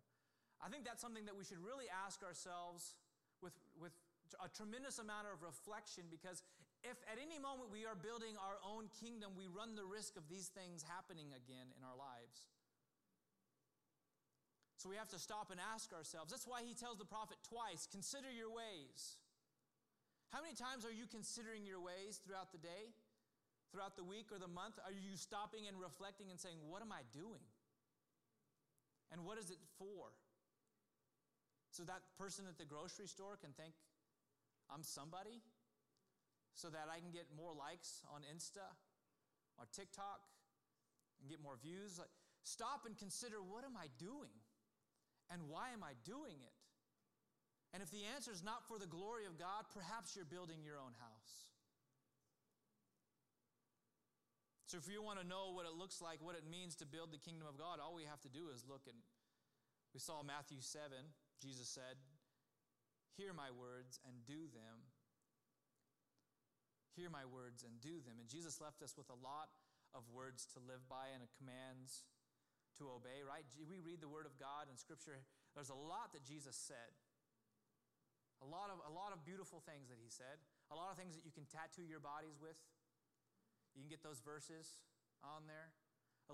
I 0.57 0.73
think 0.73 0.83
that's 0.89 0.99
something 0.99 1.29
that 1.29 1.37
we 1.37 1.45
should 1.45 1.61
really 1.61 1.87
ask 1.87 2.25
ourselves 2.25 2.97
with, 3.39 3.53
with 3.77 3.93
a 4.39 4.47
tremendous 4.47 4.99
amount 4.99 5.27
of 5.27 5.43
reflection 5.43 6.07
because 6.07 6.43
if 6.81 6.97
at 7.05 7.21
any 7.21 7.37
moment 7.37 7.69
we 7.69 7.85
are 7.85 7.93
building 7.93 8.33
our 8.41 8.57
own 8.65 8.89
kingdom, 8.97 9.37
we 9.37 9.45
run 9.45 9.77
the 9.77 9.85
risk 9.85 10.17
of 10.17 10.25
these 10.25 10.49
things 10.49 10.81
happening 10.81 11.29
again 11.35 11.69
in 11.77 11.81
our 11.85 11.97
lives. 11.97 12.49
So 14.81 14.89
we 14.89 14.97
have 14.97 15.13
to 15.13 15.21
stop 15.21 15.53
and 15.53 15.61
ask 15.61 15.93
ourselves. 15.93 16.33
That's 16.33 16.49
why 16.49 16.65
he 16.65 16.73
tells 16.73 16.97
the 16.97 17.05
prophet 17.05 17.37
twice 17.45 17.85
consider 17.85 18.33
your 18.33 18.49
ways. 18.49 19.21
How 20.33 20.41
many 20.41 20.57
times 20.57 20.87
are 20.89 20.95
you 20.95 21.05
considering 21.05 21.67
your 21.69 21.77
ways 21.77 22.17
throughout 22.17 22.49
the 22.49 22.57
day, 22.57 22.89
throughout 23.69 23.93
the 23.93 24.07
week 24.07 24.33
or 24.33 24.41
the 24.41 24.49
month? 24.49 24.81
Are 24.81 24.95
you 24.95 25.13
stopping 25.13 25.69
and 25.69 25.77
reflecting 25.77 26.33
and 26.33 26.39
saying, 26.39 26.57
What 26.65 26.81
am 26.81 26.89
I 26.89 27.05
doing? 27.13 27.45
And 29.13 29.21
what 29.21 29.37
is 29.37 29.51
it 29.51 29.61
for? 29.77 30.15
So 31.69 31.83
that 31.83 32.01
person 32.17 32.47
at 32.47 32.57
the 32.57 32.65
grocery 32.65 33.07
store 33.07 33.37
can 33.37 33.51
think, 33.53 33.75
I'm 34.71 34.83
somebody, 34.83 35.43
so 36.55 36.71
that 36.71 36.87
I 36.87 36.99
can 37.03 37.11
get 37.11 37.27
more 37.35 37.51
likes 37.53 38.01
on 38.07 38.23
Insta 38.23 38.65
or 39.59 39.67
TikTok 39.75 40.23
and 41.19 41.29
get 41.29 41.43
more 41.43 41.59
views. 41.59 41.99
Like, 41.99 42.11
stop 42.43 42.87
and 42.87 42.97
consider 42.97 43.43
what 43.43 43.63
am 43.67 43.75
I 43.75 43.91
doing? 43.99 44.33
And 45.29 45.47
why 45.47 45.71
am 45.71 45.83
I 45.83 45.93
doing 46.03 46.39
it? 46.39 46.57
And 47.71 47.79
if 47.79 47.91
the 47.91 48.03
answer 48.15 48.31
is 48.31 48.43
not 48.43 48.67
for 48.67 48.75
the 48.75 48.87
glory 48.87 49.23
of 49.25 49.39
God, 49.39 49.63
perhaps 49.71 50.15
you're 50.15 50.27
building 50.27 50.59
your 50.59 50.75
own 50.75 50.91
house. 50.99 51.51
So, 54.67 54.79
if 54.79 54.87
you 54.87 55.03
want 55.03 55.19
to 55.19 55.27
know 55.27 55.51
what 55.51 55.67
it 55.67 55.75
looks 55.75 55.99
like, 55.99 56.23
what 56.23 56.35
it 56.35 56.47
means 56.47 56.79
to 56.79 56.87
build 56.87 57.11
the 57.11 57.19
kingdom 57.19 57.47
of 57.47 57.59
God, 57.59 57.79
all 57.83 57.95
we 57.95 58.07
have 58.07 58.19
to 58.23 58.31
do 58.31 58.51
is 58.55 58.63
look 58.67 58.87
and 58.87 58.95
we 59.93 59.99
saw 59.99 60.23
Matthew 60.23 60.63
7, 60.63 60.95
Jesus 61.43 61.67
said, 61.67 61.99
Hear 63.21 63.37
my 63.37 63.53
words 63.53 64.01
and 64.01 64.17
do 64.25 64.49
them. 64.49 64.81
Hear 66.97 67.13
my 67.13 67.21
words 67.21 67.61
and 67.61 67.77
do 67.77 68.01
them. 68.01 68.17
And 68.17 68.25
Jesus 68.25 68.57
left 68.57 68.81
us 68.81 68.97
with 68.97 69.13
a 69.13 69.19
lot 69.21 69.53
of 69.93 70.09
words 70.09 70.49
to 70.57 70.57
live 70.57 70.81
by 70.89 71.13
and 71.13 71.21
commands 71.37 72.01
to 72.81 72.89
obey, 72.89 73.21
right? 73.21 73.45
We 73.61 73.77
read 73.77 74.01
the 74.01 74.09
Word 74.09 74.25
of 74.25 74.41
God 74.41 74.73
in 74.73 74.73
Scripture. 74.73 75.21
There's 75.53 75.69
a 75.69 75.77
lot 75.77 76.17
that 76.17 76.25
Jesus 76.25 76.57
said. 76.57 76.97
A 78.41 78.47
lot 78.49 78.73
of, 78.73 78.81
a 78.89 78.93
lot 78.93 79.13
of 79.13 79.21
beautiful 79.21 79.61
things 79.61 79.93
that 79.93 80.01
He 80.01 80.09
said. 80.09 80.41
A 80.73 80.75
lot 80.75 80.89
of 80.89 80.97
things 80.97 81.13
that 81.13 81.21
you 81.21 81.29
can 81.29 81.45
tattoo 81.45 81.85
your 81.85 82.01
bodies 82.01 82.41
with. 82.41 82.57
You 83.77 83.85
can 83.85 83.91
get 83.93 84.01
those 84.01 84.17
verses 84.17 84.81
on 85.21 85.45
there. 85.45 85.77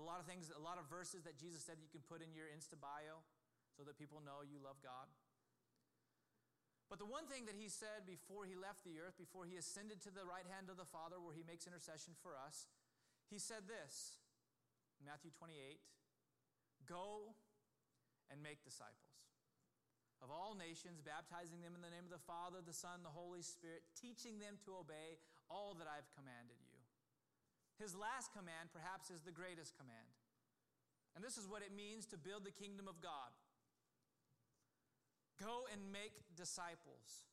lot 0.00 0.24
of 0.24 0.24
things, 0.24 0.48
a 0.48 0.62
lot 0.64 0.80
of 0.80 0.88
verses 0.88 1.20
that 1.28 1.36
Jesus 1.36 1.60
said 1.60 1.84
you 1.84 1.92
can 1.92 2.00
put 2.08 2.24
in 2.24 2.32
your 2.32 2.48
Insta 2.48 2.80
bio 2.80 3.20
so 3.76 3.84
that 3.84 4.00
people 4.00 4.24
know 4.24 4.40
you 4.40 4.56
love 4.56 4.80
God. 4.80 5.12
But 6.88 6.96
the 6.96 7.08
one 7.08 7.28
thing 7.28 7.44
that 7.44 7.56
he 7.56 7.68
said 7.68 8.08
before 8.08 8.48
he 8.48 8.56
left 8.56 8.80
the 8.80 8.96
earth, 8.96 9.20
before 9.20 9.44
he 9.44 9.60
ascended 9.60 10.00
to 10.08 10.12
the 10.12 10.24
right 10.24 10.48
hand 10.48 10.72
of 10.72 10.80
the 10.80 10.88
Father 10.88 11.20
where 11.20 11.36
he 11.36 11.44
makes 11.44 11.68
intercession 11.68 12.16
for 12.24 12.32
us, 12.32 12.64
he 13.28 13.36
said 13.36 13.68
this 13.68 14.16
Matthew 15.04 15.28
28 15.36 15.52
Go 16.88 17.36
and 18.32 18.40
make 18.40 18.64
disciples 18.64 19.18
of 20.18 20.34
all 20.34 20.58
nations, 20.58 20.98
baptizing 20.98 21.62
them 21.62 21.78
in 21.78 21.82
the 21.82 21.94
name 21.94 22.06
of 22.08 22.14
the 22.14 22.26
Father, 22.26 22.58
the 22.58 22.74
Son, 22.74 23.06
the 23.06 23.14
Holy 23.14 23.42
Spirit, 23.42 23.86
teaching 23.94 24.42
them 24.42 24.58
to 24.66 24.74
obey 24.74 25.22
all 25.46 25.78
that 25.78 25.86
I've 25.86 26.10
commanded 26.18 26.58
you. 26.58 26.78
His 27.78 27.94
last 27.94 28.34
command, 28.34 28.74
perhaps, 28.74 29.14
is 29.14 29.22
the 29.22 29.34
greatest 29.34 29.78
command. 29.78 30.10
And 31.14 31.22
this 31.22 31.38
is 31.38 31.46
what 31.46 31.62
it 31.62 31.70
means 31.70 32.06
to 32.10 32.18
build 32.18 32.42
the 32.42 32.54
kingdom 32.54 32.90
of 32.90 32.98
God 32.98 33.30
go 35.40 35.70
and 35.70 35.80
make 35.90 36.14
disciples. 36.36 37.24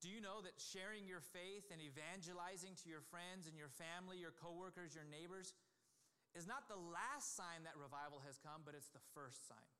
Do 0.00 0.08
you 0.08 0.24
know 0.24 0.40
that 0.40 0.56
sharing 0.56 1.04
your 1.04 1.20
faith 1.20 1.68
and 1.68 1.76
evangelizing 1.76 2.72
to 2.84 2.86
your 2.88 3.04
friends 3.12 3.44
and 3.44 3.52
your 3.52 3.68
family, 3.68 4.16
your 4.16 4.32
coworkers, 4.32 4.96
your 4.96 5.04
neighbors 5.04 5.52
is 6.32 6.48
not 6.48 6.72
the 6.72 6.78
last 6.78 7.36
sign 7.36 7.68
that 7.68 7.76
revival 7.76 8.24
has 8.24 8.40
come, 8.40 8.64
but 8.64 8.72
it's 8.72 8.88
the 8.88 9.02
first 9.12 9.44
sign. 9.44 9.72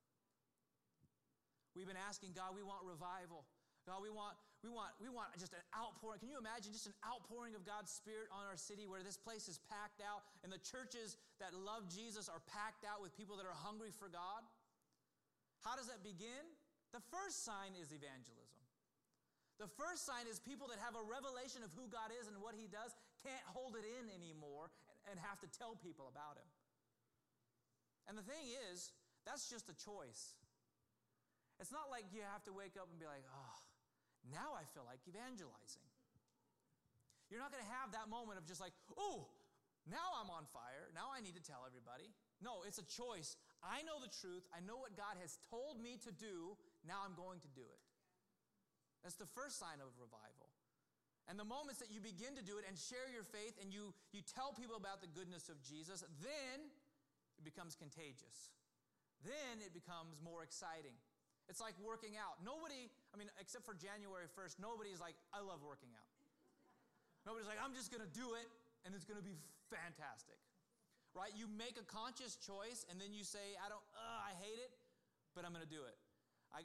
We've 1.72 1.88
been 1.88 2.00
asking 2.00 2.36
God, 2.36 2.52
we 2.52 2.66
want 2.66 2.84
revival. 2.84 3.48
God, 3.88 4.04
we 4.04 4.12
want, 4.12 4.36
we 4.60 4.68
want, 4.68 4.92
we 5.00 5.08
want 5.08 5.32
just 5.40 5.56
an 5.56 5.64
outpouring. 5.72 6.20
Can 6.20 6.28
you 6.28 6.36
imagine 6.36 6.76
just 6.76 6.84
an 6.84 6.98
outpouring 7.00 7.56
of 7.56 7.64
God's 7.64 7.88
Spirit 7.88 8.28
on 8.28 8.44
our 8.44 8.60
city 8.60 8.84
where 8.84 9.00
this 9.00 9.16
place 9.16 9.48
is 9.48 9.56
packed 9.72 10.04
out 10.04 10.20
and 10.44 10.52
the 10.52 10.60
churches 10.60 11.16
that 11.40 11.56
love 11.56 11.88
Jesus 11.88 12.28
are 12.28 12.44
packed 12.44 12.84
out 12.84 13.00
with 13.00 13.16
people 13.16 13.40
that 13.40 13.48
are 13.48 13.56
hungry 13.56 13.88
for 13.88 14.12
God? 14.12 14.44
How 15.60 15.76
does 15.76 15.88
that 15.92 16.02
begin? 16.02 16.44
The 16.92 17.02
first 17.12 17.44
sign 17.44 17.76
is 17.76 17.92
evangelism. 17.92 18.60
The 19.60 19.68
first 19.68 20.08
sign 20.08 20.24
is 20.24 20.40
people 20.40 20.72
that 20.72 20.80
have 20.80 20.96
a 20.96 21.04
revelation 21.04 21.60
of 21.60 21.68
who 21.76 21.84
God 21.92 22.08
is 22.16 22.26
and 22.26 22.40
what 22.40 22.56
He 22.56 22.64
does 22.64 22.96
can't 23.20 23.44
hold 23.44 23.76
it 23.76 23.84
in 23.84 24.08
anymore 24.08 24.72
and 25.04 25.20
have 25.20 25.36
to 25.44 25.48
tell 25.52 25.76
people 25.76 26.08
about 26.08 26.40
Him. 26.40 26.48
And 28.08 28.16
the 28.16 28.24
thing 28.24 28.48
is, 28.72 28.96
that's 29.28 29.52
just 29.52 29.68
a 29.68 29.76
choice. 29.76 30.40
It's 31.60 31.68
not 31.68 31.92
like 31.92 32.08
you 32.08 32.24
have 32.24 32.40
to 32.48 32.56
wake 32.56 32.80
up 32.80 32.88
and 32.88 32.96
be 32.96 33.04
like, 33.04 33.22
oh, 33.28 33.56
now 34.32 34.56
I 34.56 34.64
feel 34.72 34.88
like 34.88 35.04
evangelizing. 35.04 35.84
You're 37.28 37.44
not 37.44 37.52
going 37.52 37.62
to 37.62 37.72
have 37.78 37.92
that 37.92 38.08
moment 38.08 38.40
of 38.40 38.48
just 38.48 38.64
like, 38.64 38.72
oh, 38.96 39.28
now 39.84 40.18
I'm 40.18 40.32
on 40.32 40.48
fire. 40.48 40.88
Now 40.96 41.12
I 41.12 41.20
need 41.20 41.36
to 41.36 41.44
tell 41.44 41.68
everybody. 41.68 42.08
No, 42.40 42.64
it's 42.64 42.80
a 42.80 42.88
choice. 42.88 43.36
I 43.60 43.84
know 43.84 44.00
the 44.00 44.08
truth. 44.08 44.44
I 44.52 44.64
know 44.64 44.80
what 44.80 44.96
God 44.96 45.20
has 45.20 45.36
told 45.52 45.80
me 45.80 46.00
to 46.04 46.12
do. 46.12 46.56
Now 46.84 47.04
I'm 47.04 47.12
going 47.12 47.40
to 47.44 47.50
do 47.52 47.64
it. 47.64 47.82
That's 49.04 49.16
the 49.16 49.28
first 49.36 49.60
sign 49.60 49.80
of 49.80 49.92
revival. 49.96 50.48
And 51.28 51.38
the 51.38 51.46
moments 51.46 51.78
that 51.78 51.92
you 51.92 52.02
begin 52.02 52.34
to 52.36 52.44
do 52.44 52.58
it 52.58 52.66
and 52.66 52.74
share 52.74 53.06
your 53.12 53.22
faith 53.22 53.54
and 53.60 53.70
you, 53.70 53.94
you 54.10 54.24
tell 54.24 54.50
people 54.50 54.74
about 54.74 54.98
the 54.98 55.06
goodness 55.06 55.46
of 55.46 55.60
Jesus, 55.62 56.02
then 56.24 56.58
it 57.38 57.44
becomes 57.46 57.78
contagious. 57.78 58.50
Then 59.22 59.60
it 59.62 59.76
becomes 59.76 60.18
more 60.24 60.42
exciting. 60.42 60.96
It's 61.46 61.60
like 61.60 61.76
working 61.78 62.16
out. 62.16 62.40
Nobody, 62.42 62.88
I 63.12 63.20
mean, 63.20 63.30
except 63.38 63.62
for 63.62 63.76
January 63.76 64.26
1st, 64.32 64.58
nobody's 64.58 64.98
like, 64.98 65.14
I 65.30 65.44
love 65.44 65.62
working 65.62 65.92
out. 65.94 66.10
Nobody's 67.28 67.46
like, 67.46 67.60
I'm 67.60 67.76
just 67.76 67.92
going 67.92 68.02
to 68.02 68.10
do 68.10 68.34
it 68.34 68.48
and 68.82 68.96
it's 68.96 69.04
going 69.04 69.20
to 69.20 69.24
be 69.24 69.36
fantastic. 69.68 70.40
Right? 71.10 71.34
You 71.34 71.50
make 71.50 71.74
a 71.74 71.86
conscious 71.86 72.38
choice 72.38 72.86
and 72.86 73.02
then 73.02 73.10
you 73.10 73.26
say, 73.26 73.58
I 73.58 73.66
don't, 73.66 73.82
I 73.98 74.30
hate 74.38 74.62
it, 74.62 74.70
but 75.34 75.42
I'm 75.42 75.50
going 75.50 75.66
to 75.66 75.70
do 75.70 75.82
it. 75.82 75.98
I, 76.54 76.62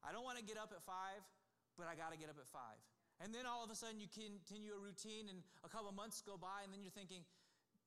I 0.00 0.12
don't 0.12 0.24
want 0.24 0.40
to 0.40 0.44
get 0.44 0.56
up 0.56 0.72
at 0.72 0.80
five, 0.84 1.20
but 1.76 1.84
I 1.84 1.94
got 1.96 2.12
to 2.12 2.18
get 2.18 2.32
up 2.32 2.40
at 2.40 2.48
five. 2.48 2.80
And 3.22 3.30
then 3.30 3.44
all 3.46 3.62
of 3.62 3.70
a 3.70 3.76
sudden 3.76 4.00
you 4.00 4.08
continue 4.10 4.74
a 4.74 4.80
routine 4.80 5.28
and 5.30 5.44
a 5.62 5.70
couple 5.70 5.92
months 5.92 6.24
go 6.24 6.40
by 6.40 6.64
and 6.64 6.72
then 6.72 6.80
you're 6.80 6.96
thinking, 6.96 7.22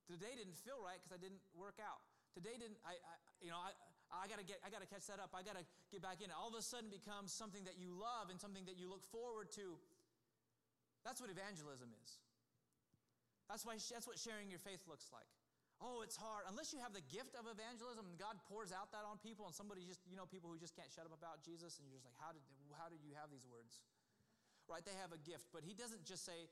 today 0.08 0.38
didn't 0.38 0.56
feel 0.62 0.80
right 0.80 1.02
because 1.02 1.12
I 1.12 1.20
didn't 1.20 1.42
work 1.58 1.82
out. 1.82 2.00
Today 2.32 2.56
didn't, 2.56 2.80
I, 2.86 2.96
I 2.96 3.14
you 3.42 3.50
know, 3.52 3.60
I, 3.60 3.74
I 4.14 4.30
gotta 4.32 4.46
get, 4.46 4.64
I 4.64 4.72
gotta 4.72 4.88
catch 4.88 5.10
that 5.12 5.20
up. 5.20 5.36
I 5.36 5.44
gotta 5.44 5.68
get 5.92 6.00
back 6.00 6.24
in. 6.24 6.32
All 6.32 6.48
of 6.48 6.56
a 6.56 6.64
sudden 6.64 6.88
becomes 6.88 7.36
something 7.36 7.66
that 7.68 7.76
you 7.76 7.92
love 7.92 8.32
and 8.32 8.40
something 8.40 8.64
that 8.72 8.80
you 8.80 8.88
look 8.88 9.04
forward 9.04 9.52
to. 9.60 9.76
That's 11.04 11.20
what 11.20 11.28
evangelism 11.28 11.92
is. 12.04 12.10
That's 13.52 13.64
why 13.64 13.80
that's 13.80 14.08
what 14.08 14.20
sharing 14.20 14.52
your 14.52 14.60
faith 14.60 14.84
looks 14.88 15.08
like. 15.12 15.28
Oh, 15.78 16.02
it's 16.02 16.18
hard. 16.18 16.50
Unless 16.50 16.74
you 16.74 16.82
have 16.82 16.90
the 16.90 17.06
gift 17.06 17.38
of 17.38 17.46
evangelism 17.46 18.10
and 18.10 18.18
God 18.18 18.42
pours 18.50 18.74
out 18.74 18.90
that 18.98 19.06
on 19.06 19.22
people 19.22 19.46
and 19.46 19.54
somebody 19.54 19.86
just, 19.86 20.02
you 20.10 20.18
know, 20.18 20.26
people 20.26 20.50
who 20.50 20.58
just 20.58 20.74
can't 20.74 20.90
shut 20.90 21.06
up 21.06 21.14
about 21.14 21.46
Jesus 21.46 21.78
and 21.78 21.86
you're 21.86 22.02
just 22.02 22.10
like, 22.10 22.18
how 22.18 22.34
did, 22.34 22.42
how 22.74 22.90
did 22.90 23.06
you 23.06 23.14
have 23.14 23.30
these 23.30 23.46
words? 23.46 23.86
Right? 24.66 24.82
They 24.82 24.98
have 24.98 25.14
a 25.14 25.22
gift, 25.22 25.54
but 25.54 25.62
he 25.62 25.78
doesn't 25.78 26.02
just 26.02 26.26
say, 26.26 26.50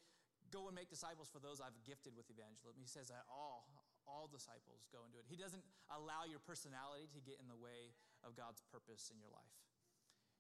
go 0.54 0.70
and 0.70 0.78
make 0.78 0.94
disciples 0.94 1.26
for 1.26 1.42
those 1.42 1.58
I've 1.58 1.76
gifted 1.90 2.14
with 2.14 2.30
evangelism. 2.30 2.78
He 2.78 2.86
says 2.86 3.10
that 3.10 3.26
all, 3.26 3.66
all 4.06 4.30
disciples 4.30 4.86
go 4.94 5.02
and 5.02 5.10
do 5.10 5.18
it. 5.18 5.26
He 5.26 5.42
doesn't 5.42 5.66
allow 5.90 6.30
your 6.30 6.38
personality 6.38 7.10
to 7.18 7.20
get 7.26 7.42
in 7.42 7.50
the 7.50 7.58
way 7.58 7.98
of 8.22 8.38
God's 8.38 8.62
purpose 8.70 9.10
in 9.10 9.18
your 9.18 9.34
life. 9.34 9.58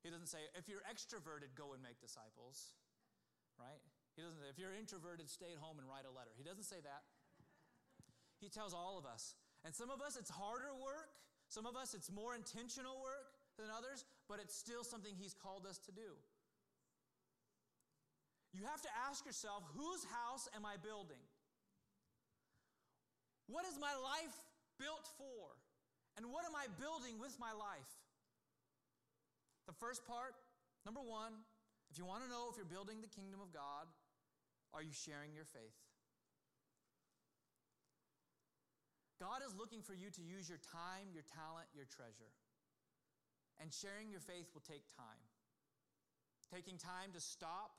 He 0.06 0.14
doesn't 0.14 0.30
say, 0.30 0.46
if 0.54 0.70
you're 0.70 0.86
extroverted, 0.86 1.58
go 1.58 1.74
and 1.74 1.82
make 1.82 1.98
disciples, 1.98 2.78
right? 3.58 3.82
He 4.14 4.22
doesn't 4.22 4.38
say, 4.38 4.46
if 4.54 4.62
you're 4.62 4.78
introverted, 4.78 5.26
stay 5.26 5.58
at 5.58 5.60
home 5.60 5.82
and 5.82 5.90
write 5.90 6.06
a 6.06 6.14
letter. 6.14 6.38
He 6.38 6.46
doesn't 6.46 6.70
say 6.70 6.78
that. 6.86 7.02
He 8.46 8.54
tells 8.54 8.78
all 8.78 9.02
of 9.02 9.10
us. 9.10 9.34
And 9.66 9.74
some 9.74 9.90
of 9.90 10.06
us, 10.06 10.14
it's 10.14 10.30
harder 10.30 10.70
work. 10.78 11.10
Some 11.50 11.66
of 11.66 11.74
us, 11.74 11.98
it's 11.98 12.14
more 12.14 12.38
intentional 12.38 13.02
work 13.02 13.34
than 13.58 13.74
others, 13.74 14.06
but 14.30 14.38
it's 14.38 14.54
still 14.54 14.86
something 14.86 15.18
He's 15.18 15.34
called 15.34 15.66
us 15.66 15.82
to 15.90 15.92
do. 15.92 16.14
You 18.54 18.62
have 18.70 18.86
to 18.86 18.92
ask 19.10 19.26
yourself, 19.26 19.66
whose 19.74 20.06
house 20.14 20.46
am 20.54 20.62
I 20.62 20.78
building? 20.78 21.26
What 23.50 23.66
is 23.66 23.82
my 23.82 23.98
life 23.98 24.38
built 24.78 25.10
for? 25.18 25.58
And 26.22 26.30
what 26.30 26.46
am 26.46 26.54
I 26.54 26.70
building 26.78 27.18
with 27.18 27.34
my 27.42 27.52
life? 27.52 27.92
The 29.66 29.74
first 29.74 30.06
part, 30.06 30.38
number 30.86 31.02
one, 31.02 31.34
if 31.90 31.98
you 31.98 32.06
want 32.06 32.22
to 32.22 32.30
know 32.30 32.46
if 32.54 32.62
you're 32.62 32.70
building 32.70 33.02
the 33.02 33.10
kingdom 33.10 33.42
of 33.42 33.50
God, 33.50 33.90
are 34.70 34.86
you 34.86 34.94
sharing 34.94 35.34
your 35.34 35.50
faith? 35.50 35.85
God 39.20 39.40
is 39.46 39.56
looking 39.56 39.80
for 39.82 39.96
you 39.96 40.12
to 40.12 40.24
use 40.24 40.52
your 40.52 40.60
time, 40.60 41.12
your 41.16 41.24
talent, 41.24 41.72
your 41.72 41.88
treasure. 41.88 42.36
And 43.62 43.72
sharing 43.72 44.12
your 44.12 44.20
faith 44.20 44.52
will 44.52 44.66
take 44.66 44.84
time. 44.92 45.24
Taking 46.52 46.76
time 46.76 47.16
to 47.16 47.22
stop 47.24 47.72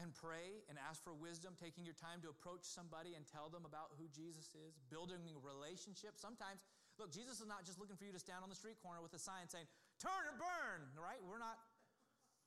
and 0.00 0.10
pray 0.16 0.64
and 0.66 0.80
ask 0.80 1.04
for 1.04 1.14
wisdom, 1.14 1.54
taking 1.54 1.84
your 1.84 1.94
time 1.94 2.24
to 2.24 2.32
approach 2.32 2.64
somebody 2.64 3.14
and 3.14 3.28
tell 3.28 3.52
them 3.52 3.62
about 3.68 3.94
who 4.00 4.08
Jesus 4.10 4.50
is, 4.56 4.74
building 4.90 5.20
a 5.28 5.36
relationship. 5.38 6.16
Sometimes, 6.16 6.64
look, 6.96 7.12
Jesus 7.12 7.38
is 7.38 7.46
not 7.46 7.62
just 7.62 7.78
looking 7.78 7.94
for 7.94 8.08
you 8.08 8.14
to 8.16 8.18
stand 8.18 8.42
on 8.42 8.50
the 8.50 8.58
street 8.58 8.80
corner 8.80 9.04
with 9.04 9.14
a 9.14 9.20
sign 9.20 9.46
saying, 9.46 9.68
turn 10.00 10.24
or 10.26 10.34
burn, 10.34 10.90
right? 10.96 11.20
We're 11.22 11.38
not, 11.38 11.60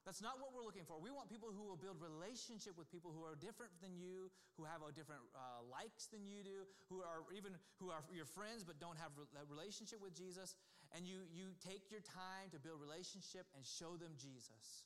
that's 0.06 0.22
not 0.22 0.38
what 0.38 0.54
we're 0.54 0.62
looking 0.62 0.86
for. 0.86 1.02
We 1.02 1.10
want 1.10 1.34
people 1.34 1.50
who 1.50 1.66
will 1.66 1.82
build 1.82 1.98
relationship 1.98 2.78
with 2.78 2.86
people 2.94 3.10
who 3.10 3.26
are 3.26 3.34
different 3.34 3.74
than 3.82 3.98
you, 3.98 4.30
who 4.54 4.64
have 4.64 4.86
a 4.86 4.94
different 4.94 5.26
uh, 5.34 5.66
likes 5.66 6.06
than 6.14 6.30
you 6.30 6.46
do, 6.46 6.70
who 6.94 7.02
are 7.02 7.26
even 7.34 7.58
who 7.82 7.90
are 7.90 8.06
your 8.14 8.30
friends 8.30 8.62
but 8.62 8.78
don't 8.78 9.02
have 9.02 9.18
a 9.18 9.46
relationship 9.50 9.98
with 9.98 10.14
Jesus. 10.14 10.54
And 10.94 11.10
you 11.10 11.26
you 11.34 11.58
take 11.58 11.90
your 11.90 12.06
time 12.06 12.54
to 12.54 12.62
build 12.62 12.78
relationship 12.78 13.50
and 13.58 13.66
show 13.66 13.98
them 13.98 14.14
Jesus. 14.14 14.86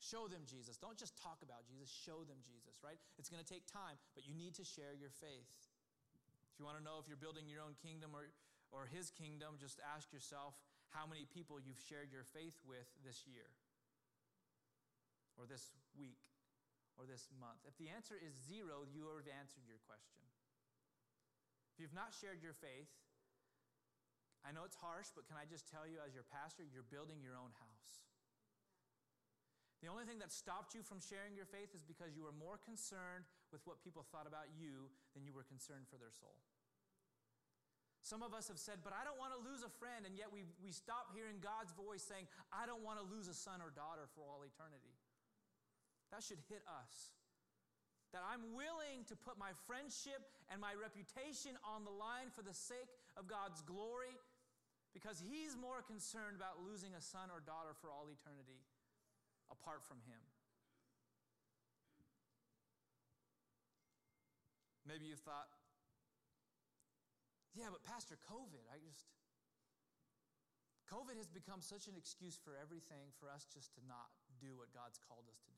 Show 0.00 0.30
them 0.30 0.46
Jesus. 0.46 0.78
Don't 0.78 0.96
just 0.96 1.18
talk 1.18 1.42
about 1.42 1.66
Jesus, 1.66 1.90
show 1.90 2.22
them 2.22 2.38
Jesus, 2.46 2.78
right? 2.86 2.98
It's 3.18 3.28
going 3.28 3.42
to 3.42 3.50
take 3.50 3.66
time, 3.66 3.98
but 4.14 4.24
you 4.24 4.32
need 4.32 4.54
to 4.54 4.64
share 4.64 4.94
your 4.94 5.10
faith. 5.10 5.50
If 6.54 6.62
you 6.62 6.64
want 6.64 6.78
to 6.78 6.84
know 6.86 7.02
if 7.02 7.10
you're 7.10 7.18
building 7.18 7.50
your 7.50 7.66
own 7.66 7.74
kingdom 7.82 8.14
or, 8.14 8.30
or 8.70 8.86
his 8.86 9.10
kingdom, 9.10 9.58
just 9.58 9.82
ask 9.82 10.14
yourself 10.14 10.54
how 10.94 11.02
many 11.02 11.26
people 11.26 11.58
you've 11.58 11.82
shared 11.90 12.14
your 12.14 12.22
faith 12.22 12.54
with 12.62 12.86
this 13.02 13.26
year, 13.26 13.50
or 15.38 15.46
this 15.46 15.70
week, 15.94 16.18
or 16.98 17.06
this 17.06 17.30
month. 17.38 17.62
If 17.62 17.78
the 17.78 17.88
answer 17.88 18.18
is 18.18 18.34
zero, 18.34 18.82
you 18.90 19.06
have 19.06 19.30
answered 19.30 19.62
your 19.64 19.78
question. 19.86 20.26
If 21.72 21.78
you've 21.78 21.94
not 21.94 22.10
shared 22.10 22.42
your 22.42 22.58
faith, 22.58 22.90
I 24.42 24.50
know 24.50 24.66
it's 24.66 24.78
harsh, 24.78 25.14
but 25.14 25.30
can 25.30 25.38
I 25.38 25.46
just 25.46 25.70
tell 25.70 25.86
you, 25.86 26.02
as 26.02 26.10
your 26.10 26.26
pastor, 26.26 26.66
you're 26.66 26.86
building 26.86 27.22
your 27.22 27.38
own 27.38 27.54
house. 27.54 28.06
The 29.78 29.86
only 29.86 30.02
thing 30.02 30.18
that 30.18 30.34
stopped 30.34 30.74
you 30.74 30.82
from 30.82 30.98
sharing 30.98 31.38
your 31.38 31.46
faith 31.46 31.70
is 31.70 31.86
because 31.86 32.18
you 32.18 32.26
were 32.26 32.34
more 32.34 32.58
concerned 32.58 33.30
with 33.54 33.62
what 33.62 33.78
people 33.78 34.02
thought 34.10 34.26
about 34.26 34.50
you 34.58 34.90
than 35.14 35.22
you 35.22 35.30
were 35.30 35.46
concerned 35.46 35.86
for 35.86 36.02
their 36.02 36.10
soul. 36.10 36.34
Some 38.02 38.26
of 38.26 38.34
us 38.34 38.50
have 38.50 38.58
said, 38.58 38.82
but 38.82 38.90
I 38.90 39.06
don't 39.06 39.18
want 39.20 39.38
to 39.38 39.40
lose 39.42 39.62
a 39.62 39.70
friend, 39.78 40.02
and 40.02 40.18
yet 40.18 40.34
we, 40.34 40.42
we 40.58 40.74
stop 40.74 41.14
hearing 41.14 41.38
God's 41.38 41.70
voice 41.76 42.02
saying, 42.02 42.26
I 42.50 42.66
don't 42.66 42.82
want 42.82 42.98
to 42.98 43.06
lose 43.06 43.30
a 43.30 43.36
son 43.36 43.62
or 43.62 43.70
daughter 43.70 44.10
for 44.18 44.26
all 44.26 44.42
eternity. 44.42 44.98
That 46.10 46.22
should 46.24 46.40
hit 46.48 46.64
us. 46.64 47.12
That 48.16 48.24
I'm 48.24 48.56
willing 48.56 49.04
to 49.12 49.16
put 49.16 49.36
my 49.36 49.52
friendship 49.68 50.24
and 50.48 50.56
my 50.60 50.72
reputation 50.72 51.60
on 51.60 51.84
the 51.84 51.92
line 51.92 52.32
for 52.32 52.40
the 52.40 52.56
sake 52.56 52.88
of 53.20 53.28
God's 53.28 53.60
glory 53.60 54.16
because 54.96 55.20
He's 55.20 55.52
more 55.60 55.84
concerned 55.84 56.32
about 56.32 56.64
losing 56.64 56.96
a 56.96 57.02
son 57.04 57.28
or 57.28 57.44
daughter 57.44 57.76
for 57.76 57.92
all 57.92 58.08
eternity 58.08 58.64
apart 59.52 59.84
from 59.84 60.00
Him. 60.08 60.20
Maybe 64.88 65.04
you 65.04 65.20
thought, 65.20 65.52
yeah, 67.52 67.68
but 67.68 67.84
Pastor, 67.84 68.16
COVID, 68.30 68.64
I 68.72 68.80
just. 68.80 69.04
COVID 70.88 71.20
has 71.20 71.28
become 71.28 71.60
such 71.60 71.84
an 71.84 71.98
excuse 72.00 72.40
for 72.40 72.56
everything 72.56 73.12
for 73.20 73.28
us 73.28 73.44
just 73.52 73.76
to 73.76 73.84
not 73.84 74.08
do 74.40 74.56
what 74.56 74.72
God's 74.72 74.96
called 74.96 75.28
us 75.28 75.36
to 75.44 75.52
do. 75.52 75.57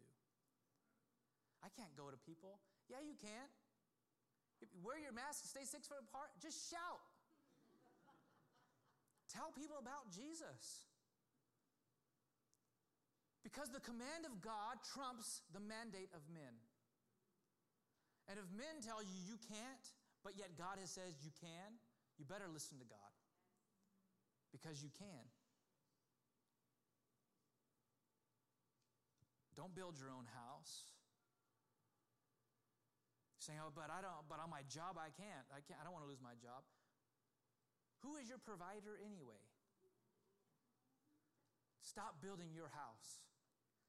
I 1.60 1.68
can't 1.76 1.92
go 1.96 2.08
to 2.08 2.18
people. 2.24 2.60
Yeah, 2.88 3.04
you 3.04 3.14
can. 3.20 3.46
wear 4.82 4.98
your 5.00 5.12
mask, 5.12 5.44
stay 5.44 5.64
six 5.64 5.88
foot 5.88 6.00
apart, 6.00 6.32
just 6.40 6.68
shout. 6.68 7.00
Tell 9.30 9.54
people 9.54 9.78
about 9.78 10.10
Jesus. 10.10 10.90
Because 13.46 13.70
the 13.70 13.80
command 13.80 14.26
of 14.28 14.42
God 14.42 14.82
trumps 14.84 15.40
the 15.54 15.60
mandate 15.60 16.12
of 16.12 16.20
men. 16.28 16.52
And 18.28 18.38
if 18.38 18.46
men 18.52 18.84
tell 18.84 19.00
you 19.00 19.16
you 19.24 19.40
can't, 19.48 19.86
but 20.22 20.36
yet 20.36 20.58
God 20.58 20.76
has 20.78 20.90
says 20.92 21.16
you 21.24 21.32
can, 21.40 21.80
you 22.18 22.24
better 22.28 22.46
listen 22.52 22.78
to 22.78 22.84
God. 22.84 23.12
Because 24.52 24.82
you 24.82 24.90
can. 24.92 25.24
Don't 29.56 29.74
build 29.74 29.98
your 29.98 30.10
own 30.10 30.26
house. 30.30 30.90
Saying, 33.50 33.66
oh, 33.66 33.74
but 33.74 33.90
I 33.90 33.98
don't, 33.98 34.30
but 34.30 34.38
on 34.38 34.46
my 34.46 34.62
job 34.70 34.94
I 34.94 35.10
can't. 35.10 35.42
I 35.50 35.58
can't, 35.66 35.74
I 35.74 35.82
don't 35.82 35.90
want 35.90 36.06
to 36.06 36.12
lose 36.12 36.22
my 36.22 36.38
job. 36.38 36.62
Who 38.06 38.14
is 38.14 38.30
your 38.30 38.38
provider 38.38 38.94
anyway? 39.02 39.42
Stop 41.82 42.22
building 42.22 42.54
your 42.54 42.70
house 42.70 43.26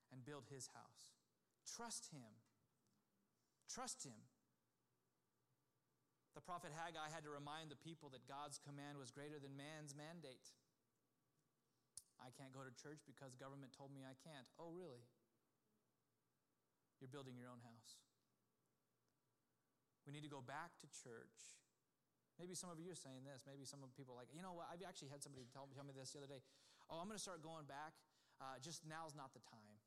and 0.09 0.25
build 0.25 0.49
his 0.49 0.65
house. 0.73 1.13
Trust 1.77 2.09
him. 2.09 2.41
Trust 3.69 4.01
him. 4.01 4.17
The 6.33 6.41
prophet 6.41 6.73
Haggai 6.73 7.13
had 7.13 7.21
to 7.21 7.29
remind 7.29 7.69
the 7.69 7.77
people 7.77 8.09
that 8.17 8.25
God's 8.25 8.57
command 8.57 8.97
was 8.97 9.13
greater 9.13 9.37
than 9.37 9.53
man's 9.53 9.93
mandate. 9.93 10.49
I 12.17 12.33
can't 12.33 12.49
go 12.49 12.65
to 12.65 12.73
church 12.73 13.05
because 13.05 13.37
government 13.37 13.77
told 13.77 13.93
me 13.93 14.01
I 14.09 14.17
can't. 14.25 14.49
Oh, 14.57 14.73
really? 14.73 15.05
You're 16.97 17.13
building 17.13 17.37
your 17.37 17.53
own 17.53 17.61
house. 17.61 18.01
We 20.11 20.19
need 20.19 20.27
to 20.27 20.33
go 20.35 20.43
back 20.43 20.75
to 20.83 20.91
church. 20.91 21.55
Maybe 22.35 22.51
some 22.51 22.67
of 22.67 22.83
you 22.83 22.91
are 22.91 22.99
saying 22.99 23.23
this. 23.23 23.47
Maybe 23.47 23.63
some 23.63 23.79
of 23.79 23.95
people 23.95 24.11
are 24.11 24.19
like, 24.19 24.27
you 24.35 24.43
know 24.43 24.51
what? 24.51 24.67
I've 24.67 24.83
actually 24.83 25.07
had 25.07 25.23
somebody 25.23 25.47
tell, 25.47 25.71
tell 25.71 25.87
me 25.87 25.95
this 25.95 26.11
the 26.11 26.19
other 26.19 26.27
day. 26.27 26.43
Oh, 26.91 26.99
I'm 26.99 27.07
going 27.07 27.15
to 27.15 27.23
start 27.23 27.39
going 27.39 27.63
back. 27.63 27.95
Uh, 28.43 28.59
just 28.59 28.83
now's 28.83 29.15
not 29.15 29.31
the 29.31 29.39
time. 29.47 29.79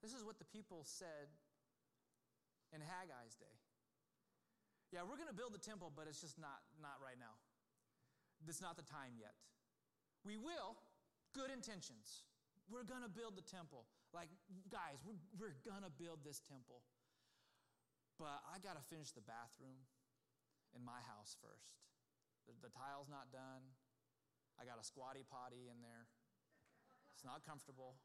This 0.00 0.16
is 0.16 0.24
what 0.24 0.40
the 0.40 0.48
people 0.48 0.80
said 0.88 1.28
in 2.72 2.80
Haggai's 2.80 3.36
day. 3.36 3.52
Yeah, 4.96 5.04
we're 5.04 5.20
going 5.20 5.28
to 5.28 5.36
build 5.36 5.52
the 5.52 5.60
temple, 5.60 5.92
but 5.92 6.08
it's 6.08 6.24
just 6.24 6.40
not, 6.40 6.64
not 6.80 6.96
right 7.04 7.20
now. 7.20 7.36
It's 8.48 8.64
not 8.64 8.80
the 8.80 8.88
time 8.88 9.12
yet. 9.20 9.36
We 10.24 10.40
will, 10.40 10.80
good 11.36 11.52
intentions. 11.52 12.24
We're 12.72 12.88
going 12.88 13.04
to 13.04 13.12
build 13.12 13.36
the 13.36 13.44
temple. 13.44 13.84
Like, 14.16 14.32
guys, 14.72 15.04
we're, 15.04 15.20
we're 15.36 15.56
going 15.68 15.84
to 15.84 15.92
build 15.92 16.24
this 16.24 16.40
temple. 16.40 16.80
But 18.22 18.38
I 18.46 18.62
got 18.62 18.78
to 18.78 18.84
finish 18.86 19.10
the 19.10 19.26
bathroom 19.26 19.82
in 20.78 20.86
my 20.86 21.02
house 21.10 21.34
first. 21.42 21.74
The, 22.46 22.54
the 22.62 22.70
tile's 22.70 23.10
not 23.10 23.34
done. 23.34 23.66
I 24.54 24.62
got 24.62 24.78
a 24.78 24.86
squatty 24.86 25.26
potty 25.26 25.66
in 25.66 25.82
there. 25.82 26.06
It's 27.18 27.26
not 27.26 27.42
comfortable. 27.42 27.98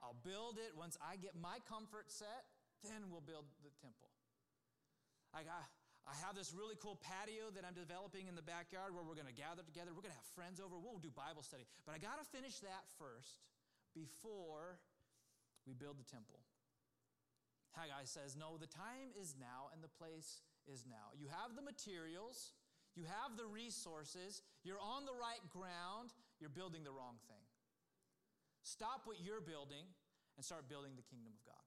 I'll 0.00 0.16
build 0.24 0.56
it 0.56 0.72
once 0.72 0.96
I 0.96 1.20
get 1.20 1.36
my 1.36 1.60
comfort 1.68 2.08
set, 2.08 2.48
then 2.88 3.12
we'll 3.12 3.20
build 3.20 3.44
the 3.60 3.68
temple. 3.84 4.08
I, 5.36 5.44
got, 5.44 5.68
I 6.08 6.16
have 6.24 6.32
this 6.32 6.56
really 6.56 6.80
cool 6.80 6.96
patio 7.04 7.52
that 7.52 7.68
I'm 7.68 7.76
developing 7.76 8.32
in 8.32 8.40
the 8.40 8.44
backyard 8.48 8.96
where 8.96 9.04
we're 9.04 9.18
going 9.18 9.28
to 9.28 9.36
gather 9.36 9.60
together. 9.60 9.92
We're 9.92 10.08
going 10.08 10.16
to 10.16 10.22
have 10.24 10.32
friends 10.32 10.56
over. 10.56 10.80
We'll 10.80 11.04
do 11.04 11.12
Bible 11.12 11.44
study. 11.44 11.68
But 11.84 11.92
I 11.92 12.00
got 12.00 12.16
to 12.16 12.24
finish 12.32 12.64
that 12.64 12.88
first 12.96 13.44
before 13.92 14.80
we 15.68 15.76
build 15.76 16.00
the 16.00 16.08
temple. 16.08 16.40
Haggai 17.74 18.06
says, 18.06 18.36
No, 18.38 18.56
the 18.56 18.70
time 18.70 19.10
is 19.18 19.34
now 19.38 19.70
and 19.74 19.82
the 19.82 19.90
place 19.90 20.42
is 20.70 20.84
now. 20.86 21.12
You 21.18 21.26
have 21.28 21.58
the 21.58 21.62
materials, 21.62 22.54
you 22.94 23.04
have 23.04 23.36
the 23.36 23.46
resources, 23.46 24.42
you're 24.62 24.80
on 24.80 25.04
the 25.04 25.14
right 25.14 25.42
ground, 25.50 26.14
you're 26.38 26.52
building 26.52 26.84
the 26.86 26.94
wrong 26.94 27.18
thing. 27.26 27.44
Stop 28.62 29.02
what 29.04 29.20
you're 29.20 29.42
building 29.42 29.84
and 30.36 30.44
start 30.44 30.68
building 30.68 30.92
the 30.96 31.04
kingdom 31.04 31.32
of 31.34 31.42
God. 31.44 31.60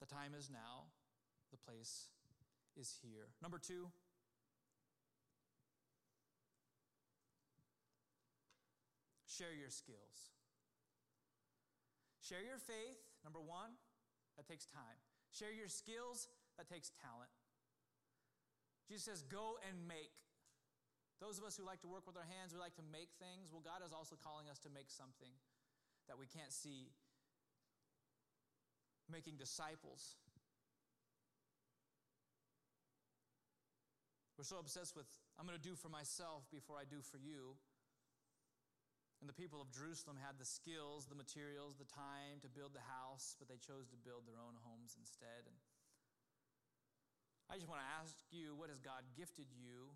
The 0.00 0.06
time 0.06 0.32
is 0.38 0.50
now, 0.50 0.86
the 1.50 1.56
place 1.56 2.06
is 2.76 2.94
here. 3.02 3.26
Number 3.42 3.58
two, 3.58 3.88
share 9.36 9.52
your 9.52 9.68
skills. 9.68 10.32
Share 12.24 12.40
your 12.40 12.58
faith, 12.58 12.98
number 13.22 13.38
one, 13.38 13.76
that 14.40 14.48
takes 14.48 14.64
time. 14.64 14.98
Share 15.30 15.52
your 15.52 15.68
skills, 15.68 16.32
that 16.56 16.66
takes 16.66 16.90
talent. 17.04 17.30
Jesus 18.88 19.04
says, 19.04 19.20
Go 19.22 19.60
and 19.68 19.76
make. 19.84 20.16
Those 21.20 21.38
of 21.38 21.44
us 21.44 21.56
who 21.56 21.64
like 21.64 21.80
to 21.80 21.88
work 21.88 22.04
with 22.04 22.16
our 22.16 22.28
hands, 22.28 22.52
we 22.52 22.60
like 22.60 22.76
to 22.76 22.86
make 22.92 23.08
things. 23.16 23.48
Well, 23.52 23.64
God 23.64 23.80
is 23.84 23.92
also 23.92 24.16
calling 24.20 24.48
us 24.52 24.60
to 24.64 24.70
make 24.72 24.92
something 24.92 25.32
that 26.08 26.18
we 26.20 26.26
can't 26.28 26.52
see. 26.52 26.92
Making 29.08 29.36
disciples. 29.36 30.16
We're 34.36 34.44
so 34.44 34.58
obsessed 34.60 34.92
with, 34.92 35.08
I'm 35.40 35.46
going 35.46 35.56
to 35.56 35.62
do 35.62 35.74
for 35.74 35.88
myself 35.88 36.44
before 36.52 36.76
I 36.76 36.84
do 36.84 37.00
for 37.00 37.16
you. 37.16 37.56
And 39.26 39.34
the 39.34 39.42
people 39.42 39.58
of 39.58 39.74
Jerusalem 39.74 40.14
had 40.22 40.38
the 40.38 40.46
skills, 40.46 41.10
the 41.10 41.18
materials, 41.18 41.74
the 41.74 41.90
time 41.90 42.38
to 42.46 42.48
build 42.48 42.78
the 42.78 42.86
house, 42.86 43.34
but 43.42 43.50
they 43.50 43.58
chose 43.58 43.90
to 43.90 43.98
build 43.98 44.22
their 44.22 44.38
own 44.38 44.54
homes 44.62 44.94
instead. 44.94 45.50
And 45.50 45.58
I 47.50 47.58
just 47.58 47.66
want 47.66 47.82
to 47.82 47.90
ask 47.98 48.14
you, 48.30 48.54
what 48.54 48.70
has 48.70 48.78
God 48.78 49.02
gifted 49.18 49.50
you 49.50 49.90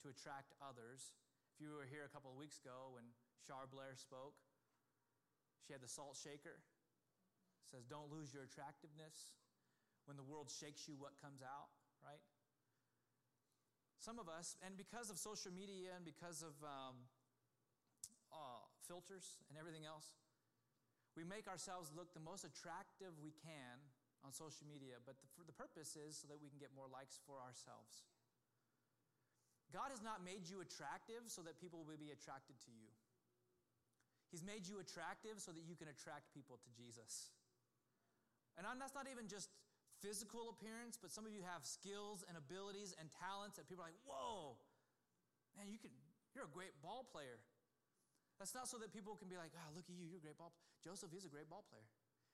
to 0.00 0.08
attract 0.08 0.56
others. 0.64 1.12
If 1.52 1.60
you 1.60 1.76
were 1.76 1.84
here 1.84 2.08
a 2.08 2.12
couple 2.12 2.32
of 2.32 2.40
weeks 2.40 2.56
ago 2.56 2.96
when 2.96 3.04
Char 3.44 3.68
Blair 3.68 3.92
spoke, 3.92 4.40
she 5.60 5.76
had 5.76 5.84
the 5.84 5.92
salt 5.92 6.16
shaker. 6.16 6.56
It 6.56 7.68
says, 7.68 7.84
Don't 7.84 8.08
lose 8.08 8.32
your 8.32 8.48
attractiveness. 8.48 9.36
When 10.08 10.16
the 10.16 10.24
world 10.24 10.48
shakes 10.48 10.88
you, 10.88 10.96
what 10.96 11.20
comes 11.20 11.44
out, 11.44 11.68
right? 12.00 12.24
Some 14.00 14.16
of 14.16 14.32
us, 14.32 14.56
and 14.64 14.80
because 14.80 15.12
of 15.12 15.20
social 15.20 15.52
media 15.52 15.92
and 15.92 16.08
because 16.08 16.40
of 16.40 16.56
um, 16.64 17.04
filters 18.90 19.38
and 19.46 19.54
everything 19.54 19.86
else, 19.86 20.18
we 21.14 21.22
make 21.22 21.46
ourselves 21.46 21.94
look 21.94 22.10
the 22.10 22.22
most 22.22 22.42
attractive 22.42 23.14
we 23.22 23.30
can 23.30 23.78
on 24.26 24.34
social 24.34 24.66
media, 24.66 24.98
but 25.06 25.14
the, 25.22 25.30
the 25.46 25.54
purpose 25.54 25.94
is 25.94 26.18
so 26.18 26.26
that 26.26 26.42
we 26.42 26.50
can 26.50 26.58
get 26.58 26.74
more 26.74 26.90
likes 26.90 27.22
for 27.22 27.38
ourselves. 27.38 28.02
God 29.70 29.94
has 29.94 30.02
not 30.02 30.26
made 30.26 30.50
you 30.50 30.58
attractive 30.58 31.30
so 31.30 31.46
that 31.46 31.62
people 31.62 31.86
will 31.86 31.96
be 31.96 32.10
attracted 32.10 32.58
to 32.66 32.70
you. 32.74 32.90
He's 34.34 34.42
made 34.42 34.66
you 34.66 34.82
attractive 34.82 35.38
so 35.38 35.54
that 35.54 35.62
you 35.62 35.78
can 35.78 35.86
attract 35.86 36.34
people 36.34 36.58
to 36.58 36.70
Jesus. 36.74 37.30
And 38.58 38.66
that's 38.66 38.94
not 38.94 39.06
even 39.06 39.30
just 39.30 39.50
physical 40.02 40.50
appearance, 40.50 40.98
but 40.98 41.10
some 41.14 41.26
of 41.26 41.32
you 41.32 41.42
have 41.46 41.62
skills 41.62 42.26
and 42.26 42.34
abilities 42.34 42.94
and 42.98 43.06
talents 43.14 43.56
that 43.58 43.70
people 43.70 43.86
are 43.86 43.90
like, 43.90 44.02
whoa, 44.06 44.58
man, 45.54 45.70
you 45.70 45.78
can, 45.78 45.90
you're 46.34 46.46
a 46.46 46.54
great 46.54 46.74
ball 46.82 47.06
player. 47.06 47.38
That's 48.40 48.56
not 48.56 48.72
so 48.72 48.80
that 48.80 48.88
people 48.88 49.20
can 49.20 49.28
be 49.28 49.36
like, 49.36 49.52
oh, 49.52 49.68
look 49.76 49.84
at 49.84 49.92
you, 49.92 50.08
you're 50.08 50.16
a 50.16 50.24
great 50.24 50.40
ball 50.40 50.48
player. 50.56 50.72
Joseph 50.80 51.12
is 51.12 51.28
a 51.28 51.32
great 51.32 51.52
ball 51.52 51.68
player. 51.68 51.84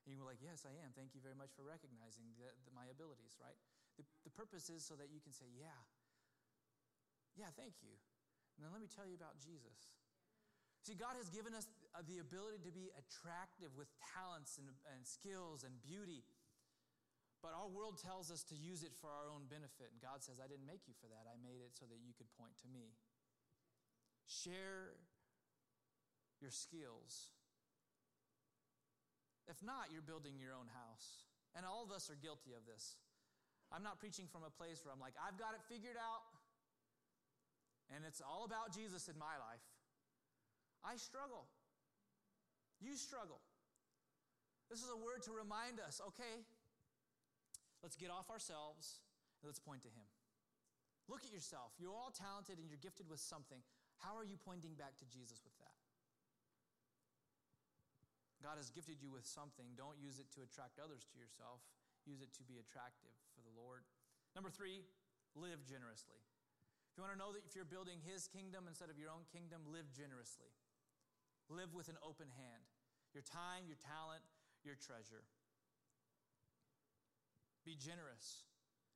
And 0.07 0.15
you 0.15 0.23
are 0.23 0.29
like, 0.31 0.39
yes, 0.39 0.63
I 0.63 0.71
am. 0.87 0.95
Thank 0.95 1.19
you 1.19 1.21
very 1.21 1.35
much 1.35 1.51
for 1.59 1.67
recognizing 1.67 2.31
the, 2.39 2.47
the, 2.63 2.71
my 2.71 2.87
abilities, 2.87 3.35
right? 3.43 3.59
The, 3.99 4.07
the 4.23 4.31
purpose 4.31 4.71
is 4.71 4.87
so 4.87 4.95
that 5.03 5.11
you 5.11 5.19
can 5.19 5.35
say, 5.35 5.51
yeah, 5.59 5.83
yeah, 7.35 7.51
thank 7.59 7.83
you. 7.83 7.91
And 8.55 8.63
then 8.63 8.71
let 8.71 8.79
me 8.79 8.87
tell 8.87 9.03
you 9.03 9.19
about 9.19 9.43
Jesus. 9.43 9.91
See, 10.87 10.95
God 10.95 11.19
has 11.19 11.27
given 11.27 11.59
us 11.59 11.67
uh, 11.91 12.07
the 12.07 12.23
ability 12.23 12.63
to 12.63 12.71
be 12.71 12.95
attractive 12.95 13.75
with 13.75 13.91
talents 14.15 14.63
and, 14.63 14.71
and 14.95 15.03
skills 15.03 15.67
and 15.67 15.75
beauty. 15.83 16.23
But 17.43 17.51
our 17.51 17.67
world 17.67 17.99
tells 17.99 18.31
us 18.31 18.47
to 18.55 18.57
use 18.57 18.87
it 18.87 18.95
for 19.03 19.11
our 19.11 19.27
own 19.27 19.51
benefit. 19.51 19.91
And 19.91 19.99
God 19.99 20.23
says, 20.23 20.39
I 20.39 20.47
didn't 20.47 20.71
make 20.71 20.87
you 20.87 20.95
for 21.03 21.11
that. 21.11 21.27
I 21.27 21.35
made 21.43 21.59
it 21.59 21.75
so 21.75 21.91
that 21.91 21.99
you 21.99 22.15
could 22.15 22.31
point 22.39 22.55
to 22.63 22.71
me. 22.71 22.95
Share 24.31 24.95
your 26.41 26.51
skills. 26.51 27.33
If 29.47 29.63
not, 29.63 29.95
you're 29.95 30.05
building 30.05 30.37
your 30.37 30.53
own 30.53 30.67
house. 30.73 31.27
And 31.55 31.65
all 31.65 31.83
of 31.83 31.91
us 31.91 32.11
are 32.11 32.19
guilty 32.19 32.53
of 32.53 32.67
this. 32.67 32.99
I'm 33.73 33.83
not 33.83 33.99
preaching 33.99 34.27
from 34.31 34.45
a 34.45 34.53
place 34.53 34.85
where 34.85 34.93
I'm 34.93 35.01
like, 35.01 35.17
I've 35.19 35.39
got 35.39 35.57
it 35.57 35.63
figured 35.67 35.99
out 35.99 36.23
and 37.95 38.03
it's 38.03 38.21
all 38.21 38.45
about 38.45 38.75
Jesus 38.75 39.07
in 39.07 39.19
my 39.19 39.39
life. 39.39 39.63
I 40.83 40.99
struggle. 40.99 41.47
You 42.83 42.97
struggle. 42.99 43.41
This 44.71 44.83
is 44.83 44.91
a 44.91 44.99
word 44.99 45.23
to 45.31 45.33
remind 45.33 45.79
us 45.79 46.01
okay, 46.15 46.43
let's 47.83 47.95
get 47.95 48.11
off 48.11 48.31
ourselves 48.31 49.03
and 49.41 49.47
let's 49.47 49.63
point 49.63 49.83
to 49.87 49.91
Him. 49.91 50.07
Look 51.07 51.23
at 51.23 51.31
yourself. 51.31 51.71
You're 51.79 51.95
all 51.95 52.11
talented 52.11 52.59
and 52.59 52.67
you're 52.67 52.83
gifted 52.83 53.07
with 53.07 53.23
something. 53.23 53.63
How 54.03 54.19
are 54.19 54.27
you 54.27 54.37
pointing 54.37 54.75
back 54.75 54.99
to 54.99 55.07
Jesus 55.07 55.39
with? 55.47 55.56
God 58.45 58.61
has 58.61 58.69
gifted 58.69 59.01
you 59.01 59.09
with 59.09 59.25
something. 59.25 59.73
Don't 59.77 59.97
use 59.97 60.21
it 60.21 60.29
to 60.37 60.45
attract 60.45 60.81
others 60.81 61.09
to 61.13 61.17
yourself, 61.17 61.65
use 62.05 62.21
it 62.21 62.33
to 62.37 62.45
be 62.45 62.61
attractive 62.61 63.15
for 63.33 63.41
the 63.43 63.53
Lord. 63.57 63.85
Number 64.37 64.53
three, 64.53 64.85
live 65.33 65.65
generously. 65.65 66.21
If 66.93 67.01
you 67.01 67.05
want 67.05 67.17
to 67.17 67.21
know 67.21 67.33
that 67.33 67.45
if 67.45 67.53
you're 67.53 67.69
building 67.69 68.01
His 68.05 68.29
kingdom 68.29 68.69
instead 68.69 68.89
of 68.89 68.97
your 68.97 69.13
own 69.13 69.29
kingdom, 69.29 69.65
live 69.69 69.89
generously. 69.93 70.53
Live 71.49 71.73
with 71.77 71.89
an 71.93 72.01
open 72.01 72.29
hand. 72.33 72.65
Your 73.13 73.25
time, 73.25 73.69
your 73.69 73.81
talent, 73.81 74.25
your 74.65 74.77
treasure. 74.77 75.25
Be 77.65 77.77
generous. 77.77 78.49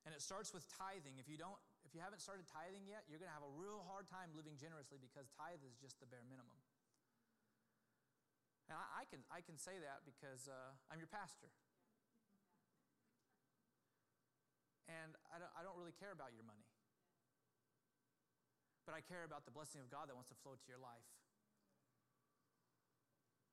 And 0.09 0.17
it 0.17 0.25
starts 0.25 0.57
with 0.57 0.65
tithing. 0.81 1.21
If 1.21 1.29
you 1.29 1.37
don't 1.37 1.57
if 1.85 1.97
you 1.97 2.01
haven't 2.01 2.23
started 2.23 2.47
tithing 2.47 2.87
yet, 2.87 3.03
you're 3.11 3.19
going 3.19 3.33
to 3.33 3.35
have 3.35 3.45
a 3.45 3.57
real 3.59 3.83
hard 3.83 4.07
time 4.07 4.31
living 4.37 4.55
generously 4.55 5.01
because 5.03 5.27
tithe 5.35 5.59
is 5.67 5.75
just 5.81 5.99
the 5.99 6.07
bare 6.07 6.23
minimum. 6.29 6.55
And 8.71 8.79
I, 8.79 9.03
I 9.03 9.05
can, 9.11 9.27
I 9.35 9.43
can 9.43 9.59
say 9.59 9.75
that 9.83 10.07
because 10.07 10.47
uh, 10.47 10.55
I'm 10.95 11.03
your 11.03 11.11
pastor. 11.11 11.51
And 14.87 15.19
I 15.35 15.43
don't, 15.43 15.51
I 15.59 15.67
don't 15.67 15.75
really 15.75 15.95
care 15.99 16.15
about 16.15 16.31
your 16.31 16.47
money. 16.47 16.63
But 18.87 18.95
I 18.95 19.03
care 19.03 19.27
about 19.27 19.43
the 19.43 19.51
blessing 19.51 19.83
of 19.83 19.91
God 19.91 20.07
that 20.07 20.15
wants 20.15 20.31
to 20.31 20.39
flow 20.39 20.55
to 20.55 20.67
your 20.71 20.79
life. 20.79 21.11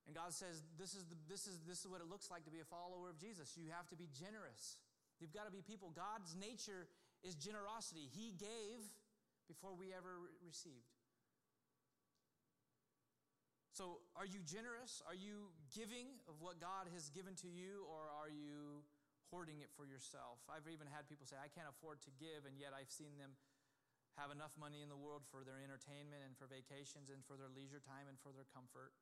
And 0.05 0.13
God 0.13 0.37
says, 0.37 0.61
this 0.77 0.93
is, 0.93 1.09
the, 1.09 1.17
this, 1.25 1.49
is, 1.49 1.65
this 1.65 1.81
is 1.81 1.89
what 1.89 1.99
it 1.99 2.07
looks 2.07 2.29
like 2.29 2.45
to 2.45 2.53
be 2.53 2.61
a 2.61 2.69
follower 2.69 3.09
of 3.09 3.17
Jesus. 3.17 3.57
You 3.57 3.73
have 3.73 3.89
to 3.89 3.97
be 3.97 4.07
generous. 4.13 4.77
You've 5.17 5.33
got 5.33 5.49
to 5.49 5.53
be 5.53 5.65
people. 5.65 5.91
God's 5.97 6.37
nature 6.37 6.87
is 7.25 7.33
generosity. 7.33 8.05
He 8.13 8.37
gave 8.37 8.85
before 9.49 9.73
we 9.73 9.97
ever 9.97 10.29
re- 10.29 10.37
received. 10.45 10.96
So, 13.77 14.01
are 14.17 14.25
you 14.25 14.41
generous? 14.41 15.05
Are 15.05 15.13
you 15.13 15.53
giving 15.69 16.17
of 16.25 16.41
what 16.41 16.57
God 16.57 16.89
has 16.97 17.13
given 17.13 17.37
to 17.45 17.49
you, 17.49 17.85
or 17.85 18.09
are 18.09 18.25
you 18.25 18.81
hoarding 19.29 19.61
it 19.61 19.69
for 19.77 19.85
yourself? 19.85 20.41
I've 20.49 20.65
even 20.65 20.89
had 20.89 21.05
people 21.05 21.29
say, 21.29 21.37
I 21.37 21.45
can't 21.45 21.69
afford 21.69 22.01
to 22.09 22.11
give, 22.17 22.49
and 22.49 22.57
yet 22.57 22.73
I've 22.73 22.89
seen 22.89 23.21
them 23.21 23.37
have 24.17 24.33
enough 24.33 24.49
money 24.57 24.81
in 24.81 24.89
the 24.89 24.97
world 24.97 25.29
for 25.29 25.45
their 25.45 25.61
entertainment 25.61 26.25
and 26.25 26.33
for 26.33 26.49
vacations 26.49 27.13
and 27.13 27.21
for 27.21 27.37
their 27.37 27.53
leisure 27.53 27.77
time 27.77 28.09
and 28.09 28.17
for 28.17 28.33
their 28.33 28.49
comfort. 28.49 28.97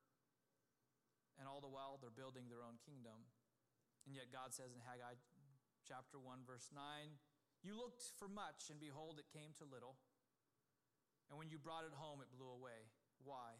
And 1.39 1.47
all 1.47 1.63
the 1.63 1.71
while, 1.71 1.95
they're 1.95 2.11
building 2.11 2.51
their 2.51 2.67
own 2.67 2.75
kingdom. 2.83 3.31
And 4.03 4.11
yet, 4.11 4.27
God 4.27 4.51
says 4.51 4.75
in 4.75 4.83
Haggai 4.83 5.15
chapter 5.87 6.19
1, 6.19 6.43
verse 6.43 6.67
9, 6.75 7.15
You 7.63 7.79
looked 7.79 8.03
for 8.19 8.27
much, 8.27 8.67
and 8.67 8.75
behold, 8.75 9.23
it 9.23 9.31
came 9.31 9.55
to 9.55 9.63
little. 9.63 9.95
And 11.31 11.39
when 11.39 11.47
you 11.47 11.63
brought 11.63 11.87
it 11.87 11.95
home, 11.95 12.19
it 12.19 12.27
blew 12.27 12.51
away. 12.51 12.91
Why? 13.23 13.55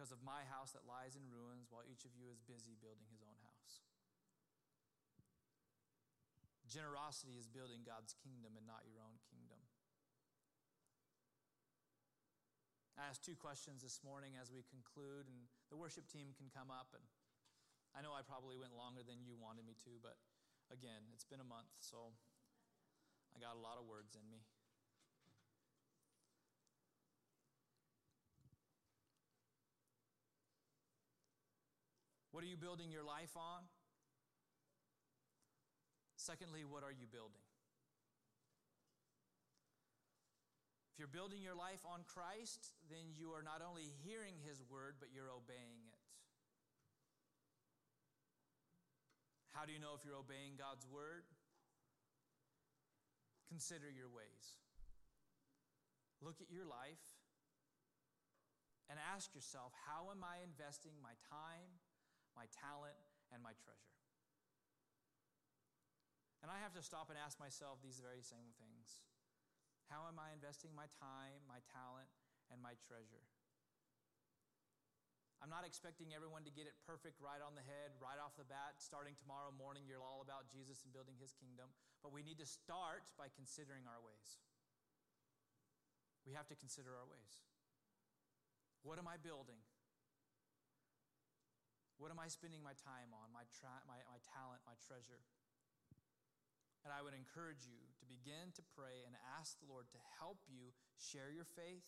Because 0.00 0.16
of 0.16 0.24
my 0.24 0.48
house 0.48 0.72
that 0.72 0.88
lies 0.88 1.12
in 1.12 1.28
ruins, 1.28 1.68
while 1.68 1.84
each 1.84 2.08
of 2.08 2.16
you 2.16 2.32
is 2.32 2.40
busy 2.40 2.72
building 2.72 3.04
his 3.12 3.20
own 3.20 3.36
house. 3.44 3.84
Generosity 6.64 7.36
is 7.36 7.44
building 7.44 7.84
God's 7.84 8.16
kingdom 8.16 8.56
and 8.56 8.64
not 8.64 8.88
your 8.88 9.04
own 9.04 9.20
kingdom. 9.28 9.60
I 12.96 13.12
asked 13.12 13.28
two 13.28 13.36
questions 13.36 13.84
this 13.84 14.00
morning 14.00 14.40
as 14.40 14.48
we 14.48 14.64
conclude, 14.72 15.28
and 15.28 15.52
the 15.68 15.76
worship 15.76 16.08
team 16.08 16.32
can 16.32 16.48
come 16.48 16.72
up. 16.72 16.96
And 16.96 17.04
I 17.92 18.00
know 18.00 18.16
I 18.16 18.24
probably 18.24 18.56
went 18.56 18.72
longer 18.72 19.04
than 19.04 19.20
you 19.20 19.36
wanted 19.36 19.68
me 19.68 19.76
to, 19.84 20.00
but 20.00 20.16
again, 20.72 21.12
it's 21.12 21.28
been 21.28 21.44
a 21.44 21.50
month, 21.52 21.76
so 21.76 22.16
I 23.36 23.36
got 23.36 23.52
a 23.52 23.60
lot 23.60 23.76
of 23.76 23.84
words 23.84 24.16
in 24.16 24.24
me. 24.32 24.40
What 32.40 32.48
are 32.48 32.56
you 32.56 32.56
building 32.56 32.88
your 32.88 33.04
life 33.04 33.36
on? 33.36 33.68
Secondly, 36.16 36.64
what 36.64 36.80
are 36.80 36.88
you 36.88 37.04
building? 37.04 37.44
If 40.88 40.96
you're 40.96 41.12
building 41.12 41.44
your 41.44 41.52
life 41.52 41.84
on 41.84 42.00
Christ, 42.08 42.72
then 42.88 43.12
you 43.12 43.36
are 43.36 43.44
not 43.44 43.60
only 43.60 43.92
hearing 44.08 44.40
His 44.40 44.64
word, 44.72 44.96
but 44.96 45.12
you're 45.12 45.28
obeying 45.28 45.84
it. 45.92 46.00
How 49.52 49.68
do 49.68 49.76
you 49.76 49.78
know 49.78 49.92
if 49.92 50.00
you're 50.08 50.16
obeying 50.16 50.56
God's 50.56 50.88
word? 50.88 51.28
Consider 53.52 53.92
your 53.92 54.08
ways. 54.08 54.56
Look 56.24 56.40
at 56.40 56.48
your 56.48 56.64
life 56.64 57.04
and 58.88 58.96
ask 59.12 59.28
yourself 59.36 59.76
how 59.84 60.08
am 60.08 60.24
I 60.24 60.40
investing 60.40 60.96
my 61.04 61.12
time, 61.28 61.76
my 62.40 62.48
talent, 62.56 62.96
and 63.28 63.44
my 63.44 63.52
treasure? 63.60 64.00
And 66.40 66.48
I 66.48 66.56
have 66.64 66.72
to 66.72 66.80
stop 66.80 67.12
and 67.12 67.20
ask 67.20 67.36
myself 67.36 67.84
these 67.84 68.00
very 68.00 68.24
same 68.24 68.56
things. 68.56 69.04
How 69.92 70.08
am 70.08 70.16
I 70.16 70.32
investing 70.32 70.72
my 70.72 70.88
time, 70.96 71.44
my 71.44 71.60
talent, 71.68 72.08
and 72.48 72.64
my 72.64 72.72
treasure? 72.88 73.28
I'm 75.44 75.52
not 75.52 75.68
expecting 75.68 76.16
everyone 76.16 76.44
to 76.48 76.52
get 76.52 76.64
it 76.64 76.76
perfect 76.84 77.20
right 77.20 77.40
on 77.40 77.56
the 77.56 77.64
head, 77.64 77.96
right 78.00 78.16
off 78.20 78.36
the 78.40 78.48
bat. 78.48 78.80
Starting 78.80 79.16
tomorrow 79.20 79.52
morning, 79.52 79.84
you're 79.88 80.04
all 80.04 80.24
about 80.24 80.48
Jesus 80.52 80.84
and 80.84 80.92
building 80.92 81.16
his 81.20 81.32
kingdom. 81.36 81.72
But 82.00 82.12
we 82.12 82.24
need 82.24 82.40
to 82.40 82.48
start 82.48 83.08
by 83.20 83.32
considering 83.32 83.84
our 83.88 84.00
ways. 84.00 84.40
We 86.28 86.36
have 86.36 86.48
to 86.52 86.56
consider 86.56 86.92
our 86.96 87.08
ways. 87.08 87.44
What 88.84 89.00
am 89.00 89.08
I 89.08 89.16
building? 89.20 89.60
What 92.00 92.08
am 92.08 92.16
I 92.16 92.32
spending 92.32 92.64
my 92.64 92.72
time 92.80 93.12
on, 93.12 93.28
my, 93.28 93.44
tra- 93.60 93.84
my, 93.84 94.00
my 94.08 94.16
talent, 94.32 94.64
my 94.64 94.72
treasure? 94.88 95.20
And 96.80 96.96
I 96.96 97.04
would 97.04 97.12
encourage 97.12 97.68
you 97.68 97.76
to 98.00 98.04
begin 98.08 98.56
to 98.56 98.64
pray 98.72 99.04
and 99.04 99.12
ask 99.36 99.60
the 99.60 99.68
Lord 99.68 99.84
to 99.92 100.00
help 100.16 100.40
you 100.48 100.72
share 100.96 101.28
your 101.28 101.44
faith, 101.44 101.84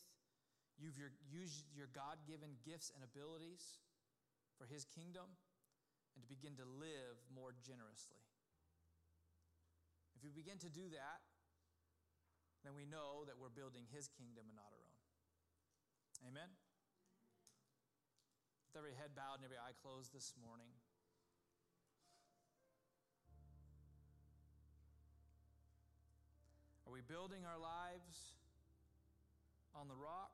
your, 0.77 1.17
use 1.25 1.65
your 1.73 1.89
God 1.97 2.21
given 2.29 2.61
gifts 2.61 2.93
and 2.93 3.01
abilities 3.01 3.81
for 4.61 4.69
His 4.69 4.85
kingdom, 4.85 5.33
and 6.13 6.21
to 6.21 6.29
begin 6.29 6.61
to 6.61 6.67
live 6.69 7.17
more 7.33 7.57
generously. 7.65 8.21
If 10.13 10.21
you 10.21 10.29
begin 10.29 10.61
to 10.61 10.69
do 10.69 10.93
that, 10.93 11.25
then 12.61 12.77
we 12.77 12.85
know 12.85 13.25
that 13.25 13.41
we're 13.41 13.49
building 13.49 13.89
His 13.89 14.13
kingdom 14.13 14.45
and 14.53 14.61
not 14.61 14.69
our 14.77 14.85
own. 14.85 15.01
Amen? 16.29 16.53
With 18.73 18.79
every 18.79 18.97
head 18.97 19.13
bowed 19.15 19.37
and 19.37 19.45
every 19.45 19.59
eye 19.61 19.77
closed 19.85 20.15
this 20.15 20.33
morning. 20.41 20.73
Are 26.89 26.93
we 26.93 27.05
building 27.05 27.45
our 27.45 27.61
lives 27.61 28.33
on 29.77 29.89
the 29.89 29.95
rock 29.95 30.33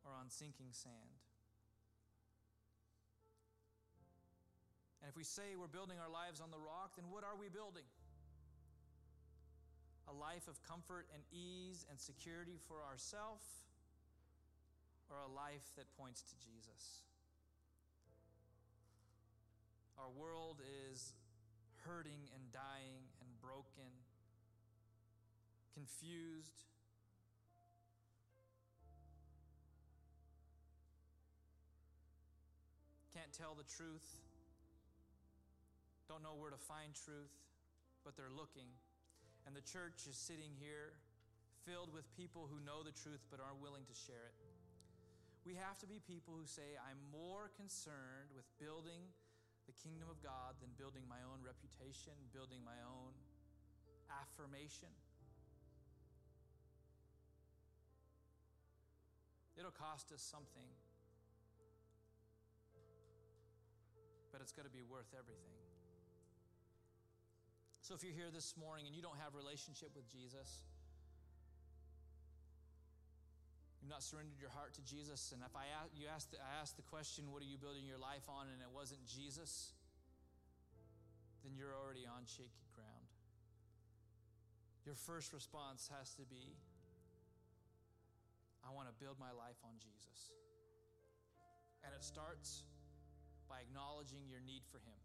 or 0.00 0.16
on 0.16 0.30
sinking 0.30 0.72
sand? 0.72 1.20
And 5.04 5.10
if 5.10 5.16
we 5.20 5.24
say 5.24 5.60
we're 5.60 5.68
building 5.68 5.98
our 6.00 6.08
lives 6.08 6.40
on 6.40 6.50
the 6.50 6.60
rock, 6.60 6.96
then 6.96 7.04
what 7.12 7.20
are 7.22 7.36
we 7.36 7.52
building? 7.52 7.84
A 10.08 10.14
life 10.16 10.48
of 10.48 10.56
comfort 10.64 11.04
and 11.12 11.20
ease 11.36 11.84
and 11.90 12.00
security 12.00 12.56
for 12.64 12.80
ourselves, 12.80 13.44
or 15.10 15.18
a 15.26 15.30
life 15.30 15.66
that 15.76 15.84
points 15.98 16.22
to 16.22 16.34
Jesus? 16.38 17.02
Our 19.98 20.08
world 20.08 20.62
is 20.64 21.12
hurting 21.84 22.30
and 22.32 22.52
dying 22.52 23.04
and 23.20 23.28
broken 23.42 23.90
confused. 25.74 26.64
Can't 33.12 33.32
tell 33.32 33.54
the 33.54 33.64
truth. 33.64 34.06
Don't 36.08 36.22
know 36.22 36.34
where 36.34 36.50
to 36.50 36.56
find 36.56 36.94
truth, 36.94 37.32
but 38.04 38.16
they're 38.16 38.32
looking. 38.32 38.68
And 39.46 39.56
the 39.56 39.64
church 39.64 40.08
is 40.08 40.16
sitting 40.16 40.52
here 40.58 40.96
filled 41.64 41.92
with 41.92 42.04
people 42.16 42.48
who 42.48 42.60
know 42.64 42.82
the 42.82 42.92
truth 42.92 43.20
but 43.30 43.40
aren't 43.40 43.60
willing 43.60 43.84
to 43.84 43.96
share 43.96 44.32
it. 44.32 44.39
We 45.44 45.56
have 45.56 45.78
to 45.80 45.86
be 45.88 45.98
people 46.04 46.36
who 46.36 46.46
say, 46.46 46.76
I'm 46.76 47.00
more 47.08 47.50
concerned 47.56 48.30
with 48.36 48.44
building 48.60 49.08
the 49.66 49.72
kingdom 49.72 50.08
of 50.10 50.20
God 50.20 50.60
than 50.60 50.70
building 50.76 51.02
my 51.08 51.22
own 51.24 51.40
reputation, 51.40 52.12
building 52.32 52.60
my 52.60 52.76
own 52.84 53.16
affirmation. 54.10 54.92
It'll 59.56 59.72
cost 59.74 60.12
us 60.12 60.20
something, 60.24 60.70
but 64.32 64.40
it's 64.40 64.52
going 64.52 64.64
to 64.64 64.72
be 64.72 64.82
worth 64.82 65.12
everything. 65.12 65.60
So 67.82 67.94
if 67.94 68.04
you're 68.04 68.14
here 68.14 68.30
this 68.32 68.56
morning 68.56 68.86
and 68.86 68.94
you 68.94 69.02
don't 69.02 69.18
have 69.18 69.34
a 69.34 69.40
relationship 69.40 69.90
with 69.96 70.08
Jesus, 70.08 70.62
not 73.90 74.02
surrendered 74.02 74.38
your 74.40 74.50
heart 74.50 74.72
to 74.74 74.82
Jesus, 74.82 75.32
and 75.32 75.42
if 75.42 75.54
I 75.54 75.66
ask, 75.82 75.90
you 75.98 76.06
ask, 76.06 76.30
I 76.38 76.60
asked 76.62 76.76
the 76.76 76.86
question, 76.86 77.30
"What 77.32 77.42
are 77.42 77.50
you 77.50 77.58
building 77.58 77.84
your 77.84 77.98
life 77.98 78.28
on?" 78.28 78.48
and 78.48 78.62
it 78.62 78.70
wasn't 78.70 79.04
Jesus, 79.04 79.74
then 81.42 81.54
you're 81.54 81.74
already 81.74 82.06
on 82.06 82.24
shaky 82.24 82.70
ground. 82.72 83.08
your 84.86 84.94
first 84.94 85.32
response 85.32 85.88
has 85.88 86.14
to 86.14 86.24
be 86.24 86.56
I 88.64 88.70
want 88.72 88.88
to 88.88 88.94
build 89.02 89.18
my 89.18 89.32
life 89.32 89.56
on 89.64 89.72
Jesus. 89.80 90.30
And 91.82 91.94
it 91.94 92.04
starts 92.04 92.64
by 93.48 93.60
acknowledging 93.60 94.28
your 94.28 94.40
need 94.40 94.62
for 94.68 94.78
Him. 94.78 95.00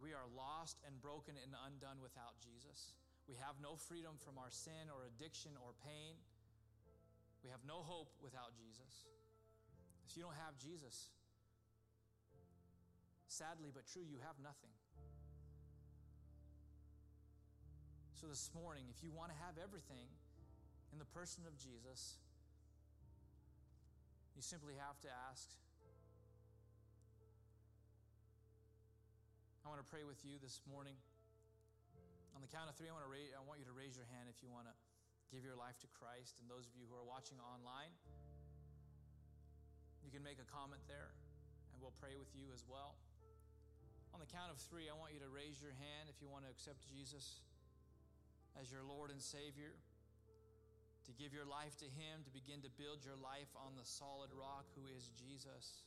We 0.00 0.14
are 0.14 0.26
lost 0.34 0.78
and 0.86 0.96
broken 1.02 1.36
and 1.36 1.52
undone 1.66 2.00
without 2.00 2.38
Jesus. 2.40 2.94
We 3.28 3.36
have 3.44 3.60
no 3.60 3.76
freedom 3.76 4.16
from 4.16 4.40
our 4.40 4.48
sin 4.48 4.88
or 4.88 5.04
addiction 5.04 5.52
or 5.60 5.76
pain. 5.84 6.16
We 7.44 7.52
have 7.52 7.60
no 7.68 7.84
hope 7.84 8.08
without 8.24 8.56
Jesus. 8.56 9.04
If 10.08 10.16
you 10.16 10.24
don't 10.24 10.40
have 10.40 10.56
Jesus, 10.56 11.12
sadly 13.28 13.68
but 13.68 13.84
true, 13.84 14.02
you 14.02 14.16
have 14.24 14.40
nothing. 14.40 14.72
So, 18.16 18.26
this 18.26 18.50
morning, 18.50 18.88
if 18.90 19.04
you 19.04 19.12
want 19.12 19.30
to 19.30 19.38
have 19.46 19.60
everything 19.62 20.08
in 20.90 20.98
the 20.98 21.06
person 21.14 21.44
of 21.46 21.54
Jesus, 21.54 22.18
you 24.34 24.42
simply 24.42 24.74
have 24.74 24.98
to 25.04 25.08
ask. 25.30 25.52
I 29.62 29.68
want 29.68 29.84
to 29.84 29.86
pray 29.86 30.02
with 30.02 30.24
you 30.24 30.40
this 30.42 30.64
morning. 30.66 30.96
On 32.38 32.46
the 32.46 32.54
count 32.54 32.70
of 32.70 32.78
three, 32.78 32.86
I 32.86 32.94
want, 32.94 33.02
to 33.02 33.10
raise, 33.10 33.34
I 33.34 33.42
want 33.42 33.58
you 33.58 33.66
to 33.66 33.74
raise 33.74 33.98
your 33.98 34.06
hand 34.14 34.30
if 34.30 34.38
you 34.38 34.46
want 34.46 34.70
to 34.70 34.74
give 35.34 35.42
your 35.42 35.58
life 35.58 35.74
to 35.82 35.90
Christ. 35.90 36.38
And 36.38 36.46
those 36.46 36.70
of 36.70 36.78
you 36.78 36.86
who 36.86 36.94
are 36.94 37.02
watching 37.02 37.34
online, 37.42 37.90
you 40.06 40.14
can 40.14 40.22
make 40.22 40.38
a 40.38 40.46
comment 40.46 40.86
there, 40.86 41.10
and 41.74 41.82
we'll 41.82 41.98
pray 41.98 42.14
with 42.14 42.30
you 42.38 42.46
as 42.54 42.62
well. 42.70 42.94
On 44.14 44.22
the 44.22 44.30
count 44.30 44.54
of 44.54 44.62
three, 44.70 44.86
I 44.86 44.94
want 44.94 45.18
you 45.18 45.18
to 45.18 45.26
raise 45.26 45.58
your 45.58 45.74
hand 45.82 46.06
if 46.06 46.22
you 46.22 46.30
want 46.30 46.46
to 46.46 46.50
accept 46.54 46.86
Jesus 46.86 47.42
as 48.54 48.70
your 48.70 48.86
Lord 48.86 49.10
and 49.10 49.18
Savior, 49.18 49.74
to 49.74 51.12
give 51.18 51.34
your 51.34 51.42
life 51.42 51.74
to 51.82 51.90
Him, 51.90 52.22
to 52.22 52.30
begin 52.30 52.62
to 52.62 52.70
build 52.78 53.02
your 53.02 53.18
life 53.18 53.50
on 53.58 53.74
the 53.74 53.82
solid 53.82 54.30
rock 54.30 54.70
who 54.78 54.86
is 54.86 55.10
Jesus. 55.18 55.82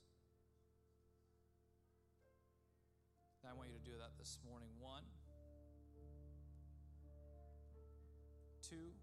I 3.48 3.56
want 3.56 3.72
you 3.72 3.80
to 3.80 3.88
do 3.88 3.96
that 4.04 4.20
this 4.20 4.36
morning. 4.44 4.68
One, 4.84 5.08
two, 8.72 8.96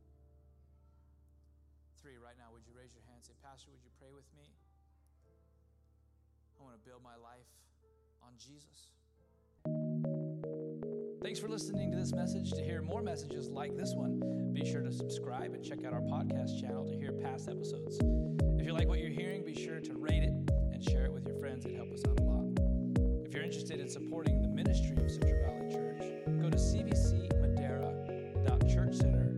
three. 2.01 2.17
Right 2.17 2.41
now, 2.41 2.49
would 2.57 2.65
you 2.65 2.73
raise 2.73 2.97
your 2.97 3.05
hand 3.05 3.21
and 3.21 3.27
say, 3.27 3.37
Pastor, 3.45 3.69
would 3.69 3.85
you 3.85 3.93
pray 4.01 4.09
with 4.17 4.25
me? 4.33 4.49
I 6.57 6.65
want 6.65 6.73
to 6.73 6.81
build 6.89 7.05
my 7.05 7.21
life 7.21 7.45
on 8.25 8.33
Jesus. 8.41 8.97
Thanks 11.23 11.39
for 11.39 11.49
listening 11.49 11.93
to 11.93 11.99
this 11.99 12.15
message. 12.15 12.51
To 12.53 12.65
hear 12.65 12.81
more 12.81 13.03
messages 13.03 13.51
like 13.51 13.77
this 13.77 13.93
one, 13.93 14.23
be 14.55 14.65
sure 14.65 14.81
to 14.81 14.91
subscribe 14.91 15.53
and 15.53 15.63
check 15.63 15.85
out 15.85 15.93
our 15.93 16.01
podcast 16.01 16.59
channel 16.59 16.89
to 16.89 16.97
hear 16.97 17.13
past 17.13 17.51
episodes. 17.51 17.99
If 18.59 18.65
you 18.65 18.73
like 18.73 18.89
what 18.89 19.01
you're 19.01 19.11
hearing, 19.11 19.45
be 19.45 19.55
sure 19.55 19.81
to 19.81 19.95
rate 19.95 20.23
it 20.23 20.33
and 20.73 20.83
share 20.83 21.05
it 21.05 21.13
with 21.13 21.27
your 21.27 21.37
friends. 21.37 21.67
It 21.67 21.77
helps 21.77 21.93
us 21.93 22.05
out 22.09 22.19
a 22.21 22.23
lot. 22.23 22.59
If 23.27 23.35
you're 23.35 23.45
interested 23.45 23.81
in 23.81 23.89
supporting 23.91 24.41
the 24.41 24.49
ministry 24.49 24.97
of 24.97 25.11
Central 25.11 25.45
Valley 25.45 25.71
Church, 25.71 26.01
go 26.41 26.49
to 26.49 26.57
cvcmadera.churchcenter 26.57 29.29